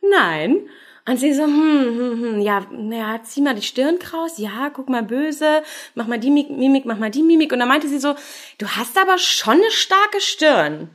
nein. 0.00 0.68
Und 1.08 1.18
sie 1.18 1.32
so, 1.32 1.44
hm, 1.44 1.52
hm, 1.52 2.20
hm, 2.20 2.40
ja, 2.40 2.66
naja, 2.72 3.22
zieh 3.22 3.40
mal 3.40 3.54
die 3.54 3.62
Stirn 3.62 4.00
kraus, 4.00 4.38
ja, 4.38 4.68
guck 4.70 4.88
mal 4.88 5.04
böse, 5.04 5.62
mach 5.94 6.08
mal 6.08 6.18
die 6.18 6.32
Mimik, 6.32 6.84
mach 6.84 6.98
mal 6.98 7.12
die 7.12 7.22
Mimik. 7.22 7.52
Und 7.52 7.60
dann 7.60 7.68
meinte 7.68 7.86
sie 7.86 8.00
so, 8.00 8.16
du 8.58 8.66
hast 8.66 8.98
aber 8.98 9.16
schon 9.16 9.54
eine 9.54 9.70
starke 9.70 10.20
Stirn. 10.20 10.90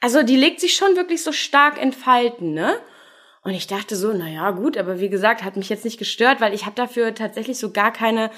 Also 0.00 0.24
die 0.24 0.36
legt 0.36 0.58
sich 0.58 0.74
schon 0.74 0.96
wirklich 0.96 1.22
so 1.22 1.30
stark 1.30 1.80
in 1.80 1.92
Falten, 1.92 2.54
ne? 2.54 2.80
Und 3.46 3.54
ich 3.54 3.68
dachte 3.68 3.94
so, 3.94 4.12
na 4.12 4.28
ja, 4.28 4.50
gut, 4.50 4.76
aber 4.76 4.98
wie 4.98 5.08
gesagt, 5.08 5.44
hat 5.44 5.56
mich 5.56 5.68
jetzt 5.68 5.84
nicht 5.84 6.00
gestört, 6.00 6.40
weil 6.40 6.52
ich 6.52 6.66
habe 6.66 6.74
dafür 6.74 7.14
tatsächlich 7.14 7.58
so 7.58 7.70
gar 7.70 7.92
keine 7.92 8.32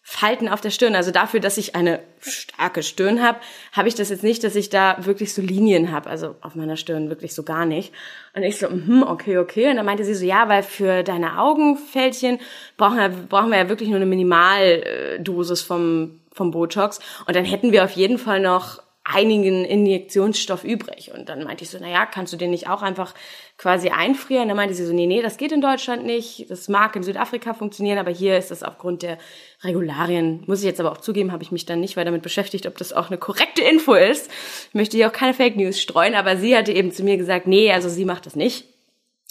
Falten 0.00 0.48
auf 0.48 0.62
der 0.62 0.70
Stirn. 0.70 0.94
Also 0.94 1.10
dafür, 1.10 1.38
dass 1.38 1.58
ich 1.58 1.76
eine 1.76 2.00
starke 2.20 2.82
Stirn 2.82 3.22
habe, 3.22 3.40
habe 3.72 3.88
ich 3.88 3.94
das 3.94 4.08
jetzt 4.08 4.22
nicht, 4.22 4.42
dass 4.42 4.56
ich 4.56 4.70
da 4.70 4.96
wirklich 5.00 5.34
so 5.34 5.42
Linien 5.42 5.92
habe. 5.92 6.08
Also 6.08 6.36
auf 6.40 6.54
meiner 6.54 6.78
Stirn 6.78 7.10
wirklich 7.10 7.34
so 7.34 7.42
gar 7.42 7.66
nicht. 7.66 7.92
Und 8.32 8.42
ich 8.42 8.58
so, 8.58 8.70
hm, 8.70 9.02
okay, 9.06 9.36
okay. 9.36 9.68
Und 9.68 9.76
dann 9.76 9.84
meinte 9.84 10.06
sie 10.06 10.14
so, 10.14 10.24
ja, 10.24 10.48
weil 10.48 10.62
für 10.62 11.02
deine 11.02 11.38
Augenfältchen 11.40 12.40
brauchen 12.78 12.96
wir, 12.96 13.10
brauchen 13.10 13.50
wir 13.50 13.58
ja 13.58 13.68
wirklich 13.68 13.90
nur 13.90 13.96
eine 13.96 14.06
Minimaldosis 14.06 15.60
vom, 15.60 16.20
vom 16.32 16.52
Botox. 16.52 17.00
Und 17.26 17.36
dann 17.36 17.44
hätten 17.44 17.70
wir 17.70 17.84
auf 17.84 17.92
jeden 17.92 18.16
Fall 18.16 18.40
noch 18.40 18.82
einigen 19.04 19.66
Injektionsstoff 19.66 20.64
übrig. 20.64 21.12
Und 21.14 21.28
dann 21.28 21.44
meinte 21.44 21.62
ich 21.62 21.70
so, 21.70 21.76
na 21.78 21.88
ja, 21.88 22.06
kannst 22.06 22.32
du 22.32 22.38
den 22.38 22.50
nicht 22.50 22.68
auch 22.70 22.80
einfach 22.80 23.14
quasi 23.58 23.90
einfrieren? 23.90 24.48
Dann 24.48 24.56
meinte 24.56 24.74
sie 24.74 24.86
so, 24.86 24.94
nee, 24.94 25.06
nee, 25.06 25.20
das 25.20 25.36
geht 25.36 25.52
in 25.52 25.60
Deutschland 25.60 26.06
nicht. 26.06 26.50
Das 26.50 26.68
mag 26.68 26.96
in 26.96 27.02
Südafrika 27.02 27.52
funktionieren, 27.52 27.98
aber 27.98 28.10
hier 28.10 28.38
ist 28.38 28.50
das 28.50 28.62
aufgrund 28.62 29.02
der 29.02 29.18
Regularien, 29.62 30.42
muss 30.46 30.60
ich 30.60 30.64
jetzt 30.64 30.80
aber 30.80 30.90
auch 30.90 30.98
zugeben, 30.98 31.32
habe 31.32 31.42
ich 31.42 31.52
mich 31.52 31.66
dann 31.66 31.80
nicht 31.80 31.96
weiter 31.96 32.06
damit 32.06 32.22
beschäftigt, 32.22 32.66
ob 32.66 32.78
das 32.78 32.94
auch 32.94 33.08
eine 33.08 33.18
korrekte 33.18 33.62
Info 33.62 33.92
ist. 33.92 34.30
Ich 34.68 34.74
möchte 34.74 34.96
hier 34.96 35.08
auch 35.08 35.12
keine 35.12 35.34
Fake 35.34 35.56
News 35.56 35.80
streuen, 35.80 36.14
aber 36.14 36.38
sie 36.38 36.56
hatte 36.56 36.72
eben 36.72 36.90
zu 36.90 37.04
mir 37.04 37.18
gesagt, 37.18 37.46
nee, 37.46 37.70
also 37.70 37.90
sie 37.90 38.06
macht 38.06 38.24
das 38.24 38.36
nicht. 38.36 38.64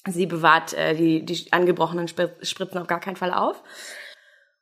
Sie 0.07 0.27
bewahrt 0.27 0.73
äh, 0.73 0.95
die, 0.95 1.25
die 1.25 1.51
angebrochenen 1.51 2.07
Spritzen 2.07 2.77
auf 2.77 2.87
gar 2.87 2.99
keinen 2.99 3.15
Fall 3.15 3.33
auf. 3.33 3.63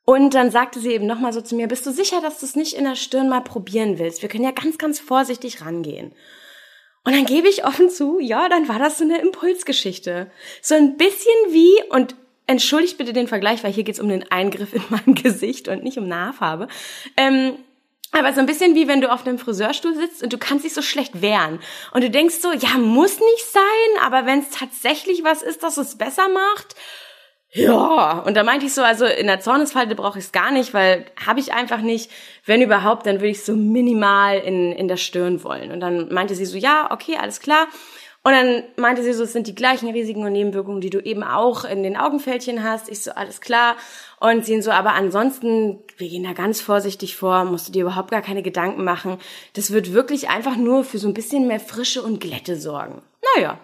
Und 0.04 0.34
dann 0.34 0.50
sagte 0.50 0.80
sie 0.80 0.92
eben 0.92 1.06
nochmal 1.06 1.32
so 1.32 1.40
zu 1.40 1.54
mir, 1.54 1.68
bist 1.68 1.86
du 1.86 1.92
sicher, 1.92 2.20
dass 2.20 2.40
du 2.40 2.46
es 2.46 2.56
nicht 2.56 2.74
in 2.74 2.84
der 2.84 2.96
Stirn 2.96 3.28
mal 3.28 3.40
probieren 3.40 3.98
willst? 3.98 4.22
Wir 4.22 4.28
können 4.28 4.44
ja 4.44 4.50
ganz, 4.50 4.78
ganz 4.78 4.98
vorsichtig 4.98 5.64
rangehen. 5.64 6.12
Und 7.04 7.14
dann 7.14 7.24
gebe 7.24 7.48
ich 7.48 7.64
offen 7.64 7.90
zu, 7.90 8.18
ja, 8.20 8.48
dann 8.48 8.68
war 8.68 8.78
das 8.78 8.98
so 8.98 9.04
eine 9.04 9.20
Impulsgeschichte. 9.20 10.30
So 10.60 10.74
ein 10.74 10.96
bisschen 10.96 11.34
wie, 11.50 11.72
und 11.90 12.16
entschuldigt 12.46 12.98
bitte 12.98 13.12
den 13.12 13.28
Vergleich, 13.28 13.62
weil 13.62 13.72
hier 13.72 13.84
geht's 13.84 14.00
um 14.00 14.08
den 14.08 14.30
Eingriff 14.30 14.72
in 14.72 14.82
meinem 14.90 15.14
Gesicht 15.14 15.68
und 15.68 15.84
nicht 15.84 15.98
um 15.98 16.08
Nahfarbe. 16.08 16.68
Ähm, 17.16 17.58
aber 18.12 18.34
so 18.34 18.40
ein 18.40 18.46
bisschen 18.46 18.74
wie 18.74 18.88
wenn 18.88 19.00
du 19.00 19.10
auf 19.10 19.26
einem 19.26 19.38
Friseurstuhl 19.38 19.94
sitzt 19.94 20.22
und 20.22 20.32
du 20.32 20.38
kannst 20.38 20.66
dich 20.66 20.74
so 20.74 20.82
schlecht 20.82 21.22
wehren. 21.22 21.60
Und 21.92 22.04
du 22.04 22.10
denkst 22.10 22.36
so, 22.36 22.52
ja, 22.52 22.76
muss 22.76 23.18
nicht 23.18 23.46
sein, 23.50 24.02
aber 24.02 24.26
wenn 24.26 24.40
es 24.40 24.50
tatsächlich 24.50 25.24
was 25.24 25.42
ist, 25.42 25.62
das 25.62 25.78
es 25.78 25.96
besser 25.96 26.28
macht, 26.28 26.74
ja, 27.54 28.20
und 28.20 28.34
da 28.34 28.44
meinte 28.44 28.64
ich 28.64 28.72
so, 28.72 28.82
also 28.82 29.04
in 29.04 29.26
der 29.26 29.40
Zornesfalte 29.40 29.94
brauche 29.94 30.18
ich 30.18 30.24
es 30.24 30.32
gar 30.32 30.50
nicht, 30.50 30.72
weil 30.72 31.04
habe 31.26 31.38
ich 31.38 31.52
einfach 31.52 31.82
nicht. 31.82 32.10
Wenn 32.46 32.62
überhaupt, 32.62 33.04
dann 33.04 33.16
würde 33.16 33.28
ich 33.28 33.44
so 33.44 33.54
minimal 33.54 34.38
in, 34.38 34.72
in 34.72 34.88
der 34.88 34.96
Stirn 34.96 35.44
wollen. 35.44 35.70
Und 35.70 35.80
dann 35.80 36.12
meinte 36.12 36.34
sie 36.34 36.46
so, 36.46 36.56
ja, 36.56 36.90
okay, 36.90 37.18
alles 37.20 37.40
klar. 37.40 37.68
Und 38.24 38.32
dann 38.32 38.62
meinte 38.76 39.02
sie 39.02 39.12
so, 39.12 39.24
es 39.24 39.34
sind 39.34 39.48
die 39.48 39.54
gleichen 39.54 39.90
Risiken 39.90 40.24
und 40.24 40.32
Nebenwirkungen, 40.32 40.80
die 40.80 40.88
du 40.88 41.00
eben 41.00 41.22
auch 41.22 41.64
in 41.64 41.82
den 41.82 41.96
Augenfältchen 41.96 42.62
hast. 42.62 42.88
Ich 42.88 43.02
so, 43.02 43.10
alles 43.10 43.42
klar. 43.42 43.76
Und 44.18 44.46
sie 44.46 44.62
so, 44.62 44.70
aber 44.70 44.94
ansonsten, 44.94 45.80
wir 45.98 46.08
gehen 46.08 46.22
da 46.22 46.32
ganz 46.32 46.62
vorsichtig 46.62 47.16
vor, 47.16 47.44
musst 47.44 47.68
du 47.68 47.72
dir 47.72 47.82
überhaupt 47.82 48.12
gar 48.12 48.22
keine 48.22 48.42
Gedanken 48.42 48.82
machen. 48.82 49.18
Das 49.52 49.72
wird 49.72 49.92
wirklich 49.92 50.30
einfach 50.30 50.56
nur 50.56 50.84
für 50.84 50.98
so 50.98 51.08
ein 51.08 51.14
bisschen 51.14 51.48
mehr 51.48 51.60
Frische 51.60 52.00
und 52.02 52.20
Glätte 52.20 52.56
sorgen. 52.56 53.02
Naja, 53.36 53.58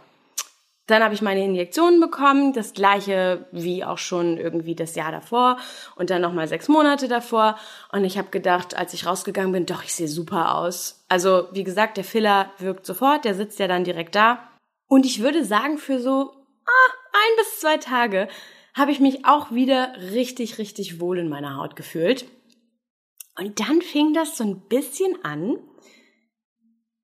dann 0.88 1.04
habe 1.04 1.12
ich 1.12 1.20
meine 1.20 1.44
Injektionen 1.44 2.00
bekommen, 2.00 2.54
das 2.54 2.72
gleiche 2.72 3.46
wie 3.52 3.84
auch 3.84 3.98
schon 3.98 4.38
irgendwie 4.38 4.74
das 4.74 4.94
Jahr 4.94 5.12
davor 5.12 5.58
und 5.96 6.08
dann 6.08 6.22
nochmal 6.22 6.48
sechs 6.48 6.66
Monate 6.66 7.08
davor. 7.08 7.58
Und 7.92 8.04
ich 8.04 8.16
habe 8.16 8.30
gedacht, 8.30 8.74
als 8.74 8.94
ich 8.94 9.04
rausgegangen 9.04 9.52
bin, 9.52 9.66
doch, 9.66 9.84
ich 9.84 9.92
sehe 9.92 10.08
super 10.08 10.54
aus. 10.54 11.04
Also 11.08 11.48
wie 11.52 11.62
gesagt, 11.62 11.98
der 11.98 12.04
Filler 12.04 12.50
wirkt 12.58 12.86
sofort, 12.86 13.26
der 13.26 13.34
sitzt 13.34 13.58
ja 13.58 13.68
dann 13.68 13.84
direkt 13.84 14.14
da. 14.14 14.48
Und 14.88 15.04
ich 15.04 15.20
würde 15.20 15.44
sagen, 15.44 15.76
für 15.76 16.00
so 16.00 16.32
ah, 16.64 16.92
ein 17.12 17.36
bis 17.36 17.60
zwei 17.60 17.76
Tage 17.76 18.28
habe 18.72 18.90
ich 18.90 18.98
mich 18.98 19.26
auch 19.26 19.52
wieder 19.52 19.92
richtig, 20.12 20.56
richtig 20.56 21.00
wohl 21.00 21.18
in 21.18 21.28
meiner 21.28 21.56
Haut 21.56 21.76
gefühlt. 21.76 22.24
Und 23.38 23.60
dann 23.60 23.82
fing 23.82 24.14
das 24.14 24.38
so 24.38 24.44
ein 24.44 24.66
bisschen 24.68 25.22
an, 25.22 25.58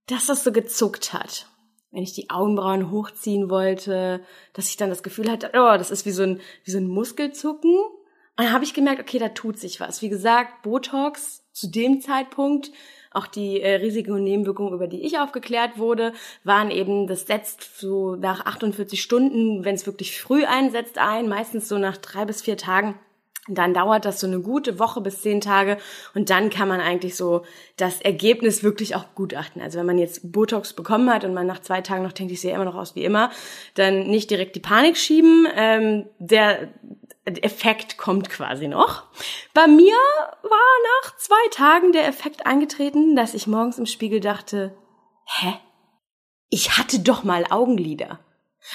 dass 0.06 0.26
das 0.26 0.42
so 0.42 0.52
gezuckt 0.52 1.12
hat 1.12 1.48
wenn 1.94 2.02
ich 2.02 2.12
die 2.12 2.28
Augenbrauen 2.28 2.90
hochziehen 2.90 3.48
wollte, 3.48 4.20
dass 4.52 4.68
ich 4.68 4.76
dann 4.76 4.90
das 4.90 5.04
Gefühl 5.04 5.30
hatte, 5.30 5.50
oh, 5.54 5.78
das 5.78 5.92
ist 5.92 6.04
wie 6.04 6.10
so 6.10 6.24
ein, 6.24 6.40
wie 6.64 6.70
so 6.72 6.78
ein 6.78 6.88
Muskelzucken. 6.88 7.72
Und 7.76 8.44
dann 8.44 8.52
habe 8.52 8.64
ich 8.64 8.74
gemerkt, 8.74 9.00
okay, 9.00 9.18
da 9.18 9.28
tut 9.28 9.58
sich 9.58 9.78
was. 9.78 10.02
Wie 10.02 10.08
gesagt, 10.08 10.62
Botox 10.62 11.44
zu 11.52 11.70
dem 11.70 12.00
Zeitpunkt, 12.00 12.72
auch 13.12 13.28
die 13.28 13.60
äh, 13.60 13.76
Risiken 13.76 14.12
und 14.12 14.24
Nebenwirkungen, 14.24 14.74
über 14.74 14.88
die 14.88 15.02
ich 15.02 15.20
aufgeklärt 15.20 15.78
wurde, 15.78 16.12
waren 16.42 16.72
eben, 16.72 17.06
das 17.06 17.26
setzt 17.26 17.78
so 17.78 18.16
nach 18.16 18.44
48 18.44 19.00
Stunden, 19.00 19.64
wenn 19.64 19.76
es 19.76 19.86
wirklich 19.86 20.20
früh 20.20 20.44
einsetzt, 20.44 20.98
ein, 20.98 21.28
meistens 21.28 21.68
so 21.68 21.78
nach 21.78 21.96
drei 21.96 22.24
bis 22.24 22.42
vier 22.42 22.56
Tagen 22.56 22.98
dann 23.48 23.74
dauert 23.74 24.06
das 24.06 24.20
so 24.20 24.26
eine 24.26 24.40
gute 24.40 24.78
Woche 24.78 25.00
bis 25.02 25.20
zehn 25.20 25.40
Tage 25.40 25.76
und 26.14 26.30
dann 26.30 26.48
kann 26.48 26.68
man 26.68 26.80
eigentlich 26.80 27.14
so 27.14 27.44
das 27.76 28.00
Ergebnis 28.00 28.62
wirklich 28.62 28.96
auch 28.96 29.14
gutachten. 29.14 29.60
Also 29.60 29.78
wenn 29.78 29.86
man 29.86 29.98
jetzt 29.98 30.32
Botox 30.32 30.72
bekommen 30.72 31.12
hat 31.12 31.24
und 31.24 31.34
man 31.34 31.46
nach 31.46 31.60
zwei 31.60 31.82
Tagen 31.82 32.04
noch 32.04 32.12
denkt, 32.12 32.32
ich 32.32 32.40
sehe 32.40 32.54
immer 32.54 32.64
noch 32.64 32.74
aus 32.74 32.94
wie 32.94 33.04
immer, 33.04 33.30
dann 33.74 34.06
nicht 34.06 34.30
direkt 34.30 34.56
die 34.56 34.60
Panik 34.60 34.96
schieben. 34.96 35.46
Ähm, 35.54 36.06
der 36.18 36.72
Effekt 37.26 37.98
kommt 37.98 38.30
quasi 38.30 38.68
noch. 38.68 39.04
Bei 39.52 39.66
mir 39.66 39.96
war 40.42 41.02
nach 41.02 41.16
zwei 41.16 41.48
Tagen 41.50 41.92
der 41.92 42.06
Effekt 42.06 42.46
eingetreten, 42.46 43.14
dass 43.14 43.34
ich 43.34 43.46
morgens 43.46 43.78
im 43.78 43.86
Spiegel 43.86 44.20
dachte, 44.20 44.74
hä? 45.26 45.54
Ich 46.50 46.78
hatte 46.78 47.00
doch 47.00 47.24
mal 47.24 47.44
Augenlider. 47.50 48.20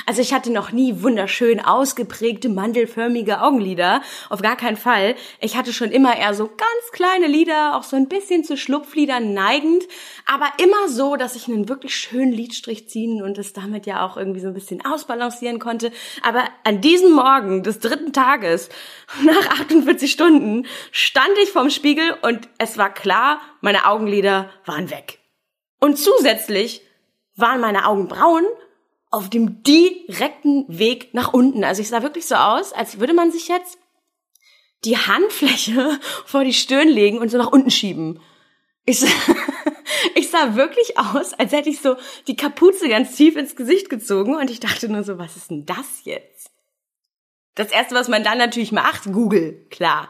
Also 0.06 0.22
ich 0.22 0.34
hatte 0.34 0.52
noch 0.52 0.72
nie 0.72 1.02
wunderschön 1.02 1.60
ausgeprägte 1.60 2.48
mandelförmige 2.48 3.42
Augenlider, 3.42 4.02
auf 4.30 4.42
gar 4.42 4.56
keinen 4.56 4.78
Fall. 4.78 5.16
Ich 5.40 5.58
hatte 5.58 5.74
schon 5.74 5.92
immer 5.92 6.16
eher 6.16 6.36
so 6.36 6.46
ganz 6.46 6.92
kleine 6.92 7.26
Lider, 7.26 7.76
auch 7.76 7.84
so 7.84 7.96
ein 7.96 8.08
bisschen 8.08 8.44
zu 8.44 8.56
Schlupflidern 8.56 9.34
neigend, 9.34 9.84
aber 10.28 10.46
immer 10.62 10.90
so, 10.90 11.16
dass 11.16 11.36
ich 11.36 11.48
einen 11.48 11.70
wirklich 11.70 11.96
schönen 11.96 12.32
Lidstrich 12.32 12.88
ziehen 12.88 13.24
und 13.24 13.40
es 13.40 13.54
damit 13.54 13.88
ja 13.88 14.06
auch 14.06 14.16
irgendwie 14.16 14.42
so 14.42 14.48
ein 14.48 14.54
bisschen 14.54 14.86
ausbalancieren 14.86 15.58
konnte. 15.58 15.92
Aber 16.22 16.44
an 16.64 16.82
diesem 16.82 17.12
Morgen 17.12 17.64
des 17.64 17.80
dritten 17.80 18.14
Tages, 18.14 18.70
nach 19.24 19.60
48 19.60 20.12
Stunden, 20.12 20.68
stand 20.92 21.36
ich 21.42 21.50
vorm 21.50 21.72
Spiegel 21.72 22.16
und 22.22 22.48
es 22.60 22.78
war 22.78 22.94
klar, 22.94 23.42
meine 23.62 23.88
Augenlider 23.88 24.52
waren 24.66 24.92
weg. 24.92 25.20
Und 25.80 25.98
zusätzlich 25.98 26.84
waren 27.36 27.60
meine 27.60 27.88
Augenbrauen 27.88 28.46
auf 29.12 29.30
dem 29.30 29.64
direkten 29.64 30.66
Weg 30.68 31.14
nach 31.14 31.34
unten. 31.34 31.64
Also 31.64 31.82
ich 31.82 31.90
sah 31.90 32.04
wirklich 32.04 32.28
so 32.28 32.36
aus, 32.36 32.74
als 32.74 33.00
würde 33.00 33.14
man 33.14 33.32
sich 33.32 33.48
jetzt 33.48 33.78
die 34.86 34.98
Handfläche 34.98 36.00
vor 36.26 36.44
die 36.44 36.54
Stirn 36.54 36.88
legen 36.88 37.18
und 37.18 37.30
so 37.30 37.38
nach 37.38 37.52
unten 37.52 37.72
schieben. 37.72 38.22
Ich 38.86 39.00
sah, 39.00 39.08
ich 40.16 40.30
sah 40.30 40.56
wirklich 40.56 40.98
aus, 40.98 41.34
als 41.34 41.52
hätte 41.52 41.70
ich 41.70 41.82
so 41.82 41.96
die 42.28 42.36
Kapuze 42.36 42.88
ganz 42.88 43.16
tief 43.16 43.36
ins 43.36 43.56
Gesicht 43.56 43.90
gezogen 43.90 44.36
und 44.36 44.50
ich 44.50 44.60
dachte 44.60 44.90
nur 44.90 45.04
so, 45.04 45.18
was 45.18 45.36
ist 45.36 45.50
denn 45.50 45.66
das 45.66 46.04
jetzt? 46.04 46.52
Das 47.56 47.72
erste, 47.72 47.96
was 47.96 48.08
man 48.08 48.24
dann 48.24 48.38
natürlich 48.38 48.72
macht, 48.72 49.04
Google, 49.12 49.68
klar. 49.70 50.10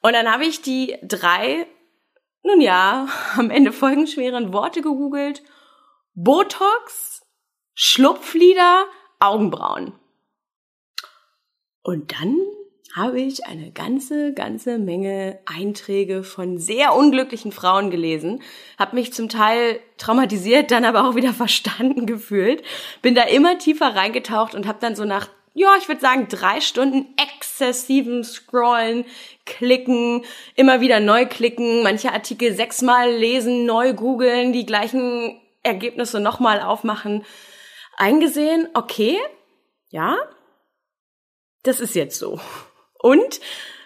Und 0.00 0.12
dann 0.12 0.32
habe 0.32 0.44
ich 0.46 0.62
die 0.62 0.96
drei, 1.02 1.66
nun 2.42 2.60
ja, 2.60 3.08
am 3.36 3.50
Ende 3.50 3.72
folgenschweren 3.72 4.52
Worte 4.52 4.82
gegoogelt. 4.82 5.42
Botox, 6.14 7.15
Schlupflider, 7.78 8.86
Augenbrauen. 9.20 9.92
Und 11.82 12.10
dann 12.18 12.38
habe 12.94 13.20
ich 13.20 13.46
eine 13.46 13.70
ganze, 13.70 14.32
ganze 14.32 14.78
Menge 14.78 15.40
Einträge 15.44 16.24
von 16.24 16.56
sehr 16.56 16.94
unglücklichen 16.94 17.52
Frauen 17.52 17.90
gelesen, 17.90 18.42
habe 18.78 18.96
mich 18.96 19.12
zum 19.12 19.28
Teil 19.28 19.78
traumatisiert, 19.98 20.70
dann 20.70 20.86
aber 20.86 21.06
auch 21.06 21.16
wieder 21.16 21.32
verstanden 21.34 22.06
gefühlt, 22.06 22.62
bin 23.02 23.14
da 23.14 23.24
immer 23.24 23.58
tiefer 23.58 23.94
reingetaucht 23.94 24.54
und 24.54 24.66
habe 24.66 24.78
dann 24.80 24.96
so 24.96 25.04
nach, 25.04 25.28
ja, 25.52 25.74
ich 25.78 25.86
würde 25.86 26.00
sagen, 26.00 26.28
drei 26.30 26.62
Stunden 26.62 27.14
exzessiven 27.22 28.24
Scrollen, 28.24 29.04
klicken, 29.44 30.24
immer 30.54 30.80
wieder 30.80 31.00
neu 31.00 31.26
klicken, 31.26 31.82
manche 31.82 32.10
Artikel 32.10 32.54
sechsmal 32.54 33.12
lesen, 33.12 33.66
neu 33.66 33.92
googeln, 33.92 34.54
die 34.54 34.64
gleichen 34.64 35.38
Ergebnisse 35.62 36.20
nochmal 36.20 36.62
aufmachen, 36.62 37.22
eingesehen, 37.96 38.68
okay, 38.74 39.18
ja, 39.90 40.16
das 41.62 41.80
ist 41.80 41.94
jetzt 41.94 42.18
so. 42.18 42.40
Und 42.98 43.40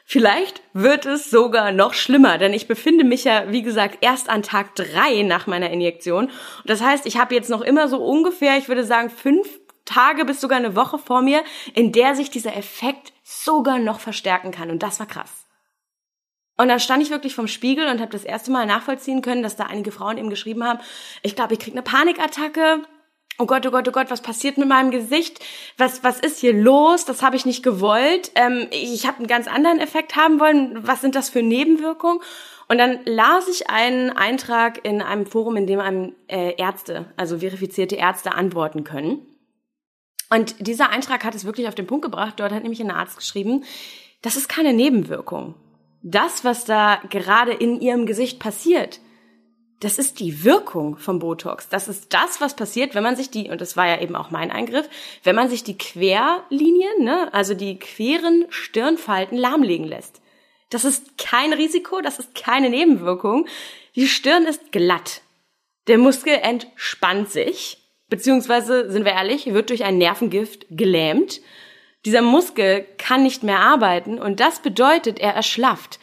vielleicht 0.05 0.62
wird 0.73 1.07
es 1.07 1.31
sogar 1.31 1.73
noch 1.73 1.94
schlimmer, 1.94 2.38
denn 2.38 2.53
ich 2.53 2.68
befinde 2.68 3.05
mich 3.05 3.25
ja, 3.25 3.51
wie 3.51 3.62
gesagt, 3.62 3.99
erst 4.01 4.29
an 4.29 4.42
Tag 4.42 4.75
drei 4.75 5.23
nach 5.23 5.46
meiner 5.46 5.70
Injektion. 5.70 6.31
Das 6.64 6.81
heißt, 6.83 7.07
ich 7.07 7.18
habe 7.18 7.35
jetzt 7.35 7.51
noch 7.51 7.62
immer 7.62 7.88
so 7.88 7.99
ungefähr, 8.05 8.59
ich 8.59 8.68
würde 8.68 8.85
sagen, 8.85 9.11
fünf 9.11 9.49
Tage 9.85 10.25
bis 10.25 10.40
sogar 10.40 10.59
eine 10.59 10.77
Woche 10.77 10.99
vor 10.99 11.23
mir, 11.23 11.42
in 11.75 11.92
der 11.92 12.14
sich 12.14 12.31
dieser 12.31 12.57
Effekt 12.57 13.12
sogar 13.25 13.79
noch 13.79 14.01
verstärken 14.01 14.53
kann. 14.53 14.70
Und 14.70 14.83
das 14.83 15.01
war 15.01 15.07
krass. 15.07 15.46
Und 16.57 16.68
dann 16.68 16.79
stand 16.79 17.03
ich 17.03 17.11
wirklich 17.11 17.35
vom 17.35 17.49
Spiegel 17.49 17.88
und 17.88 18.01
habe 18.01 18.12
das 18.12 18.25
erste 18.25 18.51
Mal 18.51 18.66
nachvollziehen 18.66 19.23
können, 19.23 19.42
dass 19.42 19.57
da 19.57 19.64
einige 19.64 19.92
Frauen 19.92 20.18
eben 20.18 20.29
geschrieben 20.29 20.62
haben, 20.62 20.81
ich 21.23 21.35
glaube, 21.35 21.55
ich 21.55 21.59
krieg 21.59 21.73
eine 21.73 21.83
Panikattacke, 21.83 22.83
oh 23.40 23.46
Gott, 23.46 23.66
oh 23.66 23.70
Gott, 23.70 23.88
oh 23.88 23.92
Gott, 23.92 24.11
was 24.11 24.20
passiert 24.20 24.59
mit 24.59 24.68
meinem 24.68 24.90
Gesicht? 24.90 25.40
Was, 25.79 26.05
was 26.05 26.20
ist 26.20 26.38
hier 26.38 26.53
los? 26.53 27.07
Das 27.07 27.22
habe 27.22 27.37
ich 27.37 27.46
nicht 27.46 27.62
gewollt. 27.62 28.31
Ähm, 28.35 28.68
ich 28.70 29.07
habe 29.07 29.18
einen 29.18 29.26
ganz 29.26 29.48
anderen 29.48 29.81
Effekt 29.81 30.14
haben 30.14 30.38
wollen. 30.38 30.87
Was 30.87 31.00
sind 31.00 31.14
das 31.14 31.31
für 31.31 31.42
Nebenwirkungen? 31.42 32.20
Und 32.68 32.79
dann 32.79 33.00
las 33.05 33.48
ich 33.48 33.70
einen 33.70 34.11
Eintrag 34.11 34.85
in 34.85 35.03
einem 35.03 35.26
Forum, 35.26 35.57
in 35.57 35.66
dem 35.66 35.81
einem 35.81 36.14
äh, 36.29 36.55
Ärzte, 36.57 37.07
also 37.16 37.38
verifizierte 37.38 37.96
Ärzte, 37.96 38.33
antworten 38.35 38.85
können. 38.85 39.26
Und 40.29 40.55
dieser 40.64 40.90
Eintrag 40.90 41.24
hat 41.24 41.35
es 41.35 41.44
wirklich 41.44 41.66
auf 41.66 41.74
den 41.74 41.87
Punkt 41.88 42.05
gebracht. 42.05 42.35
Dort 42.37 42.53
hat 42.53 42.62
nämlich 42.62 42.81
ein 42.81 42.92
Arzt 42.92 43.16
geschrieben, 43.16 43.64
das 44.22 44.37
ist 44.37 44.48
keine 44.48 44.72
Nebenwirkung. 44.72 45.55
Das, 46.03 46.44
was 46.44 46.64
da 46.64 47.00
gerade 47.11 47.53
in 47.53 47.81
ihrem 47.81 48.07
Gesicht 48.07 48.38
passiert, 48.38 49.00
das 49.81 49.99
ist 49.99 50.21
die 50.21 50.45
Wirkung 50.45 50.99
vom 50.99 51.19
Botox. 51.19 51.69
Das 51.71 51.88
ist 51.88 52.12
das, 52.12 52.40
was 52.40 52.55
passiert, 52.55 52.95
wenn 52.95 53.03
man 53.03 53.16
sich 53.16 53.31
die, 53.31 53.49
und 53.49 53.62
das 53.62 53.79
war 53.79 53.88
ja 53.88 54.01
eben 54.01 54.14
auch 54.14 54.31
mein 54.31 54.51
Eingriff, 54.51 54.88
wenn 55.25 55.35
man 55.35 55.49
sich 55.49 55.64
die 55.64 55.79
Querlinien, 55.79 57.03
ne, 57.03 57.33
also 57.33 57.55
die 57.55 57.79
queren 57.79 58.45
Stirnfalten 58.51 59.38
lahmlegen 59.38 59.87
lässt. 59.87 60.21
Das 60.69 60.85
ist 60.85 61.16
kein 61.16 61.55
Risiko, 61.55 62.03
das 62.03 62.19
ist 62.19 62.35
keine 62.35 62.69
Nebenwirkung. 62.69 63.49
Die 63.97 64.07
Stirn 64.07 64.45
ist 64.45 64.71
glatt. 64.71 65.23
Der 65.87 65.97
Muskel 65.97 66.35
entspannt 66.35 67.31
sich, 67.31 67.79
beziehungsweise, 68.09 68.90
sind 68.90 69.07
wir 69.07 69.12
ehrlich, 69.12 69.47
wird 69.47 69.71
durch 69.71 69.83
ein 69.85 69.97
Nervengift 69.97 70.66
gelähmt. 70.69 71.40
Dieser 72.05 72.23
Muskel 72.23 72.87
kann 72.99 73.23
nicht 73.23 73.43
mehr 73.43 73.61
arbeiten 73.61 74.19
und 74.19 74.40
das 74.40 74.61
bedeutet, 74.61 75.19
er 75.19 75.33
erschlafft. 75.33 75.99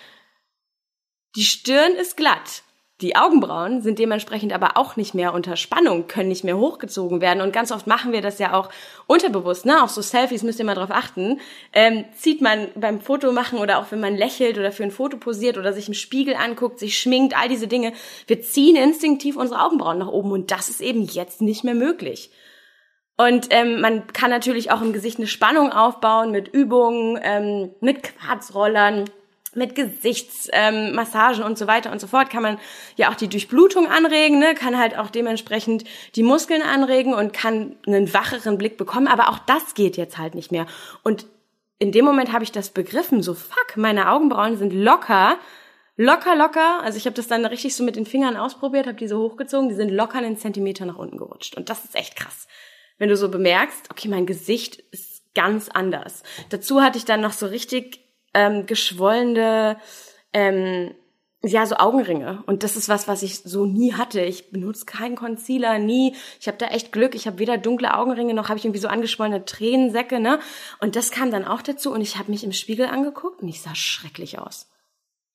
Die 1.36 1.44
Stirn 1.44 1.94
ist 1.94 2.18
glatt. 2.18 2.64
Die 3.02 3.16
Augenbrauen 3.16 3.82
sind 3.82 4.00
dementsprechend 4.00 4.54
aber 4.54 4.72
auch 4.76 4.96
nicht 4.96 5.14
mehr 5.14 5.36
unter 5.36 5.56
Spannung, 5.56 6.08
können 6.08 6.30
nicht 6.30 6.44
mehr 6.44 6.58
hochgezogen 6.58 7.22
werden. 7.22 7.42
Und 7.42 7.54
ganz 7.54 7.72
oft 7.72 7.86
machen 7.86 8.12
wir 8.12 8.24
das 8.24 8.40
ja 8.40 8.54
auch 8.54 8.70
unterbewusst, 9.06 9.68
ne? 9.68 9.84
Auch 9.84 9.90
so 9.90 10.02
Selfies 10.02 10.42
müsst 10.42 10.58
ihr 10.58 10.66
mal 10.66 10.74
drauf 10.74 10.90
achten. 10.90 11.40
Ähm, 11.74 12.06
zieht 12.16 12.42
man 12.42 12.70
beim 12.74 13.00
Foto 13.00 13.32
machen 13.32 13.60
oder 13.60 13.78
auch 13.78 13.92
wenn 13.92 14.00
man 14.00 14.18
lächelt 14.18 14.58
oder 14.58 14.72
für 14.72 14.82
ein 14.82 14.90
Foto 14.90 15.18
posiert 15.18 15.60
oder 15.60 15.74
sich 15.74 15.88
im 15.88 15.94
Spiegel 15.94 16.36
anguckt, 16.36 16.80
sich 16.80 16.98
schminkt, 16.98 17.38
all 17.38 17.50
diese 17.50 17.68
Dinge. 17.68 17.94
Wir 18.26 18.42
ziehen 18.42 18.76
instinktiv 18.76 19.36
unsere 19.36 19.62
Augenbrauen 19.62 20.00
nach 20.00 20.08
oben 20.08 20.32
und 20.32 20.50
das 20.50 20.68
ist 20.68 20.82
eben 20.82 21.04
jetzt 21.04 21.40
nicht 21.40 21.64
mehr 21.64 21.76
möglich. 21.76 22.32
Und 23.16 23.48
ähm, 23.52 23.80
man 23.80 24.08
kann 24.08 24.32
natürlich 24.32 24.72
auch 24.72 24.82
im 24.82 24.94
Gesicht 24.94 25.20
eine 25.20 25.28
Spannung 25.28 25.72
aufbauen 25.72 26.32
mit 26.32 26.48
Übungen, 26.48 27.20
ähm, 27.22 27.72
mit 27.80 28.02
Quarzrollern 28.04 29.06
mit 29.58 29.76
Gesichtsmassagen 29.76 31.42
ähm, 31.42 31.46
und 31.46 31.58
so 31.58 31.68
weiter 31.68 31.92
und 31.92 32.00
so 32.00 32.08
fort 32.08 32.30
kann 32.30 32.44
man 32.44 32.60
ja 32.96 33.10
auch 33.10 33.16
die 33.16 33.28
Durchblutung 33.28 33.88
anregen, 33.88 34.40
ne? 34.40 34.56
kann 34.56 34.78
halt 34.78 34.98
auch 34.98 35.10
dementsprechend 35.10 35.84
die 36.16 36.24
Muskeln 36.24 36.62
anregen 36.62 37.14
und 37.14 37.34
kann 37.34 37.76
einen 37.86 38.14
wacheren 38.14 38.58
Blick 38.58 38.78
bekommen. 38.78 39.08
Aber 39.08 39.30
auch 39.30 39.40
das 39.40 39.74
geht 39.74 39.98
jetzt 39.98 40.18
halt 40.18 40.36
nicht 40.36 40.52
mehr. 40.52 40.68
Und 41.04 41.26
in 41.80 41.92
dem 41.92 42.06
Moment 42.06 42.32
habe 42.32 42.44
ich 42.44 42.52
das 42.52 42.70
begriffen, 42.70 43.22
so 43.22 43.34
fuck, 43.34 43.76
meine 43.76 44.10
Augenbrauen 44.12 44.58
sind 44.58 44.74
locker, 44.74 45.38
locker, 45.96 46.36
locker. 46.36 46.82
Also 46.84 46.98
ich 46.98 47.06
habe 47.06 47.16
das 47.16 47.28
dann 47.28 47.46
richtig 47.46 47.76
so 47.76 47.84
mit 47.84 47.96
den 47.96 48.06
Fingern 48.06 48.38
ausprobiert, 48.38 48.88
habe 48.88 48.98
die 48.98 49.08
so 49.08 49.20
hochgezogen, 49.20 49.70
die 49.70 49.76
sind 49.76 49.90
locker 49.90 50.20
einen 50.20 50.38
Zentimeter 50.38 50.86
nach 50.86 50.98
unten 50.98 51.18
gerutscht. 51.18 51.56
Und 51.56 51.70
das 51.70 51.84
ist 51.84 51.96
echt 51.96 52.16
krass. 52.16 52.48
Wenn 52.98 53.10
du 53.10 53.18
so 53.18 53.30
bemerkst, 53.30 53.92
okay, 53.92 54.08
mein 54.08 54.26
Gesicht 54.26 54.78
ist 54.92 55.24
ganz 55.36 55.70
anders. 55.70 56.24
Dazu 56.50 56.82
hatte 56.82 56.98
ich 56.98 57.06
dann 57.06 57.22
noch 57.22 57.34
so 57.34 57.46
richtig 57.46 58.07
ähm, 58.38 58.68
geschwollene, 58.68 59.78
ähm, 60.32 60.94
ja, 61.44 61.66
so 61.66 61.76
Augenringe. 61.78 62.44
Und 62.46 62.64
das 62.64 62.76
ist 62.76 62.88
was, 62.88 63.08
was 63.08 63.24
ich 63.24 63.40
so 63.40 63.66
nie 63.66 63.94
hatte. 63.94 64.22
Ich 64.22 64.52
benutze 64.52 64.86
keinen 64.86 65.16
Concealer, 65.16 65.80
nie. 65.80 66.16
Ich 66.40 66.48
habe 66.48 66.58
da 66.58 66.68
echt 66.68 66.92
Glück. 66.92 67.16
Ich 67.16 67.26
habe 67.26 67.40
weder 67.40 67.58
dunkle 67.58 67.96
Augenringe 67.96 68.34
noch 68.34 68.50
habe 68.50 68.60
ich 68.60 68.66
irgendwie 68.66 68.80
so 68.80 68.88
angeschwollene 68.88 69.46
Tränensäcke, 69.46 70.20
ne? 70.20 70.40
Und 70.80 70.96
das 70.96 71.10
kam 71.10 71.32
dann 71.32 71.46
auch 71.46 71.62
dazu 71.64 71.92
und 71.92 72.02
ich 72.02 72.18
habe 72.18 72.32
mich 72.32 72.44
im 72.44 72.54
Spiegel 72.54 72.86
angeguckt 72.88 73.42
und 73.42 73.48
ich 73.48 73.62
sah 73.62 73.74
schrecklich 73.76 74.40
aus. 74.40 74.70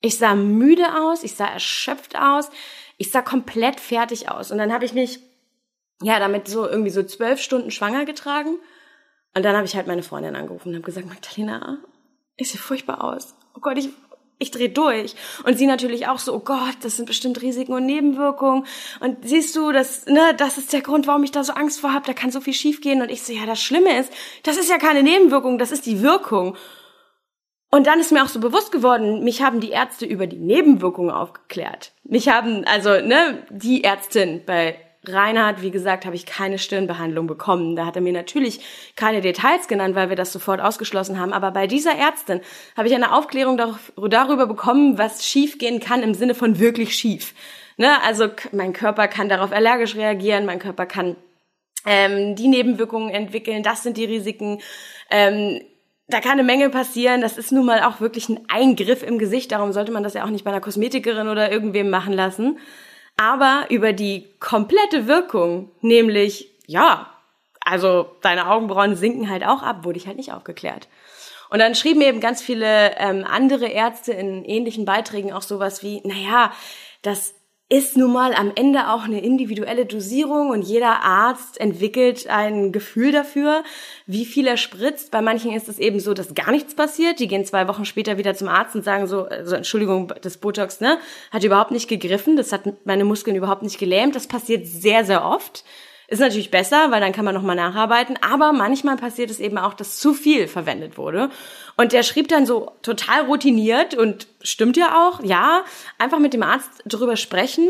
Ich 0.01 0.19
sah 0.19 0.35
müde 0.35 0.87
aus, 0.97 1.23
ich 1.25 1.35
sah 1.35 1.47
erschöpft 1.47 2.17
aus, 2.17 2.51
ich 2.99 3.11
sah 3.11 3.23
komplett 3.23 3.81
fertig 3.81 4.29
aus. 4.29 4.51
Und 4.51 4.59
dann 4.59 4.73
habe 4.73 4.85
ich 4.85 4.95
mich 4.95 5.21
ja 6.03 6.19
damit 6.19 6.49
so 6.49 6.69
irgendwie 6.69 6.91
so 6.91 7.03
zwölf 7.03 7.41
Stunden 7.41 7.71
schwanger 7.71 8.05
getragen. 8.05 8.59
Und 9.35 9.45
dann 9.45 9.57
habe 9.57 9.67
ich 9.67 9.77
halt 9.77 9.87
meine 9.87 10.03
Freundin 10.03 10.37
angerufen 10.37 10.69
und 10.69 10.75
habe 10.75 10.85
gesagt, 10.85 11.09
Magdalena, 11.09 11.79
ich 12.37 12.51
sehe 12.51 12.61
furchtbar 12.61 13.03
aus. 13.05 13.35
Oh 13.57 13.61
Gott, 13.61 13.79
ich, 13.79 13.91
ich 14.39 14.51
drehe 14.51 14.71
durch. 14.71 15.15
Und 15.45 15.59
sie 15.59 15.67
natürlich 15.67 16.09
auch 16.09 16.19
so, 16.19 16.35
oh 16.35 16.41
Gott, 16.41 16.77
das 16.83 16.97
sind 16.97 17.07
bestimmt 17.07 17.41
Risiken 17.43 17.73
und 17.73 17.87
Nebenwirkungen. 17.87 18.67
Und 19.01 19.19
siehst 19.23 19.55
du, 19.57 19.73
das, 19.73 20.07
ne, 20.07 20.35
das 20.37 20.59
ist 20.59 20.73
der 20.73 20.83
Grund, 20.83 21.07
warum 21.07 21.25
ich 21.25 21.31
da 21.31 21.45
so 21.45 21.53
Angst 21.53 21.81
vor 21.81 21.93
habe, 21.93 22.07
da 22.07 22.13
kann 22.13 22.31
so 22.31 22.41
viel 22.41 22.55
schiefgehen. 22.55 23.03
Und 23.03 23.11
ich 23.11 23.23
so, 23.23 23.33
ja, 23.33 23.47
das 23.47 23.63
Schlimme 23.63 23.99
ist, 23.99 24.13
das 24.43 24.57
ist 24.57 24.71
ja 24.71 24.79
keine 24.79 25.03
Nebenwirkung, 25.03 25.59
das 25.59 25.73
ist 25.73 25.87
die 25.87 26.03
Wirkung. 26.03 26.57
Und 27.71 27.87
dann 27.87 28.01
ist 28.01 28.13
mir 28.13 28.23
auch 28.23 28.29
so 28.29 28.39
bewusst 28.39 28.71
geworden, 28.71 29.25
mich 29.25 29.43
haben 29.43 29.61
die 29.61 29.71
Ärzte 29.71 30.05
über 30.05 30.27
die 30.27 30.39
Nebenwirkungen 30.39 31.11
aufgeklärt. 31.11 31.93
Mich 32.05 32.29
haben, 32.29 32.65
also, 32.67 32.91
ne, 33.01 33.47
die 33.51 33.83
Ärztin 33.83 34.43
bei 34.45 34.79
Reinhard, 35.05 35.63
wie 35.63 35.73
gesagt, 35.73 36.05
habe 36.05 36.15
ich 36.15 36.27
keine 36.27 36.59
Stirnbehandlung 36.59 37.27
bekommen. 37.27 37.75
Da 37.75 37.87
hat 37.87 37.97
er 37.97 38.03
mir 38.03 38.13
natürlich 38.13 38.61
keine 38.95 39.21
Details 39.21 39.67
genannt, 39.67 39.97
weil 39.97 40.09
wir 40.09 40.17
das 40.17 40.33
sofort 40.33 40.61
ausgeschlossen 40.61 41.19
haben. 41.19 41.33
Aber 41.33 41.51
bei 41.51 41.67
dieser 41.67 41.97
Ärztin 41.97 42.41
habe 42.77 42.89
ich 42.89 42.95
eine 42.95 43.13
Aufklärung 43.13 43.57
darüber 43.57 44.47
bekommen, 44.47 44.99
was 44.99 45.27
schiefgehen 45.27 45.81
kann 45.81 46.03
im 46.03 46.15
Sinne 46.15 46.35
von 46.35 46.61
wirklich 46.61 46.95
schief. 46.95 47.35
Ne? 47.77 48.01
Also 48.05 48.29
mein 48.53 48.73
Körper 48.73 49.09
kann 49.09 49.29
darauf 49.29 49.51
allergisch 49.51 49.97
reagieren, 49.97 50.47
mein 50.47 50.61
Körper 50.61 50.87
kann 50.87 51.17
ähm, 51.85 52.37
die 52.37 52.49
Nebenwirkungen 52.49 53.11
entwickeln, 53.11 53.65
das 53.65 53.83
sind 53.83 53.97
die 53.97 54.05
Risiken. 54.05 54.61
Ähm, 55.11 55.61
da 56.09 56.21
kann 56.21 56.33
eine 56.33 56.45
Menge 56.45 56.69
passieren. 56.69 57.23
Das 57.23 57.39
ist 57.39 57.53
nun 57.53 57.65
mal 57.65 57.83
auch 57.83 58.01
wirklich 58.01 58.29
ein 58.29 58.41
Eingriff 58.49 59.03
im 59.03 59.19
Gesicht. 59.19 59.51
Darum 59.51 59.73
sollte 59.73 59.93
man 59.93 60.03
das 60.03 60.15
ja 60.15 60.25
auch 60.25 60.31
nicht 60.31 60.45
bei 60.45 60.51
einer 60.51 60.61
Kosmetikerin 60.61 61.29
oder 61.29 61.51
irgendwem 61.51 61.91
machen 61.91 62.13
lassen. 62.13 62.59
Aber 63.23 63.67
über 63.69 63.93
die 63.93 64.27
komplette 64.41 65.07
Wirkung, 65.07 65.71
nämlich, 65.81 66.51
ja, 66.67 67.09
also 67.61 68.17
deine 68.21 68.51
Augenbrauen 68.51 68.97
sinken 68.97 69.31
halt 69.31 69.45
auch 69.47 69.63
ab, 69.63 69.85
wurde 69.85 69.97
ich 69.97 70.09
halt 70.09 70.17
nicht 70.17 70.33
aufgeklärt. 70.33 70.89
Und 71.49 71.61
dann 71.61 71.77
schrieben 71.77 72.01
eben 72.03 72.19
ganz 72.19 72.43
viele 72.43 72.97
ähm, 72.97 73.25
andere 73.25 73.69
Ärzte 73.69 74.13
in 74.13 74.45
ähnlichen 74.45 74.85
Beiträgen 74.85 75.33
auch 75.33 75.43
sowas 75.43 75.85
wie, 75.85 76.01
naja, 76.03 76.51
das 77.03 77.37
ist 77.73 77.97
nun 77.97 78.13
mal 78.13 78.35
am 78.35 78.53
Ende 78.55 78.91
auch 78.91 79.05
eine 79.05 79.25
individuelle 79.25 79.87
Dosierung 79.87 80.51
und 80.51 80.61
jeder 80.61 81.03
Arzt 81.05 81.59
entwickelt 81.59 82.27
ein 82.29 82.71
Gefühl 82.71 83.13
dafür, 83.13 83.65
wie 84.07 84.27
viel 84.27 84.47
er 84.47 84.59
spritzt. 84.59 85.11
Bei 85.11 85.23
manchen 85.23 85.55
ist 85.55 85.71
es 85.71 85.79
eben 85.79 85.99
so, 85.99 86.13
dass 86.13 86.35
gar 86.35 86.51
nichts 86.51 86.75
passiert. 86.75 87.19
Die 87.19 87.29
gehen 87.29 87.47
zwei 87.47 87.69
Wochen 87.69 87.87
später 87.87 88.19
wieder 88.19 88.35
zum 88.35 88.49
Arzt 88.49 88.75
und 88.77 88.85
sagen 88.85 89.07
so, 89.07 89.25
also 89.25 89.57
Entschuldigung, 89.57 90.13
das 90.21 90.37
Botox, 90.37 90.83
ne, 90.83 90.99
hat 91.31 91.45
überhaupt 91.45 91.71
nicht 91.71 91.89
gegriffen, 91.89 92.37
das 92.37 92.53
hat 92.53 92.65
meine 92.85 93.07
Muskeln 93.07 93.37
überhaupt 93.37 93.63
nicht 93.63 93.79
gelähmt. 93.79 94.15
Das 94.15 94.27
passiert 94.27 94.67
sehr, 94.67 95.07
sehr 95.07 95.25
oft. 95.25 95.65
Ist 96.09 96.21
natürlich 96.21 96.51
besser, 96.51 96.91
weil 96.91 97.01
dann 97.01 97.13
kann 97.13 97.25
man 97.25 97.35
nochmal 97.35 97.57
nacharbeiten. 97.57 98.19
Aber 98.21 98.53
manchmal 98.53 98.97
passiert 98.97 99.31
es 99.31 99.41
eben 99.41 99.57
auch, 99.57 99.73
dass 99.73 99.99
zu 99.99 100.13
viel 100.13 100.49
verwendet 100.49 100.99
wurde. 100.99 101.31
Und 101.77 101.93
der 101.93 102.03
schrieb 102.03 102.29
dann 102.29 102.45
so 102.45 102.73
total 102.83 103.23
routiniert 103.23 103.95
und 103.95 104.27
stimmt 104.43 104.77
ja 104.77 105.09
auch, 105.09 105.23
ja, 105.25 105.65
einfach 105.99 106.19
mit 106.19 106.35
dem 106.35 106.43
Arzt 106.43 106.83
drüber 106.85 107.17
sprechen 107.17 107.69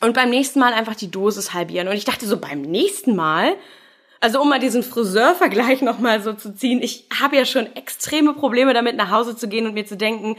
und 0.00 0.14
beim 0.14 0.30
nächsten 0.30 0.58
Mal 0.58 0.72
einfach 0.72 0.94
die 0.94 1.10
Dosis 1.10 1.52
halbieren. 1.52 1.88
Und 1.88 1.94
ich 1.94 2.04
dachte 2.04 2.26
so, 2.26 2.38
beim 2.38 2.62
nächsten 2.62 3.14
Mal, 3.14 3.54
also 4.20 4.40
um 4.40 4.48
mal 4.48 4.58
diesen 4.58 4.82
Friseurvergleich 4.82 5.82
nochmal 5.82 6.22
so 6.22 6.32
zu 6.32 6.54
ziehen, 6.54 6.82
ich 6.82 7.08
habe 7.20 7.36
ja 7.36 7.44
schon 7.44 7.74
extreme 7.76 8.32
Probleme 8.32 8.72
damit, 8.72 8.96
nach 8.96 9.10
Hause 9.10 9.36
zu 9.36 9.48
gehen 9.48 9.66
und 9.66 9.74
mir 9.74 9.84
zu 9.84 9.96
denken, 9.96 10.36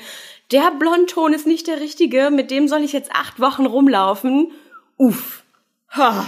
der 0.51 0.71
Blondton 0.71 1.33
ist 1.33 1.45
nicht 1.45 1.67
der 1.67 1.79
richtige, 1.79 2.31
mit 2.31 2.51
dem 2.51 2.67
soll 2.67 2.81
ich 2.81 2.93
jetzt 2.93 3.11
acht 3.11 3.39
Wochen 3.39 3.65
rumlaufen. 3.65 4.51
Uff. 4.97 5.43
Ha 5.91 6.25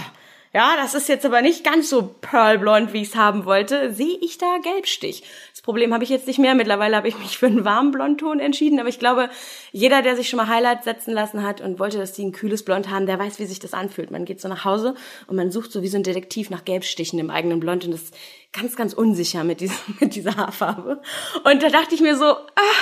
ja, 0.54 0.76
das 0.76 0.94
ist 0.94 1.08
jetzt 1.08 1.26
aber 1.26 1.42
nicht 1.42 1.64
ganz 1.64 1.90
so 1.90 2.14
pearlblond, 2.20 2.92
wie 2.92 3.02
ich 3.02 3.08
es 3.08 3.16
haben 3.16 3.44
wollte, 3.44 3.92
sehe 3.92 4.16
ich 4.20 4.38
da 4.38 4.58
Gelbstich. 4.62 5.24
Das 5.50 5.62
Problem 5.62 5.92
habe 5.92 6.04
ich 6.04 6.10
jetzt 6.10 6.28
nicht 6.28 6.38
mehr. 6.38 6.54
Mittlerweile 6.54 6.94
habe 6.96 7.08
ich 7.08 7.18
mich 7.18 7.38
für 7.38 7.46
einen 7.46 7.64
warmen 7.64 7.90
Blondton 7.90 8.38
entschieden, 8.38 8.78
aber 8.78 8.88
ich 8.88 9.00
glaube, 9.00 9.30
jeder, 9.72 10.00
der 10.00 10.14
sich 10.14 10.28
schon 10.28 10.36
mal 10.36 10.46
Highlights 10.46 10.84
setzen 10.84 11.12
lassen 11.12 11.42
hat 11.42 11.60
und 11.60 11.80
wollte, 11.80 11.98
dass 11.98 12.12
die 12.12 12.24
ein 12.24 12.30
kühles 12.30 12.64
Blond 12.64 12.88
haben, 12.88 13.06
der 13.06 13.18
weiß, 13.18 13.40
wie 13.40 13.46
sich 13.46 13.58
das 13.58 13.74
anfühlt. 13.74 14.12
Man 14.12 14.24
geht 14.24 14.40
so 14.40 14.46
nach 14.46 14.64
Hause 14.64 14.94
und 15.26 15.34
man 15.34 15.50
sucht 15.50 15.72
so 15.72 15.82
wie 15.82 15.88
so 15.88 15.96
ein 15.96 16.04
Detektiv 16.04 16.50
nach 16.50 16.64
Gelbstichen 16.64 17.18
im 17.18 17.30
eigenen 17.30 17.58
Blond 17.58 17.84
und 17.84 17.90
das 17.90 18.02
ist 18.02 18.16
ganz, 18.52 18.76
ganz 18.76 18.92
unsicher 18.92 19.42
mit, 19.42 19.60
diesem, 19.60 19.76
mit 20.00 20.14
dieser 20.14 20.36
Haarfarbe. 20.36 21.02
Und 21.42 21.64
da 21.64 21.68
dachte 21.68 21.96
ich 21.96 22.00
mir 22.00 22.16
so, 22.16 22.26
ah, 22.26 22.78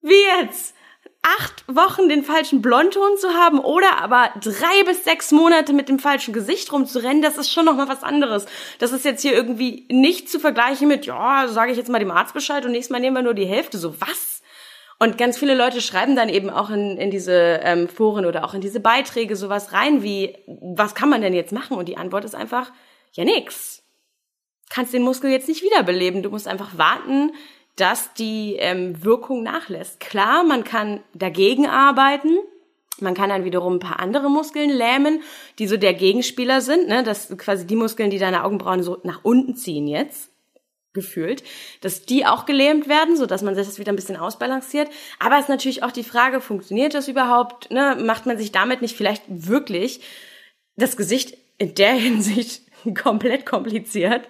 wie 0.00 0.40
jetzt? 0.40 0.74
Acht 1.24 1.64
Wochen 1.66 2.08
den 2.08 2.22
falschen 2.22 2.60
Blondton 2.60 3.16
zu 3.16 3.30
haben 3.30 3.58
oder 3.58 3.98
aber 4.02 4.30
drei 4.40 4.84
bis 4.84 5.04
sechs 5.04 5.32
Monate 5.32 5.72
mit 5.72 5.88
dem 5.88 5.98
falschen 5.98 6.34
Gesicht 6.34 6.70
rumzurennen, 6.70 7.22
das 7.22 7.38
ist 7.38 7.50
schon 7.50 7.64
noch 7.64 7.76
mal 7.76 7.88
was 7.88 8.02
anderes. 8.02 8.44
Das 8.78 8.92
ist 8.92 9.06
jetzt 9.06 9.22
hier 9.22 9.32
irgendwie 9.32 9.86
nicht 9.90 10.28
zu 10.30 10.38
vergleichen 10.38 10.86
mit, 10.86 11.06
ja, 11.06 11.48
sage 11.48 11.72
ich 11.72 11.78
jetzt 11.78 11.88
mal 11.88 11.98
dem 11.98 12.10
Arzt 12.10 12.34
Bescheid 12.34 12.64
und 12.66 12.72
nächstes 12.72 12.90
Mal 12.90 13.00
nehmen 13.00 13.16
wir 13.16 13.22
nur 13.22 13.34
die 13.34 13.46
Hälfte. 13.46 13.78
So, 13.78 13.98
was? 14.00 14.42
Und 14.98 15.18
ganz 15.18 15.38
viele 15.38 15.54
Leute 15.54 15.80
schreiben 15.80 16.14
dann 16.14 16.28
eben 16.28 16.50
auch 16.50 16.70
in, 16.70 16.98
in 16.98 17.10
diese 17.10 17.60
ähm, 17.62 17.88
Foren 17.88 18.26
oder 18.26 18.44
auch 18.44 18.54
in 18.54 18.60
diese 18.60 18.80
Beiträge 18.80 19.34
sowas 19.34 19.72
rein 19.72 20.02
wie, 20.02 20.36
was 20.46 20.94
kann 20.94 21.08
man 21.08 21.22
denn 21.22 21.34
jetzt 21.34 21.52
machen? 21.52 21.76
Und 21.76 21.88
die 21.88 21.96
Antwort 21.96 22.24
ist 22.24 22.34
einfach, 22.34 22.70
ja 23.12 23.24
nix. 23.24 23.82
Kannst 24.70 24.92
den 24.92 25.02
Muskel 25.02 25.30
jetzt 25.30 25.48
nicht 25.48 25.62
wiederbeleben. 25.62 26.22
Du 26.22 26.30
musst 26.30 26.48
einfach 26.48 26.76
warten, 26.78 27.32
dass 27.76 28.14
die 28.14 28.56
ähm, 28.58 29.04
Wirkung 29.04 29.42
nachlässt. 29.42 30.00
Klar, 30.00 30.44
man 30.44 30.64
kann 30.64 31.00
dagegen 31.14 31.66
arbeiten. 31.66 32.38
Man 33.00 33.14
kann 33.14 33.30
dann 33.30 33.44
wiederum 33.44 33.74
ein 33.74 33.80
paar 33.80 33.98
andere 33.98 34.30
Muskeln 34.30 34.70
lähmen, 34.70 35.20
die 35.58 35.66
so 35.66 35.76
der 35.76 35.94
Gegenspieler 35.94 36.60
sind, 36.60 36.86
ne? 36.86 37.02
Das 37.02 37.36
quasi 37.36 37.66
die 37.66 37.74
Muskeln, 37.74 38.10
die 38.10 38.18
deine 38.18 38.44
Augenbrauen 38.44 38.84
so 38.84 38.98
nach 39.02 39.20
unten 39.24 39.56
ziehen 39.56 39.88
jetzt 39.88 40.30
gefühlt, 40.94 41.42
dass 41.80 42.06
die 42.06 42.24
auch 42.24 42.46
gelähmt 42.46 42.88
werden, 42.88 43.16
so 43.16 43.26
dass 43.26 43.42
man 43.42 43.56
sich 43.56 43.66
das 43.66 43.78
wieder 43.78 43.92
ein 43.92 43.96
bisschen 43.96 44.16
ausbalanciert. 44.16 44.88
Aber 45.18 45.34
es 45.34 45.42
ist 45.42 45.48
natürlich 45.48 45.82
auch 45.82 45.90
die 45.90 46.04
Frage, 46.04 46.40
funktioniert 46.40 46.94
das 46.94 47.08
überhaupt? 47.08 47.70
Ne? 47.70 47.98
Macht 48.00 48.26
man 48.26 48.38
sich 48.38 48.52
damit 48.52 48.80
nicht 48.80 48.96
vielleicht 48.96 49.24
wirklich 49.28 50.00
das 50.76 50.96
Gesicht 50.96 51.36
in 51.58 51.74
der 51.74 51.92
Hinsicht 51.94 52.62
komplett 52.94 53.46
kompliziert, 53.46 54.28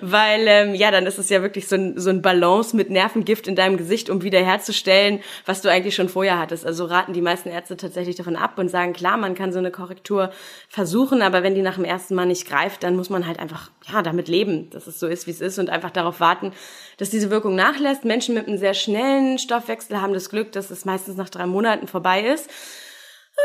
weil 0.00 0.46
ähm, 0.46 0.74
ja, 0.74 0.90
dann 0.90 1.06
ist 1.06 1.18
es 1.18 1.28
ja 1.28 1.42
wirklich 1.42 1.66
so 1.66 1.76
ein, 1.76 1.98
so 1.98 2.10
ein 2.10 2.22
Balance 2.22 2.76
mit 2.76 2.90
Nervengift 2.90 3.48
in 3.48 3.56
deinem 3.56 3.76
Gesicht, 3.76 4.10
um 4.10 4.22
wiederherzustellen, 4.22 5.20
was 5.46 5.62
du 5.62 5.70
eigentlich 5.70 5.94
schon 5.94 6.08
vorher 6.08 6.38
hattest. 6.38 6.64
Also 6.64 6.84
raten 6.84 7.12
die 7.12 7.20
meisten 7.20 7.48
Ärzte 7.48 7.76
tatsächlich 7.76 8.16
davon 8.16 8.36
ab 8.36 8.58
und 8.58 8.68
sagen, 8.68 8.92
klar, 8.92 9.16
man 9.16 9.34
kann 9.34 9.52
so 9.52 9.58
eine 9.58 9.70
Korrektur 9.70 10.30
versuchen, 10.68 11.22
aber 11.22 11.42
wenn 11.42 11.54
die 11.54 11.62
nach 11.62 11.74
dem 11.74 11.84
ersten 11.84 12.14
Mal 12.14 12.26
nicht 12.26 12.46
greift, 12.46 12.82
dann 12.82 12.96
muss 12.96 13.10
man 13.10 13.26
halt 13.26 13.40
einfach 13.40 13.70
ja 13.90 14.02
damit 14.02 14.28
leben, 14.28 14.70
dass 14.70 14.86
es 14.86 15.00
so 15.00 15.06
ist, 15.06 15.26
wie 15.26 15.32
es 15.32 15.40
ist 15.40 15.58
und 15.58 15.70
einfach 15.70 15.90
darauf 15.90 16.20
warten, 16.20 16.52
dass 16.98 17.10
diese 17.10 17.30
Wirkung 17.30 17.54
nachlässt. 17.54 18.04
Menschen 18.04 18.34
mit 18.34 18.46
einem 18.46 18.58
sehr 18.58 18.74
schnellen 18.74 19.38
Stoffwechsel 19.38 20.00
haben 20.00 20.12
das 20.12 20.30
Glück, 20.30 20.52
dass 20.52 20.70
es 20.70 20.84
meistens 20.84 21.16
nach 21.16 21.30
drei 21.30 21.46
Monaten 21.46 21.88
vorbei 21.88 22.22
ist. 22.22 22.48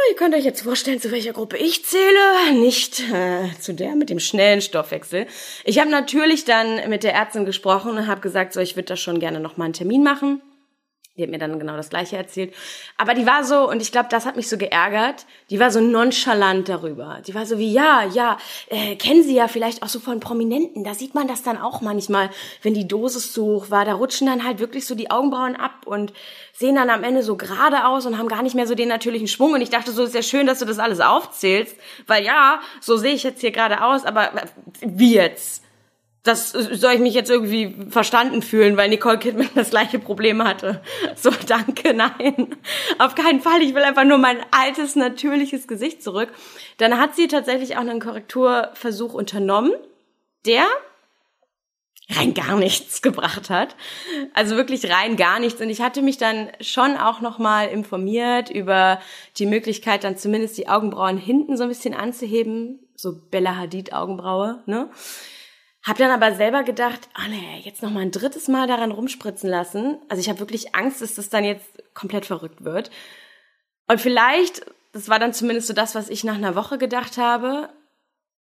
Ihr 0.10 0.16
könnt 0.18 0.36
euch 0.36 0.44
jetzt 0.44 0.62
vorstellen, 0.62 1.00
zu 1.00 1.12
welcher 1.12 1.34
Gruppe 1.34 1.58
ich 1.58 1.86
zähle, 1.86 2.54
nicht 2.54 3.00
äh, 3.12 3.50
zu 3.60 3.74
der 3.74 3.96
mit 3.96 4.10
dem 4.10 4.20
schnellen 4.20 4.62
Stoffwechsel. 4.62 5.28
Ich 5.64 5.80
habe 5.80 5.90
natürlich 5.90 6.46
dann 6.46 6.90
mit 6.90 7.04
der 7.04 7.14
Ärztin 7.14 7.46
gesprochen 7.46 7.98
und 7.98 8.08
habe 8.08 8.22
gesagt, 8.22 8.54
so 8.54 8.60
ich 8.60 8.76
würde 8.76 8.88
da 8.88 8.96
schon 8.96 9.20
gerne 9.20 9.40
noch 9.40 9.58
mal 9.58 9.66
einen 9.66 9.74
Termin 9.74 10.04
machen. 10.04 10.42
Die 11.16 11.22
hat 11.22 11.30
mir 11.30 11.38
dann 11.38 11.60
genau 11.60 11.78
das 11.78 11.92
Gleiche 11.92 12.18
erzählt. 12.18 12.56
Aber 12.98 13.14
die 13.14 13.28
war 13.28 13.44
so, 13.44 13.70
und 13.70 13.84
ich 13.84 13.92
glaube, 13.92 14.10
das 14.10 14.26
hat 14.26 14.36
mich 14.36 14.50
so 14.50 14.58
geärgert, 14.58 15.28
die 15.52 15.60
war 15.60 15.70
so 15.70 15.80
nonchalant 15.80 16.68
darüber. 16.68 17.20
Die 17.28 17.36
war 17.36 17.46
so 17.46 17.60
wie, 17.60 17.72
ja, 17.72 18.04
ja, 18.04 18.40
äh, 18.70 18.96
kennen 18.96 19.22
Sie 19.22 19.36
ja 19.36 19.48
vielleicht 19.48 19.84
auch 19.84 19.90
so 19.90 20.00
von 20.00 20.20
Prominenten. 20.20 20.84
Da 20.84 20.96
sieht 20.96 21.14
man 21.14 21.28
das 21.28 21.44
dann 21.44 21.58
auch 21.58 21.82
manchmal, 21.82 22.32
wenn 22.64 22.74
die 22.74 22.88
Dosis 22.88 23.32
zu 23.32 23.46
hoch 23.46 23.70
war. 23.70 23.86
Da 23.86 23.94
rutschen 23.94 24.26
dann 24.26 24.44
halt 24.44 24.58
wirklich 24.58 24.88
so 24.88 24.96
die 24.96 25.12
Augenbrauen 25.12 25.56
ab 25.56 25.86
und 25.86 26.14
sehen 26.52 26.76
dann 26.76 26.90
am 26.90 27.04
Ende 27.04 27.22
so 27.22 27.38
gerade 27.38 27.86
aus 27.86 28.08
und 28.08 28.18
haben 28.18 28.28
gar 28.28 28.42
nicht 28.42 28.56
mehr 28.56 28.66
so 28.66 28.74
den 28.74 28.90
natürlichen 28.90 29.28
Schwung. 29.28 29.54
Und 29.54 29.62
ich 29.62 29.70
dachte 29.70 29.92
so, 29.92 30.04
ist 30.04 30.16
ja 30.16 30.24
schön, 30.24 30.48
dass 30.48 30.58
du 30.58 30.66
das 30.66 30.80
alles 30.80 31.00
aufzählst. 31.00 31.78
Weil 32.08 32.26
ja, 32.26 32.60
so 32.82 32.98
sehe 32.98 33.14
ich 33.14 33.22
jetzt 33.22 33.42
hier 33.42 33.52
gerade 33.52 33.84
aus, 33.84 34.04
aber 34.04 34.32
wie 34.82 35.14
jetzt? 35.14 35.64
Das 36.24 36.52
soll 36.52 36.94
ich 36.94 37.00
mich 37.02 37.14
jetzt 37.14 37.30
irgendwie 37.30 37.76
verstanden 37.90 38.42
fühlen, 38.42 38.78
weil 38.78 38.88
Nicole 38.88 39.20
Kidman 39.20 39.50
das 39.56 39.72
gleiche 39.72 40.00
Problem 40.00 40.44
hatte. 40.44 40.82
So, 41.16 41.30
danke, 41.48 41.94
nein. 41.94 42.56
Auf 42.98 43.16
keinen 43.16 43.40
Fall. 43.40 43.62
Ich 43.62 43.76
will 43.76 43.84
einfach 43.84 44.04
nur 44.04 44.18
mein 44.18 44.38
altes, 44.52 44.96
natürliches 44.96 45.68
Gesicht 45.68 46.02
zurück. 46.02 46.30
Dann 46.78 46.98
hat 46.98 47.16
sie 47.16 47.28
tatsächlich 47.28 47.76
auch 47.76 47.82
einen 47.82 48.00
Korrekturversuch 48.00 49.14
unternommen, 49.14 49.72
der 50.46 50.66
rein 52.10 52.34
gar 52.34 52.58
nichts 52.58 53.02
gebracht 53.02 53.50
hat. 53.50 53.76
Also 54.34 54.56
wirklich 54.56 54.90
rein 54.90 55.18
gar 55.18 55.40
nichts. 55.40 55.62
Und 55.62 55.70
ich 55.70 55.82
hatte 55.82 56.02
mich 56.02 56.18
dann 56.18 56.50
schon 56.62 56.98
auch 56.98 57.22
nochmal 57.22 57.68
informiert 57.68 58.50
über 58.50 59.00
die 59.38 59.46
Möglichkeit, 59.46 60.04
dann 60.04 60.18
zumindest 60.18 60.58
die 60.58 60.68
Augenbrauen 60.68 61.18
hinten 61.18 61.58
so 61.58 61.64
ein 61.64 61.70
bisschen 61.70 61.94
anzuheben. 61.94 62.80
So 62.96 63.14
Bella 63.32 63.58
Hadid 63.58 63.94
Augenbraue, 63.94 64.64
ne? 64.66 64.90
Hab 65.84 65.98
dann 65.98 66.12
aber 66.12 66.34
selber 66.36 66.64
gedacht, 66.64 67.10
oh 67.18 67.30
nee, 67.30 67.62
jetzt 67.64 67.84
noch 67.84 67.92
mal 67.92 68.00
ein 68.00 68.12
drittes 68.12 68.48
Mal 68.48 68.68
daran 68.68 68.92
rumspritzen 68.92 69.50
lassen. 69.50 69.98
Also 70.08 70.22
ich 70.22 70.30
habe 70.30 70.40
wirklich 70.40 70.76
Angst, 70.76 71.02
dass 71.02 71.16
das 71.16 71.30
dann 71.30 71.44
jetzt 71.44 71.68
komplett 71.94 72.26
verrückt 72.26 72.64
wird. 72.64 72.90
Und 73.88 74.00
vielleicht, 74.00 74.66
das 74.94 75.10
war 75.10 75.20
dann 75.20 75.34
zumindest 75.34 75.68
so 75.68 75.74
das, 75.74 75.94
was 75.94 76.10
ich 76.10 76.24
nach 76.24 76.36
einer 76.36 76.56
Woche 76.56 76.78
gedacht 76.78 77.18
habe, 77.18 77.70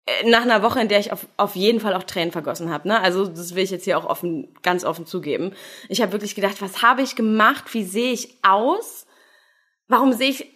äh, 0.05 0.29
nach 0.29 0.43
einer 0.43 0.61
Woche, 0.61 0.79
in 0.79 0.87
der 0.87 0.99
ich 0.99 1.11
auf, 1.11 1.27
auf 1.35 1.55
jeden 1.55 1.81
Fall 1.81 1.95
auch 1.95 2.03
Tränen 2.03 2.31
vergossen 2.31 2.69
habe. 2.69 2.87
Ne? 2.87 3.01
Also 3.01 3.27
das 3.27 3.55
will 3.55 3.63
ich 3.63 3.71
jetzt 3.71 3.83
hier 3.83 3.97
auch 3.97 4.05
offen, 4.05 4.53
ganz 4.61 4.85
offen 4.85 5.05
zugeben. 5.05 5.53
Ich 5.89 6.01
habe 6.01 6.13
wirklich 6.13 6.35
gedacht, 6.35 6.61
was 6.61 6.81
habe 6.81 7.01
ich 7.01 7.17
gemacht? 7.17 7.73
Wie 7.73 7.83
sehe 7.83 8.13
ich 8.13 8.37
aus? 8.41 9.05
Warum 9.89 10.13
sehe 10.13 10.29
ich 10.29 10.53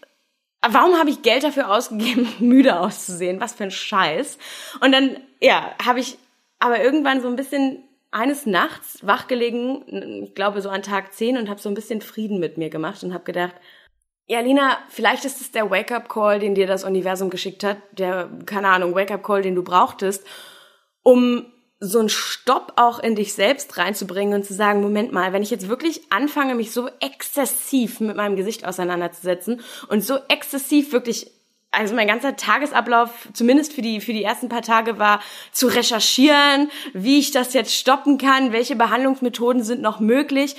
warum 0.62 0.98
habe 0.98 1.10
ich 1.10 1.22
Geld 1.22 1.44
dafür 1.44 1.70
ausgegeben, 1.70 2.28
müde 2.40 2.80
auszusehen? 2.80 3.40
Was 3.40 3.54
für 3.54 3.64
ein 3.64 3.72
Scheiß. 3.72 4.38
Und 4.82 4.92
dann, 4.92 5.18
ja, 5.42 5.76
habe 5.86 6.00
ich 6.00 6.18
aber 6.60 6.82
irgendwann 6.82 7.22
so 7.22 7.28
ein 7.28 7.36
bisschen 7.36 7.84
eines 8.12 8.46
Nachts 8.46 9.06
wachgelegen, 9.06 10.24
ich 10.24 10.36
glaube 10.36 10.62
so 10.62 10.70
an 10.70 10.82
Tag 10.82 11.14
10 11.14 11.38
und 11.38 11.50
habe 11.50 11.62
so 11.62 11.70
ein 11.70 11.76
bisschen 11.76 12.02
Frieden 12.02 12.40
mit 12.40 12.58
mir 12.58 12.70
gemacht 12.70 13.04
und 13.04 13.14
habe 13.14 13.26
gedacht, 13.26 13.56
ja, 14.28 14.42
Lina, 14.42 14.78
vielleicht 14.90 15.24
ist 15.24 15.40
es 15.40 15.52
der 15.52 15.70
Wake-up-Call, 15.70 16.40
den 16.40 16.56
dir 16.56 16.68
das 16.68 16.84
Universum 16.84 17.30
geschickt 17.30 17.64
hat, 17.64 17.78
der, 17.92 18.30
keine 18.46 18.70
Ahnung, 18.70 18.94
Wake-up-Call, 18.94 19.42
den 19.42 19.56
du 19.56 19.64
brauchtest, 19.64 20.26
um 21.02 21.46
so 21.80 22.00
einen 22.00 22.10
Stopp 22.10 22.74
auch 22.76 23.00
in 23.00 23.16
dich 23.16 23.34
selbst 23.34 23.78
reinzubringen 23.78 24.34
und 24.34 24.44
zu 24.44 24.54
sagen, 24.54 24.82
Moment 24.82 25.14
mal, 25.14 25.32
wenn 25.32 25.44
ich 25.44 25.52
jetzt 25.52 25.70
wirklich 25.70 26.02
anfange, 26.12 26.56
mich 26.56 26.72
so 26.72 26.90
exzessiv 27.00 28.00
mit 28.00 28.18
meinem 28.18 28.36
Gesicht 28.36 28.66
auseinanderzusetzen 28.66 29.62
und 29.88 30.04
so 30.04 30.18
exzessiv 30.28 30.92
wirklich 30.92 31.32
also 31.78 31.96
mein 31.96 32.08
ganzer 32.08 32.36
Tagesablauf, 32.36 33.30
zumindest 33.34 33.74
für 33.74 33.82
die, 33.82 34.02
für 34.02 34.14
die 34.14 34.24
ersten 34.24 34.50
paar 34.50 34.64
Tage, 34.64 34.98
war 34.98 35.22
zu 35.52 35.68
recherchieren, 35.68 36.72
wie 36.94 37.20
ich 37.20 37.32
das 37.32 37.54
jetzt 37.54 37.74
stoppen 37.74 38.18
kann, 38.18 38.52
welche 38.52 38.76
Behandlungsmethoden 38.76 39.64
sind 39.64 39.82
noch 39.82 40.00
möglich. 40.00 40.56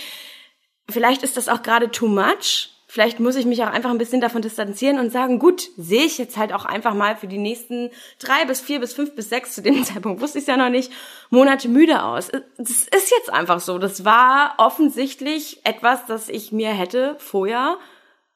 Vielleicht 0.89 1.23
ist 1.23 1.37
das 1.37 1.49
auch 1.49 1.63
gerade 1.63 1.91
too 1.91 2.07
much. 2.07 2.71
Vielleicht 2.91 3.21
muss 3.21 3.37
ich 3.37 3.45
mich 3.45 3.63
auch 3.63 3.71
einfach 3.71 3.91
ein 3.91 3.99
bisschen 3.99 4.23
davon 4.23 4.41
distanzieren 4.41 4.99
und 4.99 5.11
sagen, 5.11 5.39
gut, 5.39 5.69
sehe 5.77 6.05
ich 6.05 6.17
jetzt 6.17 6.39
halt 6.39 6.55
auch 6.55 6.65
einfach 6.65 6.95
mal 6.95 7.17
für 7.17 7.27
die 7.27 7.37
nächsten 7.37 7.91
drei 8.19 8.47
bis 8.47 8.63
vier 8.63 8.81
bis 8.81 8.95
fünf 8.95 9.15
bis 9.15 9.29
sechs, 9.29 9.55
zu 9.55 9.61
dem 9.61 9.85
Zeitpunkt 9.85 10.23
wusste 10.23 10.39
ich 10.39 10.45
es 10.45 10.49
ja 10.49 10.57
noch 10.57 10.71
nicht, 10.71 10.91
Monate 11.29 11.69
müde 11.69 12.03
aus. 12.03 12.31
Das 12.57 12.71
ist 12.71 13.11
jetzt 13.11 13.31
einfach 13.31 13.61
so. 13.61 13.77
Das 13.79 14.07
war 14.07 14.55
offensichtlich 14.57 15.61
etwas, 15.65 16.07
das 16.07 16.31
ich 16.31 16.51
mir 16.51 16.71
hätte 16.71 17.17
vorher 17.19 17.77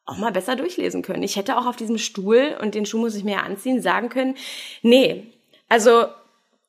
auch 0.05 0.19
mal 0.19 0.33
besser 0.33 0.57
durchlesen 0.57 1.03
können. 1.03 1.23
Ich 1.23 1.37
hätte 1.37 1.57
auch 1.57 1.67
auf 1.67 1.77
diesem 1.77 1.99
Stuhl, 1.99 2.57
und 2.61 2.75
den 2.75 2.87
Schuh 2.87 2.99
muss 2.99 3.15
ich 3.15 3.25
mir 3.25 3.43
anziehen, 3.43 3.81
sagen 3.81 4.09
können, 4.09 4.37
nee, 4.83 5.33
also 5.69 6.07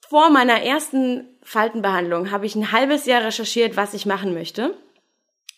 vor 0.08 0.30
meiner 0.30 0.62
ersten 0.62 1.28
Faltenbehandlung 1.42 2.32
habe 2.32 2.46
ich 2.46 2.56
ein 2.56 2.72
halbes 2.72 3.06
Jahr 3.06 3.24
recherchiert, 3.24 3.76
was 3.76 3.94
ich 3.94 4.06
machen 4.06 4.34
möchte, 4.34 4.76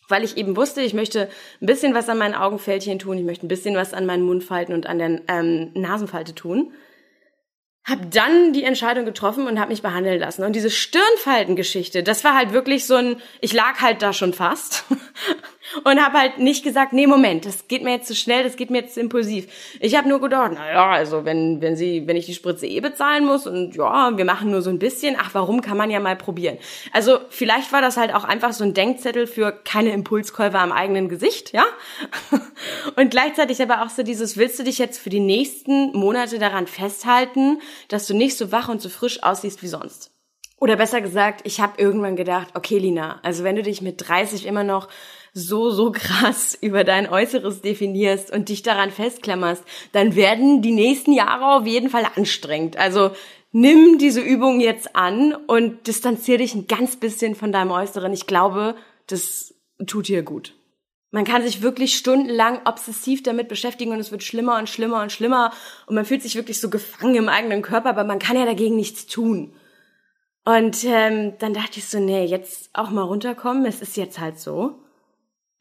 weil 0.08 0.24
ich 0.24 0.38
eben 0.38 0.56
wusste, 0.56 0.82
ich 0.82 0.94
möchte 0.94 1.30
ein 1.62 1.66
bisschen 1.66 1.94
was 1.94 2.10
an 2.10 2.18
meinen 2.18 2.36
Augenfältchen 2.36 3.00
tun, 3.00 3.18
ich 3.18 3.26
möchte 3.26 3.46
ein 3.46 3.50
bisschen 3.50 3.76
was 3.76 3.94
an 3.94 4.06
meinen 4.06 4.24
Mundfalten 4.24 4.74
und 4.74 4.88
an 4.88 5.00
der 5.00 5.22
ähm, 5.28 5.72
Nasenfalte 5.74 6.34
tun. 6.34 6.72
Hab 7.86 8.12
dann 8.12 8.52
die 8.54 8.64
Entscheidung 8.64 9.06
getroffen 9.06 9.48
und 9.48 9.60
habe 9.60 9.70
mich 9.70 9.84
behandeln 9.84 10.20
lassen. 10.20 10.44
Und 10.44 10.56
diese 10.56 10.72
Stirnfaltengeschichte, 10.72 12.02
das 12.02 12.24
war 12.24 12.36
halt 12.36 12.52
wirklich 12.52 12.86
so 12.86 12.96
ein, 12.96 13.18
ich 13.42 13.54
lag 13.54 13.80
halt 13.80 14.02
da 14.02 14.12
schon 14.12 14.34
fast 14.34 14.86
und 15.84 16.04
habe 16.04 16.18
halt 16.18 16.40
nicht 16.40 16.64
gesagt, 16.64 16.94
nee, 16.94 17.08
Moment, 17.08 17.46
das 17.46 17.68
geht 17.68 17.84
mir 17.84 17.92
jetzt 17.92 18.08
zu 18.08 18.16
schnell, 18.16 18.44
das 18.44 18.56
geht 18.56 18.70
mir 18.70 18.82
jetzt 18.82 18.96
zu 18.96 19.02
impulsiv. 19.02 19.48
Ich 19.80 19.96
habe 19.96 20.10
nur 20.10 20.20
gedacht, 20.20 20.54
na 20.56 20.72
ja, 20.72 20.90
also 20.90 21.26
wenn 21.26 21.62
wenn 21.62 21.76
sie 21.76 22.08
wenn 22.08 22.16
ich 22.16 22.26
die 22.26 22.34
Spritze 22.34 22.66
eh 22.66 22.80
bezahlen 22.80 23.26
muss 23.26 23.48
und 23.48 23.76
ja, 23.76 24.18
wir 24.18 24.26
machen 24.26 24.52
nur 24.52 24.62
so 24.62 24.70
ein 24.70 24.80
bisschen, 24.80 25.16
ach, 25.20 25.34
warum 25.34 25.62
kann 25.62 25.78
man 25.78 25.92
ja 25.92 26.00
mal 26.00 26.16
probieren. 26.16 26.58
Also, 26.92 27.20
vielleicht 27.30 27.72
war 27.72 27.82
das 27.82 27.98
halt 27.98 28.14
auch 28.14 28.24
einfach 28.24 28.54
so 28.54 28.64
ein 28.64 28.74
Denkzettel 28.74 29.28
für 29.28 29.52
keine 29.52 29.92
Impulskäufer 29.92 30.60
am 30.60 30.72
eigenen 30.72 31.10
Gesicht, 31.10 31.54
ja? 31.54 31.66
Und 32.96 33.12
gleichzeitig 33.12 33.62
aber 33.62 33.84
auch 33.84 33.90
so 33.90 34.04
dieses 34.04 34.38
willst 34.38 34.60
du 34.60 34.64
dich 34.64 34.78
jetzt 34.78 35.00
für 35.00 35.10
die 35.10 35.20
nächsten 35.20 35.92
Monate 35.96 36.40
daran 36.40 36.68
festhalten, 36.68 37.60
dass 37.88 38.08
du 38.08 38.14
nicht 38.14 38.38
so 38.38 38.52
wach 38.52 38.70
und 38.70 38.82
so 38.82 38.90
frisch 38.90 39.24
aussiehst 39.24 39.62
wie 39.62 39.68
sonst? 39.68 40.12
Oder 40.58 40.78
besser 40.78 41.02
gesagt, 41.02 41.42
ich 41.44 41.60
habe 41.60 41.82
irgendwann 41.82 42.16
gedacht, 42.16 42.48
okay, 42.54 42.78
Lina, 42.78 43.20
also 43.24 43.44
wenn 43.44 43.58
du 43.58 43.62
dich 43.62 43.82
mit 43.82 44.08
30 44.08 44.46
immer 44.46 44.64
noch 44.64 44.88
so, 45.34 45.70
so 45.70 45.92
krass 45.92 46.58
über 46.62 46.84
dein 46.84 47.10
Äußeres 47.10 47.62
definierst 47.62 48.32
und 48.32 48.50
dich 48.50 48.64
daran 48.64 48.90
festklammerst, 48.90 49.64
dann 49.92 50.16
werden 50.16 50.62
die 50.62 50.72
nächsten 50.72 51.12
Jahre 51.12 51.60
auf 51.60 51.68
jeden 51.68 51.90
Fall 51.90 52.08
anstrengend. 52.16 52.78
Also 52.78 53.12
nimm 53.52 53.98
diese 53.98 54.22
Übung 54.22 54.62
jetzt 54.62 54.96
an 54.96 55.36
und 55.36 55.88
distanziere 55.88 56.40
dich 56.40 56.56
ein 56.56 56.68
ganz 56.68 56.96
bisschen 56.96 57.36
von 57.36 57.52
deinem 57.52 57.72
Äußeren. 57.72 58.14
Ich 58.14 58.26
glaube, 58.26 58.76
das 59.08 59.54
tut 59.86 60.08
dir 60.08 60.24
gut. 60.24 60.55
Man 61.16 61.24
kann 61.24 61.44
sich 61.44 61.62
wirklich 61.62 61.96
stundenlang 61.96 62.60
obsessiv 62.66 63.24
damit 63.24 63.48
beschäftigen 63.48 63.94
und 63.94 64.02
es 64.02 64.12
wird 64.12 64.22
schlimmer 64.22 64.58
und 64.58 64.68
schlimmer 64.68 65.02
und 65.02 65.14
schlimmer 65.14 65.54
und 65.86 65.96
man 65.96 66.04
fühlt 66.04 66.22
sich 66.22 66.36
wirklich 66.36 66.60
so 66.60 66.70
gefangen 66.70 67.16
im 67.16 67.30
eigenen 67.30 67.62
Körper, 67.62 67.88
aber 67.88 68.04
man 68.04 68.20
kann 68.20 68.38
ja 68.38 68.46
dagegen 68.46 68.76
nichts 68.76 69.06
tun. 69.06 69.56
Und 70.44 70.84
ähm, 70.84 71.38
dann 71.40 71.54
dachte 71.54 71.80
ich 71.80 71.88
so, 71.88 72.00
nee, 72.02 72.26
jetzt 72.26 72.70
auch 72.74 72.90
mal 72.90 73.04
runterkommen, 73.04 73.66
es 73.66 73.82
ist 73.82 73.96
jetzt 73.96 74.20
halt 74.20 74.38
so. 74.38 74.78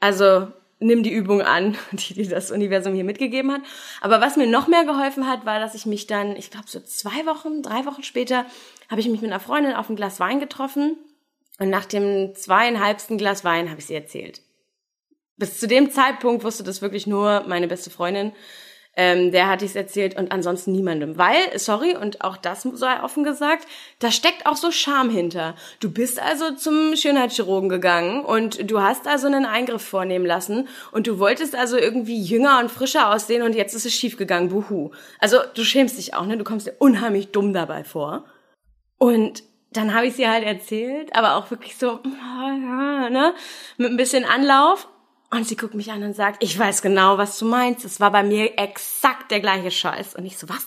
Also 0.01 0.49
nimm 0.81 1.05
die 1.05 1.13
Übung 1.13 1.41
an, 1.41 1.77
die 1.93 2.15
dir 2.15 2.29
das 2.29 2.51
Universum 2.51 2.93
hier 2.93 3.05
mitgegeben 3.05 3.53
hat. 3.53 3.61
Aber 4.01 4.21
was 4.21 4.37
mir 4.37 4.49
noch 4.49 4.67
mehr 4.67 4.85
geholfen 4.85 5.29
hat, 5.29 5.47
war, 5.47 5.61
dass 5.61 5.77
ich 5.77 5.87
mich 5.87 6.09
dann, 6.09 6.35
ich 6.35 6.51
glaube 6.51 6.67
so 6.67 6.81
zwei 6.81 7.27
Wochen, 7.27 7.63
drei 7.63 7.87
Wochen 7.87 8.03
später, 8.03 8.45
habe 8.91 9.01
ich 9.01 9.09
mich 9.09 9.23
mit 9.23 9.31
einer 9.31 9.39
Freundin 9.39 9.75
auf 9.75 9.89
ein 9.89 9.95
Glas 9.95 10.19
Wein 10.19 10.41
getroffen. 10.41 10.97
Und 11.61 11.71
nach 11.71 11.85
dem 11.85 12.35
zweieinhalbsten 12.35 13.19
Glas 13.19 13.45
Wein 13.45 13.71
habe 13.71 13.79
ich 13.79 13.87
sie 13.87 13.95
erzählt. 13.95 14.44
Bis 15.37 15.59
zu 15.59 15.67
dem 15.67 15.91
Zeitpunkt 15.91 16.45
wusste 16.45 16.63
das 16.63 16.83
wirklich 16.83 17.07
nur 17.07 17.45
meine 17.47 17.69
beste 17.69 17.91
Freundin 17.91 18.33
ähm, 18.97 19.33
der 19.33 19.49
hat 19.49 19.61
dies 19.61 19.75
erzählt 19.75 20.17
und 20.17 20.31
ansonsten 20.33 20.73
niemandem. 20.73 21.19
Weil, 21.19 21.59
sorry, 21.59 21.97
und 21.97 22.23
auch 22.23 22.37
das 22.37 22.63
sei 22.63 23.03
offen 23.03 23.25
gesagt, 23.25 23.67
da 23.99 24.11
steckt 24.11 24.47
auch 24.47 24.57
so 24.57 24.71
Scham 24.71 25.11
hinter. 25.11 25.55
Du 25.81 25.91
bist 25.91 26.21
also 26.21 26.53
zum 26.53 26.95
Schönheitschirurgen 26.97 27.69
gegangen 27.69 28.25
und 28.25 28.71
du 28.71 28.81
hast 28.81 29.07
also 29.07 29.27
einen 29.27 29.47
Eingriff 29.47 29.83
vornehmen 29.83 30.27
lassen 30.27 30.69
und 30.93 31.07
du 31.07 31.19
wolltest 31.19 31.55
also 31.57 31.77
irgendwie 31.77 32.21
jünger 32.21 32.61
und 32.61 32.71
frischer 32.71 33.13
aussehen 33.13 33.43
und 33.43 33.55
jetzt 33.55 33.75
ist 33.75 33.87
es 33.87 33.95
schiefgegangen, 33.95 34.49
buhu. 34.49 34.93
Also 35.19 35.39
du 35.55 35.65
schämst 35.65 35.99
dich 35.99 36.15
auch, 36.15 36.27
ne? 36.27 36.37
Du 36.37 36.45
kommst 36.45 36.67
dir 36.67 36.75
unheimlich 36.79 37.33
dumm 37.33 37.53
dabei 37.53 37.85
vor. 37.85 38.25
Und 38.99 39.43
dann 39.73 39.93
habe 39.93 40.07
ich 40.07 40.15
sie 40.15 40.29
halt 40.29 40.45
erzählt, 40.45 41.17
aber 41.17 41.35
auch 41.35 41.51
wirklich 41.51 41.77
so, 41.77 41.99
ja, 42.05 43.11
ne, 43.11 43.35
mit 43.77 43.91
ein 43.91 43.97
bisschen 43.97 44.25
Anlauf. 44.25 44.89
Und 45.35 45.49
sie 45.49 45.57
guckt 45.57 45.75
mich 45.75 45.91
an 45.91 46.05
und 46.05 46.15
sagt, 46.15 46.45
ich 46.45 46.57
weiß 46.57 46.81
genau, 46.81 47.19
was 47.19 47.37
du 47.41 47.45
meinst. 47.45 47.85
Es 47.85 47.99
war 47.99 48.13
bei 48.13 48.23
mir 48.23 48.57
exakt 48.57 49.33
der 49.33 49.41
gleiche 49.41 49.73
Scheiß. 49.73 50.15
Und 50.15 50.25
ich 50.25 50.39
so, 50.39 50.49
was? 50.49 50.65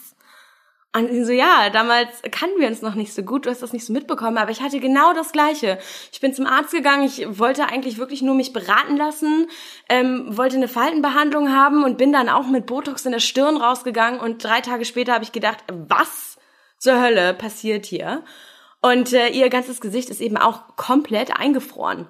Und 0.94 1.10
sie 1.10 1.24
so, 1.24 1.32
ja, 1.32 1.70
damals 1.70 2.22
kannten 2.32 2.60
wir 2.60 2.68
uns 2.68 2.82
noch 2.82 2.96
nicht 2.96 3.14
so 3.14 3.22
gut, 3.24 3.46
du 3.46 3.50
hast 3.50 3.62
das 3.62 3.72
nicht 3.72 3.86
so 3.86 3.94
mitbekommen, 3.94 4.38
aber 4.38 4.52
ich 4.52 4.62
hatte 4.62 4.82
genau 4.82 5.14
das 5.14 5.32
Gleiche. 5.32 5.80
Ich 6.12 6.20
bin 6.20 6.34
zum 6.34 6.46
Arzt 6.46 6.74
gegangen, 6.74 7.06
ich 7.06 7.40
wollte 7.40 7.66
eigentlich 7.66 7.98
wirklich 7.98 8.22
nur 8.22 8.36
mich 8.36 8.52
beraten 8.52 8.98
lassen, 8.98 9.48
ähm, 9.88 10.36
wollte 10.36 10.58
eine 10.58 10.68
Faltenbehandlung 10.68 11.54
haben 11.54 11.86
und 11.86 11.98
bin 11.98 12.12
dann 12.12 12.28
auch 12.28 12.48
mit 12.48 12.66
Botox 12.66 13.06
in 13.06 13.14
der 13.14 13.20
Stirn 13.20 13.56
rausgegangen 13.56 14.20
und 14.20 14.44
drei 14.44 14.60
Tage 14.60 14.84
später 14.84 15.14
habe 15.14 15.24
ich 15.24 15.32
gedacht, 15.32 15.60
was 15.72 16.38
zur 16.78 17.00
Hölle 17.00 17.34
passiert 17.34 17.86
hier? 17.86 18.24
Und 18.82 19.14
äh, 19.14 19.30
ihr 19.30 19.50
ganzes 19.50 19.80
Gesicht 19.80 20.10
ist 20.10 20.20
eben 20.20 20.38
auch 20.38 20.76
komplett 20.76 21.40
eingefroren. 21.40 22.08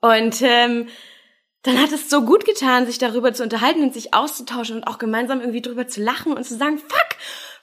Und 0.00 0.40
ähm, 0.42 0.88
dann 1.62 1.80
hat 1.80 1.92
es 1.92 2.10
so 2.10 2.22
gut 2.22 2.44
getan, 2.44 2.86
sich 2.86 2.98
darüber 2.98 3.32
zu 3.32 3.42
unterhalten 3.42 3.82
und 3.82 3.94
sich 3.94 4.14
auszutauschen 4.14 4.76
und 4.76 4.84
auch 4.84 4.98
gemeinsam 4.98 5.40
irgendwie 5.40 5.62
drüber 5.62 5.86
zu 5.86 6.02
lachen 6.02 6.32
und 6.32 6.44
zu 6.44 6.56
sagen, 6.56 6.78
fuck, 6.78 7.16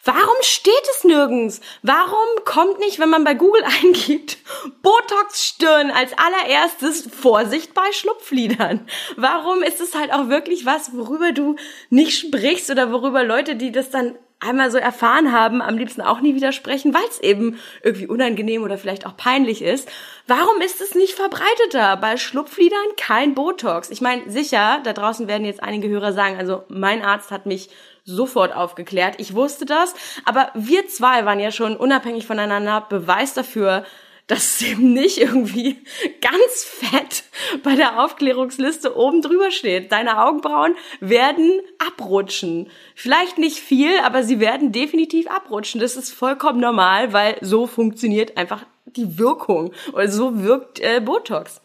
warum 0.06 0.36
steht 0.42 0.74
es 0.96 1.04
nirgends? 1.04 1.60
Warum 1.84 2.28
kommt 2.46 2.80
nicht, 2.80 3.00
wenn 3.00 3.10
man 3.10 3.26
bei 3.26 3.34
Google 3.34 3.64
eingibt, 3.84 4.38
Botox 4.82 5.44
Stirn 5.44 5.92
als 5.92 6.14
allererstes 6.18 7.10
Vorsicht 7.12 7.74
bei 7.74 7.92
Schlupflidern? 7.92 8.88
Warum 9.18 9.64
ist 9.64 9.82
es 9.82 9.96
halt 9.96 10.14
auch 10.14 10.30
wirklich 10.30 10.66
was, 10.66 10.96
worüber 10.96 11.34
du 11.34 11.58
nicht 11.90 12.18
sprichst 12.18 12.70
oder 12.70 12.94
worüber 12.94 13.24
Leute, 13.24 13.58
die 13.58 13.72
das 13.72 13.90
dann 13.90 14.16
einmal 14.40 14.72
so 14.72 14.78
erfahren 14.78 15.32
haben, 15.32 15.62
am 15.62 15.78
liebsten 15.78 16.02
auch 16.02 16.22
nie 16.22 16.36
widersprechen, 16.36 16.94
weil 16.94 17.04
es 17.10 17.20
eben 17.20 17.60
irgendwie 17.84 18.08
unangenehm 18.08 18.64
oder 18.64 18.78
vielleicht 18.78 19.06
auch 19.06 19.18
peinlich 19.18 19.62
ist. 19.62 19.90
Warum 20.28 20.62
ist 20.62 20.82
es 20.82 20.96
nicht 20.96 21.14
verbreiteter? 21.14 21.98
Bei 21.98 22.16
Schlupflidern 22.18 22.96
kein 22.98 23.36
Botox. 23.36 23.90
Ich 23.90 24.02
meine, 24.02 24.30
sicher, 24.30 24.80
da 24.84 24.94
draußen 24.94 25.28
werden 25.28 25.46
jetzt 25.46 25.62
einige 25.62 25.90
Hörer 25.90 26.14
sagen, 26.14 26.38
also 26.38 26.64
mein 26.70 27.04
Arzt 27.04 27.32
hat 27.32 27.46
mich 27.46 27.70
sofort 28.06 28.56
aufgeklärt. 28.56 29.16
Ich 29.18 29.36
wusste 29.36 29.66
das, 29.66 29.94
aber 30.26 30.52
wir 30.56 30.88
zwei 30.88 31.26
waren 31.26 31.40
ja 31.40 31.52
schon 31.52 31.76
unabhängig 31.76 32.26
voneinander 32.26 32.86
Beweis 32.90 33.34
dafür, 33.34 33.84
dass 34.30 34.44
es 34.44 34.62
eben 34.62 34.94
nicht 34.94 35.18
irgendwie 35.18 35.78
ganz 36.22 36.64
fett 36.64 37.24
bei 37.64 37.76
der 37.76 38.02
Aufklärungsliste 38.02 38.96
oben 38.96 39.22
drüber 39.22 39.52
steht. 39.52 39.92
Deine 39.92 40.24
Augenbrauen 40.24 40.76
werden 41.00 41.60
abrutschen. 41.80 42.70
Vielleicht 42.96 43.40
nicht 43.40 43.58
viel, 43.58 44.00
aber 44.06 44.24
sie 44.24 44.40
werden 44.40 44.72
definitiv 44.72 45.28
abrutschen. 45.28 45.82
Das 45.82 45.96
ist 45.96 46.12
vollkommen 46.12 46.60
normal, 46.60 47.12
weil 47.12 47.38
so 47.42 47.66
funktioniert 47.66 48.38
einfach 48.38 48.66
die 48.86 49.18
Wirkung 49.18 49.74
oder 49.94 50.08
so 50.08 50.44
wirkt 50.44 50.80
äh, 50.80 51.02
Botox. 51.04 51.62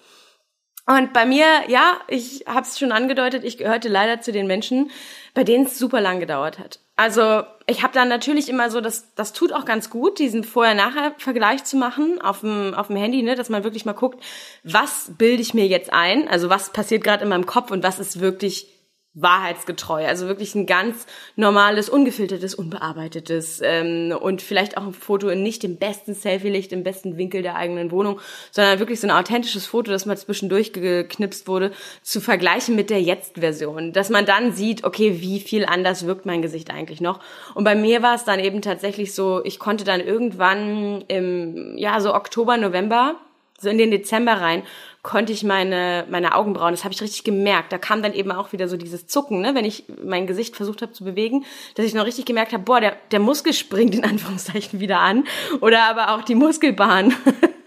Und 0.87 1.15
bei 1.15 1.25
mir, 1.25 1.47
ja, 1.69 1.99
ich 2.09 2.45
habe 2.47 2.67
es 2.67 2.79
schon 2.79 2.93
angedeutet, 2.93 3.43
ich 3.43 3.57
gehörte 3.57 3.89
leider 3.89 4.21
zu 4.21 4.33
den 4.33 4.47
Menschen, 4.47 4.91
bei 5.33 5.43
denen 5.43 5.65
es 5.65 5.79
super 5.79 6.01
lang 6.01 6.21
gedauert 6.21 6.59
hat. 6.59 6.79
Also 6.97 7.43
ich 7.67 7.83
habe 7.83 7.95
dann 7.95 8.09
natürlich 8.09 8.49
immer 8.49 8.71
so, 8.71 8.81
das, 8.81 9.15
das 9.15 9.33
tut 9.33 9.53
auch 9.53 9.65
ganz 9.65 9.89
gut, 9.91 10.19
diesen 10.19 10.45
Vorher-Nachher-Vergleich 10.45 11.65
zu 11.65 11.77
machen 11.77 12.21
auf 12.21 12.41
dem, 12.41 12.75
Handy, 12.91 13.23
ne, 13.23 13.35
dass 13.35 13.49
man 13.49 13.65
wirklich 13.65 13.85
mal 13.85 13.93
guckt, 13.95 14.23
was 14.63 15.11
bilde 15.17 15.43
ich 15.43 15.55
mir 15.55 15.67
jetzt 15.67 15.93
ein, 15.93 16.29
also 16.29 16.51
was 16.51 16.71
passiert 16.71 17.03
gerade 17.03 17.25
in 17.25 17.31
meinem 17.31 17.47
Kopf 17.47 17.71
und 17.71 17.83
was 17.83 17.99
ist 17.99 18.21
wirklich 18.21 18.69
wahrheitsgetreu. 19.15 20.05
Also 20.07 20.27
wirklich 20.27 20.55
ein 20.55 20.67
ganz 20.67 21.07
normales, 21.37 21.89
ungefiltertes, 21.89 22.55
unbearbeitetes 22.55 23.61
ähm, 23.63 24.13
und 24.21 24.43
vielleicht 24.43 24.77
auch 24.77 24.83
ein 24.83 24.93
Foto 24.93 25.29
in 25.29 25.43
nicht 25.43 25.63
dem 25.63 25.77
besten 25.77 26.15
Selfie-Licht, 26.15 26.73
im 26.73 26.83
besten 26.83 27.17
Winkel 27.17 27.43
der 27.43 27.55
eigenen 27.55 27.93
Wohnung, 27.93 28.21
sondern 28.51 28.81
wirklich 28.81 29.01
so 29.01 29.07
ein 29.07 29.13
authentisches 29.13 29.67
Foto, 29.67 29.93
das 29.93 30.05
mal 30.05 30.19
zwischendurch 30.19 30.73
geknipst 30.73 31.47
wurde, 31.47 31.71
zu 32.03 32.21
vergleichen 32.21 32.75
mit 32.75 32.91
der 32.91 33.01
Jetzt-Version. 33.01 33.93
Dass 33.93 34.11
man 34.11 34.27
dann 34.27 34.53
sieht, 34.53 34.83
okay, 34.85 35.21
wie 35.21 35.39
viel 35.39 35.65
anders 35.65 36.07
wirkt 36.07 36.27
mein 36.27 36.43
Gesicht 36.43 36.71
eigentlich 36.71 37.01
noch. 37.01 37.21
Und 37.55 37.65
bei 37.65 37.77
mir 37.77 38.03
war 38.03 38.17
es 38.17 38.25
dann 38.25 38.41
eben 38.41 38.63
tatsächlich 38.63 39.15
so, 39.15 39.45
ich 39.45 39.61
konnte 39.61 39.85
dann 39.85 40.01
irgendwann 40.01 41.03
im, 41.07 41.77
ja, 41.79 42.01
so 42.01 42.15
Oktober, 42.15 42.57
November, 42.57 43.17
so 43.65 43.71
in 43.71 43.79
den 43.79 43.91
Dezember 43.91 44.35
rein, 44.35 44.63
konnte 45.03 45.33
ich 45.33 45.45
meine, 45.45 46.07
meine 46.09 46.35
Augenbrauen, 46.35 46.73
das 46.73 46.85
habe 46.85 46.95
ich 46.95 47.03
richtig 47.03 47.25
gemerkt. 47.25 47.73
Da 47.73 47.79
kam 47.79 48.03
dann 48.03 48.15
eben 48.15 48.33
auch 48.33 48.53
wieder 48.53 48.69
so 48.69 48.77
dieses 48.77 49.07
Zucken, 49.07 49.41
ne, 49.43 49.55
wenn 49.55 49.65
ich 49.65 49.85
mein 50.03 50.27
Gesicht 50.27 50.57
versucht 50.57 50.81
habe 50.81 50.93
zu 50.93 51.05
bewegen, 51.05 51.45
dass 51.75 51.85
ich 51.85 51.95
noch 51.95 52.07
richtig 52.07 52.25
gemerkt 52.25 52.53
habe, 52.53 52.63
boah, 52.63 52.81
der, 52.81 52.97
der 53.11 53.21
Muskel 53.21 53.53
springt 53.53 53.95
in 53.95 54.05
Anführungszeichen 54.05 54.81
wieder 54.81 55.01
an. 55.01 55.25
Oder 55.61 55.83
aber 55.83 56.15
auch 56.15 56.23
die 56.23 56.35
Muskelbahn 56.35 57.15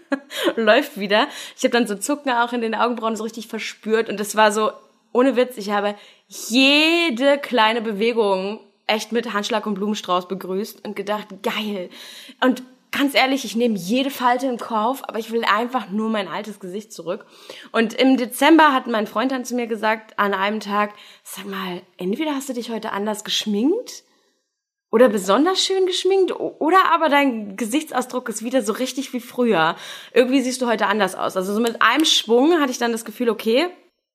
läuft 0.56 0.98
wieder. 0.98 1.28
Ich 1.56 1.62
habe 1.62 1.72
dann 1.72 1.86
so 1.86 1.94
Zucken 1.94 2.32
auch 2.32 2.52
in 2.52 2.60
den 2.60 2.74
Augenbrauen 2.74 3.14
so 3.14 3.22
richtig 3.22 3.46
verspürt. 3.46 4.08
Und 4.08 4.18
das 4.18 4.34
war 4.34 4.50
so, 4.50 4.72
ohne 5.12 5.36
Witz, 5.36 5.56
ich 5.58 5.70
habe 5.70 5.94
jede 6.26 7.38
kleine 7.38 7.82
Bewegung 7.82 8.60
echt 8.88 9.12
mit 9.12 9.32
Handschlag 9.32 9.64
und 9.66 9.74
Blumenstrauß 9.74 10.26
begrüßt 10.26 10.84
und 10.84 10.96
gedacht, 10.96 11.28
geil. 11.42 11.88
Und 12.40 12.62
ganz 12.98 13.14
ehrlich, 13.14 13.44
ich 13.44 13.54
nehme 13.54 13.76
jede 13.76 14.10
Falte 14.10 14.46
in 14.46 14.56
Kauf, 14.56 15.02
aber 15.08 15.18
ich 15.18 15.30
will 15.30 15.44
einfach 15.44 15.88
nur 15.90 16.10
mein 16.10 16.26
altes 16.26 16.58
Gesicht 16.58 16.92
zurück. 16.92 17.26
Und 17.70 17.94
im 17.94 18.16
Dezember 18.16 18.72
hat 18.72 18.86
mein 18.86 19.06
Freund 19.06 19.30
dann 19.30 19.44
zu 19.44 19.54
mir 19.54 19.66
gesagt, 19.66 20.18
an 20.18 20.34
einem 20.34 20.60
Tag, 20.60 20.94
sag 21.22 21.46
mal, 21.46 21.82
entweder 21.96 22.34
hast 22.34 22.48
du 22.48 22.54
dich 22.54 22.70
heute 22.70 22.92
anders 22.92 23.22
geschminkt 23.22 24.02
oder 24.90 25.08
besonders 25.08 25.62
schön 25.62 25.86
geschminkt 25.86 26.32
oder 26.32 26.92
aber 26.92 27.08
dein 27.08 27.56
Gesichtsausdruck 27.56 28.28
ist 28.28 28.42
wieder 28.42 28.62
so 28.62 28.72
richtig 28.72 29.12
wie 29.12 29.20
früher. 29.20 29.76
Irgendwie 30.12 30.40
siehst 30.40 30.60
du 30.60 30.66
heute 30.66 30.86
anders 30.86 31.14
aus. 31.14 31.36
Also 31.36 31.54
so 31.54 31.60
mit 31.60 31.80
einem 31.80 32.04
Schwung 32.04 32.58
hatte 32.58 32.72
ich 32.72 32.78
dann 32.78 32.92
das 32.92 33.04
Gefühl, 33.04 33.30
okay, 33.30 33.68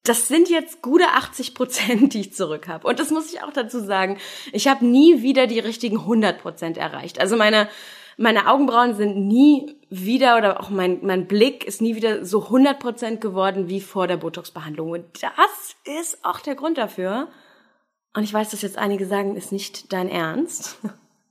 das 0.03 0.27
sind 0.27 0.49
jetzt 0.49 0.81
gute 0.81 1.07
80 1.07 1.55
Prozent, 1.55 2.13
die 2.13 2.19
ich 2.19 2.33
zurück 2.33 2.67
habe. 2.67 2.85
Und 2.87 2.99
das 2.99 3.11
muss 3.11 3.31
ich 3.31 3.41
auch 3.41 3.53
dazu 3.53 3.79
sagen. 3.79 4.17
Ich 4.51 4.67
habe 4.67 4.85
nie 4.85 5.21
wieder 5.21 5.47
die 5.47 5.59
richtigen 5.59 5.99
100 5.99 6.41
Prozent 6.41 6.77
erreicht. 6.77 7.21
Also 7.21 7.37
meine 7.37 7.69
meine 8.17 8.47
Augenbrauen 8.47 8.95
sind 8.95 9.27
nie 9.27 9.77
wieder 9.89 10.37
oder 10.37 10.59
auch 10.59 10.69
mein, 10.69 10.99
mein 11.03 11.27
Blick 11.27 11.65
ist 11.65 11.81
nie 11.81 11.95
wieder 11.95 12.25
so 12.25 12.47
100% 12.47 13.17
geworden 13.17 13.69
wie 13.69 13.81
vor 13.81 14.07
der 14.07 14.17
Botox-Behandlung. 14.17 14.91
Und 14.91 15.05
das 15.21 15.75
ist 15.99 16.23
auch 16.23 16.39
der 16.39 16.55
Grund 16.55 16.77
dafür. 16.77 17.27
Und 18.15 18.23
ich 18.23 18.33
weiß, 18.33 18.51
dass 18.51 18.61
jetzt 18.61 18.77
einige 18.77 19.05
sagen, 19.05 19.35
ist 19.35 19.51
nicht 19.51 19.91
dein 19.91 20.09
Ernst. 20.09 20.77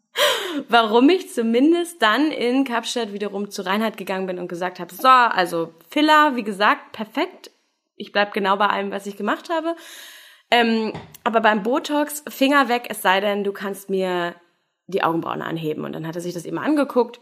Warum 0.69 1.09
ich 1.09 1.33
zumindest 1.33 2.03
dann 2.03 2.31
in 2.31 2.65
Kapstadt 2.65 3.13
wiederum 3.13 3.51
zu 3.51 3.65
Reinhard 3.65 3.97
gegangen 3.97 4.27
bin 4.27 4.39
und 4.39 4.49
gesagt 4.49 4.81
habe, 4.81 4.95
so, 4.95 5.09
also 5.09 5.73
Filler, 5.89 6.37
wie 6.37 6.43
gesagt, 6.43 6.93
perfekt. 6.93 7.51
Ich 7.97 8.13
bleib 8.13 8.33
genau 8.33 8.57
bei 8.57 8.67
allem, 8.67 8.91
was 8.91 9.07
ich 9.07 9.17
gemacht 9.17 9.49
habe. 9.49 9.77
Ähm, 10.51 10.93
aber 11.25 11.41
beim 11.41 11.63
Botox, 11.63 12.25
Finger 12.29 12.69
weg, 12.69 12.87
es 12.91 13.01
sei 13.01 13.21
denn, 13.21 13.43
du 13.45 13.53
kannst 13.53 13.89
mir 13.89 14.35
die 14.87 15.03
Augenbrauen 15.03 15.43
anheben. 15.43 15.85
Und 15.85 15.93
dann 15.93 16.07
hat 16.07 16.17
er 16.17 16.23
sich 16.23 16.35
das 16.35 16.45
eben 16.45 16.59
angeguckt 16.59 17.21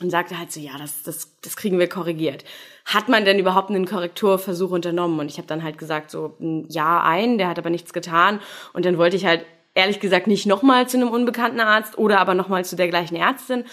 und 0.00 0.10
sagte 0.10 0.38
halt 0.38 0.52
so, 0.52 0.60
ja, 0.60 0.72
das, 0.78 1.02
das, 1.02 1.40
das 1.40 1.56
kriegen 1.56 1.78
wir 1.78 1.88
korrigiert. 1.88 2.44
Hat 2.84 3.08
man 3.08 3.24
denn 3.24 3.38
überhaupt 3.38 3.70
einen 3.70 3.86
Korrekturversuch 3.86 4.70
unternommen? 4.70 5.18
Und 5.18 5.30
ich 5.30 5.38
habe 5.38 5.48
dann 5.48 5.64
halt 5.64 5.78
gesagt, 5.78 6.10
so, 6.10 6.36
ja, 6.68 7.02
ein, 7.02 7.38
der 7.38 7.48
hat 7.48 7.58
aber 7.58 7.70
nichts 7.70 7.92
getan. 7.92 8.40
Und 8.72 8.84
dann 8.84 8.98
wollte 8.98 9.16
ich 9.16 9.26
halt 9.26 9.44
ehrlich 9.74 10.00
gesagt 10.00 10.26
nicht 10.26 10.46
nochmal 10.46 10.88
zu 10.88 10.96
einem 10.96 11.10
unbekannten 11.10 11.60
Arzt 11.60 11.98
oder 11.98 12.20
aber 12.20 12.34
nochmal 12.34 12.64
zu 12.64 12.76
der 12.76 12.88
gleichen 12.88 13.16
Ärztin. 13.16 13.64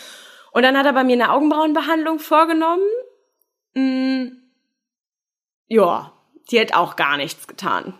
Und 0.51 0.63
dann 0.63 0.77
hat 0.77 0.85
er 0.85 0.93
bei 0.93 1.03
mir 1.03 1.13
eine 1.13 1.31
Augenbrauenbehandlung 1.31 2.19
vorgenommen. 2.19 2.83
Hm, 3.73 4.37
ja, 5.67 6.13
die 6.49 6.59
hat 6.59 6.73
auch 6.73 6.95
gar 6.95 7.17
nichts 7.17 7.47
getan. 7.47 7.93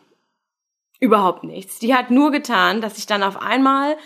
Überhaupt 1.00 1.44
nichts. 1.44 1.80
Die 1.80 1.94
hat 1.94 2.12
nur 2.12 2.32
getan, 2.32 2.82
dass 2.82 2.98
ich 2.98 3.06
dann 3.06 3.24
auf 3.24 3.42
einmal 3.42 3.98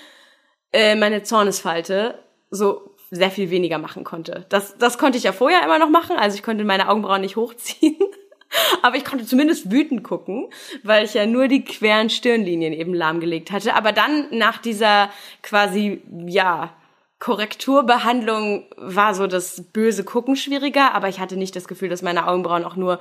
äh, 0.72 0.95
meine 0.95 1.24
Zornesfalte 1.24 2.20
so 2.51 2.95
sehr 3.11 3.32
viel 3.32 3.49
weniger 3.49 3.78
machen 3.78 4.03
konnte. 4.03 4.45
Das, 4.49 4.78
das 4.78 4.97
konnte 4.97 5.17
ich 5.17 5.24
ja 5.24 5.32
vorher 5.32 5.63
immer 5.63 5.80
noch 5.80 5.89
machen, 5.89 6.15
also 6.17 6.36
ich 6.36 6.43
konnte 6.43 6.63
meine 6.63 6.89
Augenbrauen 6.89 7.22
nicht 7.22 7.36
hochziehen. 7.36 7.97
Aber 8.82 8.95
ich 8.95 9.05
konnte 9.05 9.26
zumindest 9.26 9.72
wütend 9.72 10.03
gucken, 10.03 10.49
weil 10.82 11.05
ich 11.05 11.13
ja 11.13 11.28
nur 11.28 11.47
die 11.47 11.63
queren 11.63 12.09
Stirnlinien 12.09 12.74
eben 12.74 12.95
lahmgelegt 12.95 13.51
hatte. 13.51 13.76
Aber 13.76 13.91
dann 13.91 14.26
nach 14.32 14.57
dieser 14.57 15.11
quasi, 15.43 16.01
ja, 16.26 16.74
Korrekturbehandlung 17.20 18.65
war 18.78 19.13
so 19.13 19.28
das 19.28 19.65
böse 19.74 20.03
Gucken 20.03 20.36
schwieriger, 20.36 20.93
aber 20.95 21.09
ich 21.09 21.20
hatte 21.20 21.36
nicht 21.36 21.55
das 21.55 21.67
Gefühl, 21.67 21.89
dass 21.89 22.01
meine 22.01 22.28
Augenbrauen 22.28 22.63
auch 22.63 22.78
nur 22.78 22.99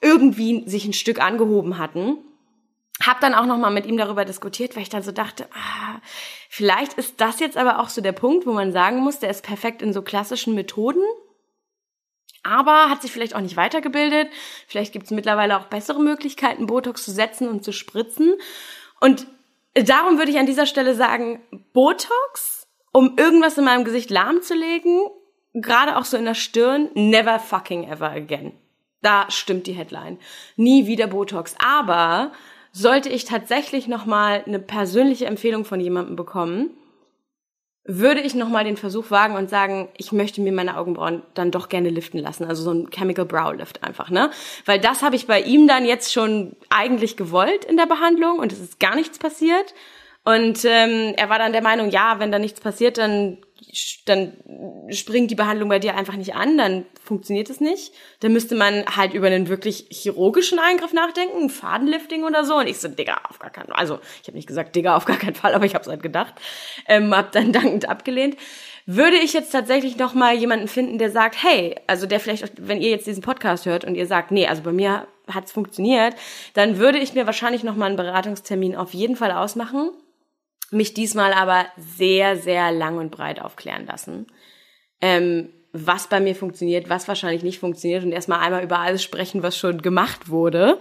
irgendwie 0.00 0.68
sich 0.68 0.84
ein 0.84 0.92
Stück 0.92 1.20
angehoben 1.20 1.78
hatten. 1.78 2.18
Hab 3.02 3.20
dann 3.20 3.34
auch 3.34 3.46
noch 3.46 3.58
mal 3.58 3.70
mit 3.70 3.86
ihm 3.86 3.96
darüber 3.96 4.24
diskutiert, 4.24 4.76
weil 4.76 4.84
ich 4.84 4.88
dann 4.88 5.02
so 5.02 5.12
dachte, 5.12 5.48
ah, 5.52 6.00
vielleicht 6.48 6.94
ist 6.94 7.20
das 7.20 7.40
jetzt 7.40 7.56
aber 7.56 7.80
auch 7.80 7.88
so 7.88 8.00
der 8.00 8.12
Punkt, 8.12 8.46
wo 8.46 8.52
man 8.52 8.72
sagen 8.72 8.98
muss, 8.98 9.18
der 9.18 9.30
ist 9.30 9.44
perfekt 9.44 9.82
in 9.82 9.92
so 9.92 10.02
klassischen 10.02 10.54
Methoden, 10.54 11.02
aber 12.44 12.90
hat 12.90 13.02
sich 13.02 13.10
vielleicht 13.10 13.34
auch 13.34 13.40
nicht 13.40 13.56
weitergebildet. 13.56 14.28
Vielleicht 14.68 14.92
gibt 14.92 15.06
es 15.06 15.10
mittlerweile 15.10 15.58
auch 15.58 15.64
bessere 15.64 16.00
Möglichkeiten, 16.00 16.66
Botox 16.66 17.04
zu 17.04 17.10
setzen 17.10 17.48
und 17.48 17.64
zu 17.64 17.72
spritzen. 17.72 18.34
Und 19.00 19.26
darum 19.74 20.18
würde 20.18 20.30
ich 20.30 20.38
an 20.38 20.46
dieser 20.46 20.66
Stelle 20.66 20.94
sagen, 20.94 21.42
Botox, 21.72 22.68
um 22.92 23.16
irgendwas 23.16 23.58
in 23.58 23.64
meinem 23.64 23.84
Gesicht 23.84 24.10
lahmzulegen, 24.10 25.08
gerade 25.54 25.96
auch 25.96 26.04
so 26.04 26.16
in 26.16 26.26
der 26.26 26.34
Stirn, 26.34 26.90
never 26.94 27.40
fucking 27.40 27.88
ever 27.90 28.10
again. 28.10 28.52
Da 29.00 29.30
stimmt 29.30 29.66
die 29.66 29.72
Headline. 29.72 30.18
Nie 30.56 30.86
wieder 30.86 31.06
Botox. 31.06 31.54
Aber 31.58 32.32
sollte 32.76 33.08
ich 33.08 33.24
tatsächlich 33.24 33.86
nochmal 33.86 34.42
eine 34.46 34.58
persönliche 34.58 35.26
Empfehlung 35.26 35.64
von 35.64 35.78
jemandem 35.78 36.16
bekommen, 36.16 36.70
würde 37.84 38.20
ich 38.20 38.34
nochmal 38.34 38.64
den 38.64 38.76
Versuch 38.76 39.10
wagen 39.10 39.36
und 39.36 39.48
sagen, 39.48 39.90
ich 39.96 40.10
möchte 40.10 40.40
mir 40.40 40.52
meine 40.52 40.76
Augenbrauen 40.76 41.22
dann 41.34 41.52
doch 41.52 41.68
gerne 41.68 41.90
liften 41.90 42.18
lassen. 42.18 42.44
Also 42.44 42.64
so 42.64 42.72
ein 42.72 42.90
Chemical 42.90 43.26
Brow 43.26 43.52
Lift 43.54 43.84
einfach, 43.84 44.10
ne? 44.10 44.30
Weil 44.64 44.80
das 44.80 45.02
habe 45.02 45.14
ich 45.14 45.26
bei 45.26 45.40
ihm 45.40 45.68
dann 45.68 45.84
jetzt 45.84 46.12
schon 46.12 46.56
eigentlich 46.68 47.16
gewollt 47.16 47.64
in 47.64 47.76
der 47.76 47.86
Behandlung 47.86 48.38
und 48.40 48.52
es 48.52 48.58
ist 48.58 48.80
gar 48.80 48.96
nichts 48.96 49.18
passiert. 49.18 49.74
Und 50.24 50.64
ähm, 50.64 51.14
er 51.16 51.28
war 51.28 51.38
dann 51.38 51.52
der 51.52 51.62
Meinung, 51.62 51.90
ja, 51.90 52.18
wenn 52.18 52.32
da 52.32 52.38
nichts 52.38 52.58
passiert, 52.58 52.98
dann 52.98 53.38
dann 54.04 54.36
springt 54.90 55.30
die 55.30 55.34
Behandlung 55.34 55.68
bei 55.68 55.78
dir 55.78 55.96
einfach 55.96 56.16
nicht 56.16 56.34
an, 56.34 56.58
dann 56.58 56.86
funktioniert 57.02 57.50
es 57.50 57.60
nicht. 57.60 57.92
Dann 58.20 58.32
müsste 58.32 58.54
man 58.54 58.84
halt 58.96 59.14
über 59.14 59.26
einen 59.26 59.48
wirklich 59.48 59.86
chirurgischen 59.90 60.58
Eingriff 60.58 60.92
nachdenken, 60.92 61.50
Fadenlifting 61.50 62.24
oder 62.24 62.44
so. 62.44 62.56
Und 62.56 62.66
ich 62.66 62.78
so, 62.78 62.88
Digga, 62.88 63.20
auf 63.28 63.38
gar 63.38 63.50
keinen 63.50 63.68
Fall. 63.68 63.76
Also 63.76 63.98
ich 64.22 64.28
habe 64.28 64.36
nicht 64.36 64.46
gesagt, 64.46 64.76
Digga, 64.76 64.96
auf 64.96 65.04
gar 65.04 65.18
keinen 65.18 65.34
Fall, 65.34 65.54
aber 65.54 65.64
ich 65.64 65.74
habe 65.74 65.82
es 65.82 65.88
halt 65.88 66.02
gedacht. 66.02 66.34
Ähm, 66.86 67.14
hab 67.14 67.32
dann 67.32 67.52
dankend 67.52 67.88
abgelehnt. 67.88 68.36
Würde 68.86 69.16
ich 69.16 69.32
jetzt 69.32 69.50
tatsächlich 69.50 69.96
noch 69.96 70.12
mal 70.12 70.34
jemanden 70.34 70.68
finden, 70.68 70.98
der 70.98 71.10
sagt, 71.10 71.42
hey, 71.42 71.76
also 71.86 72.06
der 72.06 72.20
vielleicht, 72.20 72.68
wenn 72.68 72.82
ihr 72.82 72.90
jetzt 72.90 73.06
diesen 73.06 73.22
Podcast 73.22 73.64
hört 73.64 73.84
und 73.84 73.94
ihr 73.94 74.06
sagt, 74.06 74.30
nee, 74.30 74.46
also 74.46 74.62
bei 74.62 74.72
mir 74.72 75.06
hat's 75.32 75.52
funktioniert, 75.52 76.14
dann 76.52 76.78
würde 76.78 76.98
ich 76.98 77.14
mir 77.14 77.24
wahrscheinlich 77.24 77.64
noch 77.64 77.76
mal 77.76 77.86
einen 77.86 77.96
Beratungstermin 77.96 78.76
auf 78.76 78.92
jeden 78.92 79.16
Fall 79.16 79.32
ausmachen 79.32 79.90
mich 80.74 80.94
diesmal 80.94 81.32
aber 81.32 81.66
sehr, 81.76 82.36
sehr 82.36 82.72
lang 82.72 82.98
und 82.98 83.10
breit 83.10 83.40
aufklären 83.40 83.86
lassen. 83.86 84.26
Ähm, 85.00 85.50
was 85.72 86.08
bei 86.08 86.20
mir 86.20 86.36
funktioniert, 86.36 86.88
was 86.88 87.08
wahrscheinlich 87.08 87.42
nicht 87.42 87.58
funktioniert 87.58 88.04
und 88.04 88.12
erstmal 88.12 88.40
einmal 88.40 88.62
über 88.62 88.78
alles 88.78 89.02
sprechen, 89.02 89.42
was 89.42 89.58
schon 89.58 89.82
gemacht 89.82 90.28
wurde, 90.28 90.78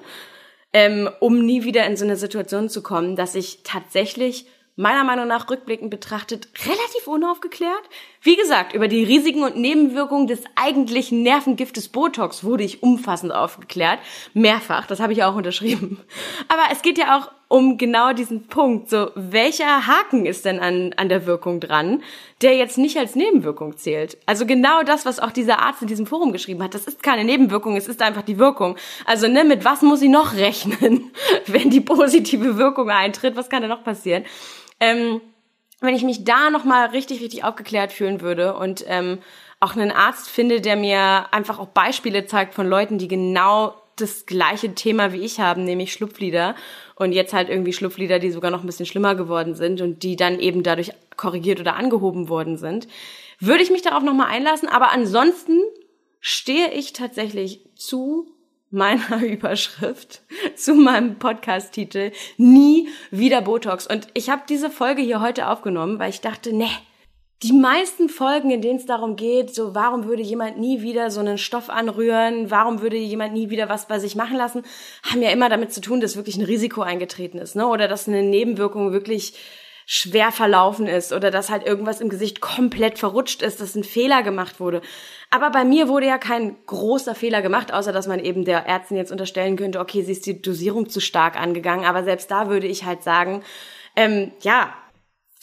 ähm, 0.71 1.09
um 1.19 1.43
nie 1.45 1.63
wieder 1.63 1.85
in 1.87 1.97
so 1.97 2.05
eine 2.05 2.15
Situation 2.15 2.69
zu 2.69 2.83
kommen, 2.83 3.15
dass 3.15 3.35
ich 3.35 3.63
tatsächlich 3.63 4.45
meiner 4.75 5.03
Meinung 5.03 5.27
nach 5.27 5.49
rückblickend 5.49 5.91
betrachtet 5.91 6.47
relativ 6.65 7.07
unaufgeklärt. 7.07 7.83
Wie 8.21 8.35
gesagt, 8.35 8.73
über 8.73 8.87
die 8.87 9.03
Risiken 9.03 9.43
und 9.43 9.55
Nebenwirkungen 9.55 10.27
des 10.27 10.43
eigentlichen 10.55 11.21
Nervengiftes 11.21 11.89
Botox 11.89 12.43
wurde 12.43 12.63
ich 12.63 12.81
umfassend 12.81 13.33
aufgeklärt. 13.33 13.99
Mehrfach, 14.33 14.87
das 14.87 14.99
habe 14.99 15.13
ich 15.13 15.23
auch 15.23 15.35
unterschrieben. 15.35 16.01
Aber 16.47 16.63
es 16.71 16.81
geht 16.81 16.97
ja 16.97 17.17
auch 17.17 17.31
um 17.53 17.77
genau 17.77 18.13
diesen 18.13 18.47
Punkt. 18.47 18.89
So, 18.89 19.11
welcher 19.13 19.85
Haken 19.85 20.25
ist 20.25 20.43
denn 20.43 20.59
an, 20.59 20.91
an 20.97 21.07
der 21.07 21.27
Wirkung 21.27 21.59
dran, 21.59 22.01
der 22.41 22.55
jetzt 22.55 22.79
nicht 22.79 22.97
als 22.97 23.13
Nebenwirkung 23.13 23.77
zählt? 23.77 24.17
Also 24.25 24.47
genau 24.47 24.81
das, 24.81 25.05
was 25.05 25.19
auch 25.19 25.29
dieser 25.29 25.59
Arzt 25.59 25.83
in 25.83 25.87
diesem 25.87 26.07
Forum 26.07 26.31
geschrieben 26.33 26.63
hat, 26.63 26.73
das 26.73 26.87
ist 26.87 27.03
keine 27.03 27.23
Nebenwirkung, 27.23 27.77
es 27.77 27.87
ist 27.87 28.01
einfach 28.01 28.23
die 28.23 28.39
Wirkung. 28.39 28.75
Also, 29.05 29.27
ne, 29.27 29.43
mit 29.43 29.65
was 29.65 29.83
muss 29.83 30.01
ich 30.01 30.09
noch 30.09 30.33
rechnen, 30.35 31.11
wenn 31.45 31.69
die 31.69 31.81
positive 31.81 32.57
Wirkung 32.57 32.89
eintritt? 32.89 33.35
Was 33.35 33.51
kann 33.51 33.61
da 33.61 33.67
noch 33.67 33.83
passieren? 33.83 34.23
Ähm, 34.79 35.21
wenn 35.79 35.93
ich 35.93 36.03
mich 36.03 36.23
da 36.23 36.49
nochmal 36.49 36.87
richtig, 36.87 37.21
richtig 37.21 37.43
aufgeklärt 37.43 37.91
fühlen 37.91 38.21
würde 38.21 38.55
und 38.55 38.83
ähm, 38.87 39.19
auch 39.59 39.75
einen 39.75 39.91
Arzt 39.91 40.27
finde, 40.27 40.59
der 40.59 40.75
mir 40.75 41.31
einfach 41.31 41.59
auch 41.59 41.67
Beispiele 41.67 42.25
zeigt 42.25 42.55
von 42.55 42.67
Leuten, 42.67 42.97
die 42.97 43.07
genau 43.07 43.75
das 43.95 44.25
gleiche 44.25 44.73
Thema 44.73 45.13
wie 45.13 45.19
ich 45.19 45.39
haben, 45.39 45.63
nämlich 45.63 45.93
Schlupflider. 45.93 46.55
Und 46.95 47.11
jetzt 47.11 47.33
halt 47.33 47.49
irgendwie 47.49 47.73
Schlupflider, 47.73 48.19
die 48.19 48.31
sogar 48.31 48.51
noch 48.51 48.61
ein 48.61 48.65
bisschen 48.65 48.85
schlimmer 48.85 49.15
geworden 49.15 49.55
sind 49.55 49.81
und 49.81 50.03
die 50.03 50.15
dann 50.15 50.39
eben 50.39 50.63
dadurch 50.63 50.91
korrigiert 51.17 51.59
oder 51.59 51.75
angehoben 51.75 52.29
worden 52.29 52.57
sind. 52.57 52.87
Würde 53.39 53.63
ich 53.63 53.71
mich 53.71 53.81
darauf 53.81 54.03
nochmal 54.03 54.27
einlassen, 54.27 54.69
aber 54.69 54.91
ansonsten 54.91 55.59
stehe 56.19 56.71
ich 56.71 56.93
tatsächlich 56.93 57.61
zu 57.75 58.27
meiner 58.73 59.21
Überschrift, 59.23 60.21
zu 60.55 60.73
meinem 60.73 61.19
Podcast-Titel, 61.19 62.11
nie 62.37 62.89
wieder 63.11 63.41
Botox. 63.41 63.87
Und 63.87 64.07
ich 64.13 64.29
habe 64.29 64.43
diese 64.49 64.69
Folge 64.69 65.01
hier 65.01 65.21
heute 65.21 65.47
aufgenommen, 65.47 65.99
weil 65.99 66.09
ich 66.09 66.21
dachte, 66.21 66.53
ne, 66.53 66.69
die 67.43 67.53
meisten 67.53 68.07
Folgen, 68.07 68.51
in 68.51 68.61
denen 68.61 68.79
es 68.79 68.85
darum 68.85 69.15
geht, 69.15 69.53
so 69.53 69.75
warum 69.75 70.05
würde 70.05 70.23
jemand 70.23 70.57
nie 70.57 70.81
wieder 70.81 71.11
so 71.11 71.19
einen 71.19 71.37
Stoff 71.37 71.69
anrühren, 71.69 72.49
warum 72.49 72.81
würde 72.81 72.95
jemand 72.95 73.33
nie 73.33 73.49
wieder 73.49 73.67
was 73.67 73.87
bei 73.87 73.99
sich 73.99 74.15
machen 74.15 74.37
lassen, 74.37 74.63
haben 75.03 75.21
ja 75.21 75.29
immer 75.29 75.49
damit 75.49 75.73
zu 75.73 75.81
tun, 75.81 75.99
dass 75.99 76.15
wirklich 76.15 76.37
ein 76.37 76.45
Risiko 76.45 76.81
eingetreten 76.81 77.37
ist, 77.37 77.55
ne? 77.55 77.67
Oder 77.67 77.87
dass 77.87 78.07
eine 78.07 78.23
Nebenwirkung 78.23 78.93
wirklich 78.93 79.33
schwer 79.85 80.31
verlaufen 80.31 80.87
ist 80.87 81.11
oder 81.11 81.29
dass 81.29 81.49
halt 81.49 81.65
irgendwas 81.65 81.99
im 81.99 82.07
Gesicht 82.07 82.39
komplett 82.39 82.99
verrutscht 82.99 83.41
ist, 83.41 83.59
dass 83.59 83.75
ein 83.75 83.83
Fehler 83.83 84.23
gemacht 84.23 84.61
wurde. 84.61 84.81
Aber 85.29 85.49
bei 85.49 85.65
mir 85.65 85.89
wurde 85.89 86.07
ja 86.07 86.17
kein 86.17 86.55
großer 86.65 87.15
Fehler 87.15 87.41
gemacht, 87.41 87.73
außer 87.73 87.91
dass 87.91 88.07
man 88.07 88.19
eben 88.19 88.45
der 88.45 88.65
Ärztin 88.65 88.95
jetzt 88.95 89.11
unterstellen 89.11 89.57
könnte, 89.57 89.79
okay, 89.79 90.01
sie 90.01 90.13
ist 90.13 90.25
die 90.25 90.41
Dosierung 90.41 90.89
zu 90.89 91.01
stark 91.01 91.35
angegangen. 91.39 91.85
Aber 91.85 92.05
selbst 92.05 92.31
da 92.31 92.49
würde 92.49 92.67
ich 92.67 92.85
halt 92.85 93.03
sagen, 93.03 93.43
ähm, 93.95 94.31
ja, 94.41 94.73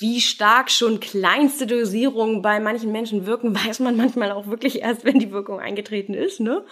wie 0.00 0.20
stark 0.20 0.70
schon 0.70 0.98
kleinste 0.98 1.66
Dosierungen 1.66 2.42
bei 2.42 2.58
manchen 2.58 2.90
Menschen 2.90 3.26
wirken, 3.26 3.54
weiß 3.66 3.80
man 3.80 3.96
manchmal 3.96 4.32
auch 4.32 4.46
wirklich 4.46 4.80
erst, 4.80 5.04
wenn 5.04 5.18
die 5.18 5.30
Wirkung 5.30 5.60
eingetreten 5.60 6.14
ist, 6.14 6.40
ne? 6.40 6.64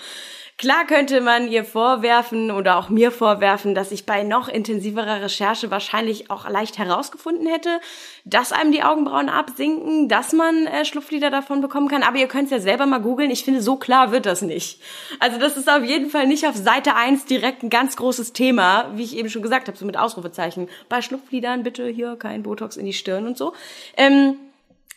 Klar 0.59 0.87
könnte 0.89 1.21
man 1.21 1.47
ihr 1.47 1.65
vorwerfen 1.65 2.51
oder 2.51 2.79
auch 2.79 2.89
mir 2.89 3.13
vorwerfen, 3.13 3.77
dass 3.77 3.93
ich 3.93 4.07
bei 4.07 4.25
noch 4.25 4.49
intensiverer 4.49 5.23
Recherche 5.23 5.71
wahrscheinlich 5.71 6.33
auch 6.33 6.49
leicht 6.49 6.79
herausgefunden 6.79 7.47
hätte, 7.47 7.79
dass 8.25 8.51
einem 8.51 8.73
die 8.73 8.83
Augenbrauen 8.83 9.29
absinken, 9.29 10.09
dass 10.09 10.33
man 10.33 10.67
äh, 10.67 10.85
Schlupflider 10.85 11.31
davon 11.31 11.61
bekommen 11.61 11.87
kann. 11.87 12.03
Aber 12.03 12.17
ihr 12.17 12.27
könnt 12.27 12.47
es 12.47 12.51
ja 12.51 12.59
selber 12.59 12.87
mal 12.87 12.99
googeln. 12.99 13.31
Ich 13.31 13.45
finde, 13.45 13.63
so 13.63 13.77
klar 13.77 14.11
wird 14.11 14.27
das 14.27 14.43
nicht. 14.43 14.81
Also 15.21 15.39
das 15.39 15.57
ist 15.57 15.71
auf 15.71 15.85
jeden 15.85 16.11
Fall 16.11 16.27
nicht 16.27 16.45
auf 16.45 16.57
Seite 16.57 16.97
1 16.97 17.27
direkt 17.27 17.63
ein 17.63 17.71
ganz 17.71 17.95
großes 17.95 18.33
Thema, 18.33 18.91
wie 18.97 19.05
ich 19.05 19.17
eben 19.17 19.31
schon 19.31 19.43
gesagt 19.43 19.69
habe, 19.69 19.79
so 19.79 19.87
mit 19.87 19.97
Ausrufezeichen. 19.97 20.69
Bei 20.89 21.03
Schlupflidern 21.03 21.63
bitte 21.63 21.87
hier 21.87 22.17
kein 22.17 22.43
Botox 22.43 22.77
in 22.77 22.85
die 22.85 22.93
Stirn 22.93 23.29
und 23.29 23.39
so. 23.39 23.53
Ähm, 23.97 24.41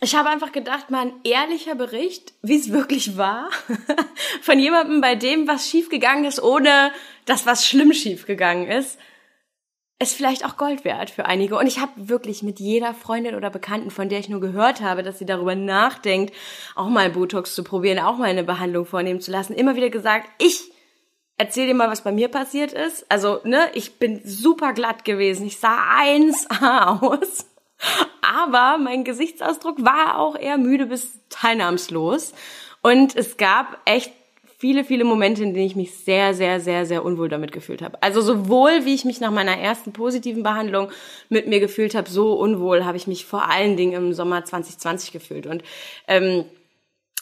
ich 0.03 0.15
habe 0.15 0.29
einfach 0.29 0.51
gedacht, 0.51 0.89
mal 0.89 1.07
ein 1.07 1.13
ehrlicher 1.23 1.75
Bericht, 1.75 2.33
wie 2.41 2.57
es 2.57 2.71
wirklich 2.71 3.17
war, 3.17 3.49
von 4.41 4.57
jemandem, 4.57 4.99
bei 4.99 5.15
dem 5.15 5.47
was 5.47 5.69
schiefgegangen 5.69 6.25
ist, 6.25 6.41
ohne 6.41 6.91
dass 7.25 7.45
was 7.45 7.67
schlimm 7.67 7.93
schiefgegangen 7.93 8.67
ist, 8.67 8.97
ist 9.99 10.15
vielleicht 10.15 10.43
auch 10.43 10.57
Gold 10.57 10.83
wert 10.83 11.11
für 11.11 11.25
einige. 11.25 11.55
Und 11.55 11.67
ich 11.67 11.79
habe 11.79 11.91
wirklich 11.95 12.41
mit 12.41 12.59
jeder 12.59 12.95
Freundin 12.95 13.35
oder 13.35 13.51
Bekannten, 13.51 13.91
von 13.91 14.09
der 14.09 14.17
ich 14.17 14.29
nur 14.29 14.41
gehört 14.41 14.81
habe, 14.81 15.03
dass 15.03 15.19
sie 15.19 15.27
darüber 15.27 15.53
nachdenkt, 15.53 16.33
auch 16.75 16.89
mal 16.89 17.11
Botox 17.11 17.53
zu 17.53 17.63
probieren, 17.63 17.99
auch 17.99 18.17
mal 18.17 18.29
eine 18.29 18.43
Behandlung 18.43 18.85
vornehmen 18.87 19.21
zu 19.21 19.29
lassen, 19.29 19.53
immer 19.53 19.75
wieder 19.75 19.91
gesagt, 19.91 20.27
ich 20.39 20.71
erzähl 21.37 21.67
dir 21.67 21.75
mal, 21.75 21.89
was 21.89 22.03
bei 22.03 22.11
mir 22.11 22.29
passiert 22.29 22.73
ist. 22.73 23.05
Also, 23.11 23.41
ne, 23.43 23.69
ich 23.75 23.99
bin 23.99 24.21
super 24.25 24.73
glatt 24.73 25.05
gewesen. 25.05 25.45
Ich 25.45 25.59
sah 25.59 25.77
1A 25.99 27.01
aus. 27.03 27.50
Aber 28.21 28.77
mein 28.77 29.03
Gesichtsausdruck 29.03 29.83
war 29.83 30.19
auch 30.19 30.35
eher 30.35 30.57
müde 30.57 30.85
bis 30.85 31.19
teilnahmslos. 31.29 32.33
Und 32.81 33.15
es 33.15 33.37
gab 33.37 33.79
echt 33.85 34.11
viele, 34.61 34.83
viele 34.83 35.03
Momente, 35.05 35.41
in 35.41 35.55
denen 35.55 35.65
ich 35.65 35.75
mich 35.75 35.95
sehr, 35.95 36.35
sehr, 36.35 36.59
sehr, 36.59 36.85
sehr 36.85 37.03
unwohl 37.03 37.29
damit 37.29 37.51
gefühlt 37.51 37.81
habe. 37.81 38.01
Also 38.03 38.21
sowohl 38.21 38.85
wie 38.85 38.93
ich 38.93 39.05
mich 39.05 39.19
nach 39.19 39.31
meiner 39.31 39.57
ersten 39.57 39.91
positiven 39.91 40.43
Behandlung 40.43 40.89
mit 41.29 41.47
mir 41.47 41.59
gefühlt 41.59 41.95
habe, 41.95 42.07
so 42.07 42.33
unwohl 42.33 42.85
habe 42.85 42.95
ich 42.95 43.07
mich 43.07 43.25
vor 43.25 43.49
allen 43.49 43.75
Dingen 43.75 43.93
im 43.93 44.13
Sommer 44.13 44.45
2020 44.45 45.11
gefühlt. 45.11 45.47
Und 45.47 45.63
ähm, 46.07 46.45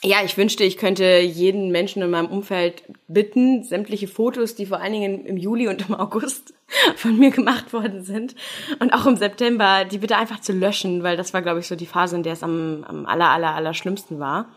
ja, 0.02 0.24
ich 0.24 0.38
wünschte, 0.38 0.64
ich 0.64 0.78
könnte 0.78 1.20
jeden 1.20 1.72
Menschen 1.72 2.02
in 2.02 2.10
meinem 2.10 2.28
Umfeld 2.32 2.84
bitten, 3.08 3.64
sämtliche 3.64 4.08
Fotos, 4.08 4.56
die 4.56 4.66
vor 4.66 4.80
allen 4.80 4.94
Dingen 4.94 5.26
im 5.26 5.36
Juli 5.36 5.68
und 5.68 5.90
im 5.90 5.96
August 5.96 6.54
von 6.96 7.18
mir 7.18 7.32
gemacht 7.32 7.74
worden 7.74 8.04
sind 8.04 8.36
und 8.80 8.94
auch 8.94 9.06
im 9.06 9.18
September, 9.18 9.84
die 9.84 9.98
bitte 9.98 10.16
einfach 10.16 10.40
zu 10.40 10.54
löschen, 10.54 11.04
weil 11.04 11.18
das 11.18 11.34
war, 11.34 11.42
glaube 11.42 11.60
ich, 11.60 11.68
so 11.68 11.76
die 11.76 11.86
Phase, 11.86 12.16
in 12.16 12.24
der 12.24 12.34
es 12.34 12.44
am, 12.44 12.86
am 12.88 13.06
aller, 13.06 13.30
aller, 13.30 13.56
aller 13.56 13.74
schlimmsten 13.74 14.20
war. 14.20 14.50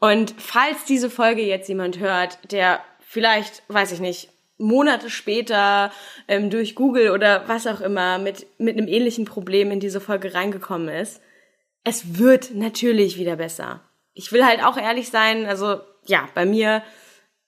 Und 0.00 0.34
falls 0.38 0.84
diese 0.84 1.10
Folge 1.10 1.42
jetzt 1.42 1.68
jemand 1.68 1.98
hört, 1.98 2.38
der 2.50 2.80
vielleicht, 3.00 3.64
weiß 3.68 3.92
ich 3.92 4.00
nicht, 4.00 4.30
Monate 4.56 5.10
später 5.10 5.92
ähm, 6.28 6.50
durch 6.50 6.74
Google 6.74 7.10
oder 7.10 7.46
was 7.46 7.66
auch 7.66 7.80
immer 7.80 8.18
mit, 8.18 8.46
mit 8.58 8.76
einem 8.76 8.88
ähnlichen 8.88 9.24
Problem 9.24 9.70
in 9.70 9.80
diese 9.80 10.00
Folge 10.00 10.34
reingekommen 10.34 10.88
ist, 10.88 11.20
es 11.84 12.18
wird 12.18 12.54
natürlich 12.54 13.18
wieder 13.18 13.36
besser 13.36 13.82
ich 14.18 14.32
will 14.32 14.44
halt 14.44 14.64
auch 14.64 14.76
ehrlich 14.76 15.10
sein, 15.10 15.46
also 15.46 15.80
ja, 16.04 16.28
bei 16.34 16.44
mir, 16.44 16.82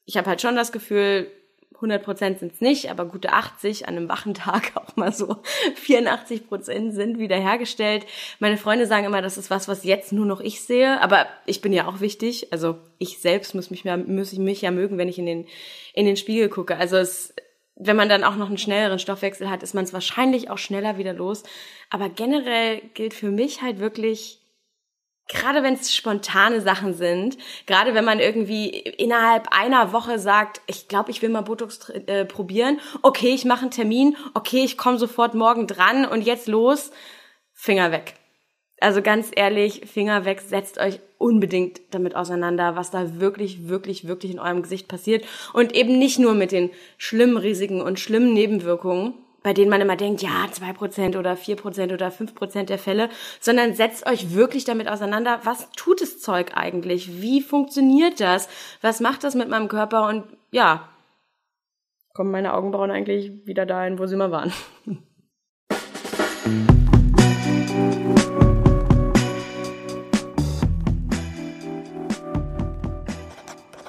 ich 0.04 0.16
habe 0.16 0.28
halt 0.28 0.40
schon 0.40 0.54
das 0.54 0.70
Gefühl, 0.70 1.28
100 1.74 2.04
Prozent 2.04 2.38
sind 2.38 2.52
es 2.52 2.60
nicht, 2.60 2.90
aber 2.90 3.06
gute 3.06 3.32
80 3.32 3.88
an 3.88 3.96
einem 3.96 4.08
wachen 4.08 4.34
Tag 4.34 4.72
auch 4.76 4.94
mal 4.94 5.12
so 5.12 5.38
84 5.74 6.46
Prozent 6.46 6.94
sind 6.94 7.18
wiederhergestellt. 7.18 8.06
Meine 8.38 8.56
Freunde 8.56 8.86
sagen 8.86 9.06
immer, 9.06 9.20
das 9.20 9.36
ist 9.36 9.50
was, 9.50 9.66
was 9.66 9.82
jetzt 9.82 10.12
nur 10.12 10.26
noch 10.26 10.40
ich 10.40 10.60
sehe, 10.60 11.00
aber 11.00 11.26
ich 11.44 11.60
bin 11.60 11.72
ja 11.72 11.88
auch 11.88 12.00
wichtig. 12.00 12.52
Also 12.52 12.78
ich 12.98 13.18
selbst 13.18 13.56
muss 13.56 13.70
mich, 13.70 13.84
muss 13.84 14.32
ich 14.32 14.38
mich 14.38 14.62
ja 14.62 14.70
mögen, 14.70 14.96
wenn 14.96 15.08
ich 15.08 15.18
in 15.18 15.26
den, 15.26 15.48
in 15.92 16.06
den 16.06 16.16
Spiegel 16.16 16.50
gucke. 16.50 16.76
Also 16.76 16.98
es, 16.98 17.34
wenn 17.74 17.96
man 17.96 18.08
dann 18.08 18.22
auch 18.22 18.36
noch 18.36 18.48
einen 18.48 18.58
schnelleren 18.58 19.00
Stoffwechsel 19.00 19.50
hat, 19.50 19.64
ist 19.64 19.74
man 19.74 19.84
es 19.84 19.92
wahrscheinlich 19.92 20.50
auch 20.50 20.58
schneller 20.58 20.98
wieder 20.98 21.14
los. 21.14 21.42
Aber 21.88 22.10
generell 22.10 22.80
gilt 22.94 23.14
für 23.14 23.32
mich 23.32 23.60
halt 23.60 23.80
wirklich, 23.80 24.39
gerade 25.32 25.62
wenn 25.62 25.74
es 25.74 25.94
spontane 25.94 26.60
Sachen 26.60 26.94
sind, 26.94 27.38
gerade 27.66 27.94
wenn 27.94 28.04
man 28.04 28.20
irgendwie 28.20 28.68
innerhalb 28.68 29.48
einer 29.50 29.92
Woche 29.92 30.18
sagt, 30.18 30.60
ich 30.66 30.88
glaube, 30.88 31.10
ich 31.10 31.22
will 31.22 31.28
mal 31.28 31.42
Botox 31.42 31.88
äh, 31.88 32.24
probieren, 32.24 32.80
okay, 33.02 33.30
ich 33.30 33.44
mache 33.44 33.62
einen 33.62 33.70
Termin, 33.70 34.16
okay, 34.34 34.64
ich 34.64 34.76
komme 34.76 34.98
sofort 34.98 35.34
morgen 35.34 35.66
dran 35.66 36.04
und 36.04 36.22
jetzt 36.22 36.48
los, 36.48 36.90
Finger 37.52 37.92
weg. 37.92 38.14
Also 38.80 39.02
ganz 39.02 39.30
ehrlich, 39.34 39.82
Finger 39.92 40.24
weg, 40.24 40.40
setzt 40.40 40.78
euch 40.78 41.00
unbedingt 41.18 41.80
damit 41.90 42.16
auseinander, 42.16 42.76
was 42.76 42.90
da 42.90 43.20
wirklich, 43.20 43.68
wirklich, 43.68 44.08
wirklich 44.08 44.32
in 44.32 44.38
eurem 44.38 44.62
Gesicht 44.62 44.88
passiert 44.88 45.24
und 45.52 45.74
eben 45.74 45.98
nicht 45.98 46.18
nur 46.18 46.34
mit 46.34 46.50
den 46.50 46.70
schlimmen 46.96 47.36
Risiken 47.36 47.82
und 47.82 48.00
schlimmen 48.00 48.32
Nebenwirkungen, 48.32 49.14
bei 49.42 49.52
denen 49.52 49.70
man 49.70 49.80
immer 49.80 49.96
denkt, 49.96 50.22
ja, 50.22 50.46
zwei 50.50 50.72
Prozent 50.72 51.16
oder 51.16 51.36
vier 51.36 51.56
Prozent 51.56 51.92
oder 51.92 52.10
fünf 52.10 52.34
Prozent 52.34 52.68
der 52.68 52.78
Fälle, 52.78 53.08
sondern 53.40 53.74
setzt 53.74 54.06
euch 54.06 54.34
wirklich 54.34 54.64
damit 54.64 54.88
auseinander, 54.88 55.40
was 55.44 55.70
tut 55.72 56.00
das 56.00 56.20
Zeug 56.20 56.52
eigentlich? 56.54 57.22
Wie 57.22 57.40
funktioniert 57.40 58.20
das? 58.20 58.48
Was 58.82 59.00
macht 59.00 59.24
das 59.24 59.34
mit 59.34 59.48
meinem 59.48 59.68
Körper? 59.68 60.08
Und 60.08 60.24
ja, 60.50 60.88
kommen 62.12 62.30
meine 62.30 62.54
Augenbrauen 62.54 62.90
eigentlich 62.90 63.46
wieder 63.46 63.66
dahin, 63.66 63.98
wo 63.98 64.06
sie 64.06 64.14
immer 64.14 64.30
waren. 64.30 64.52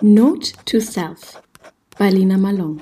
Note 0.04 0.54
to 0.66 0.80
Self 0.80 1.44
bei 2.00 2.10
Lina 2.10 2.36
Malone 2.36 2.82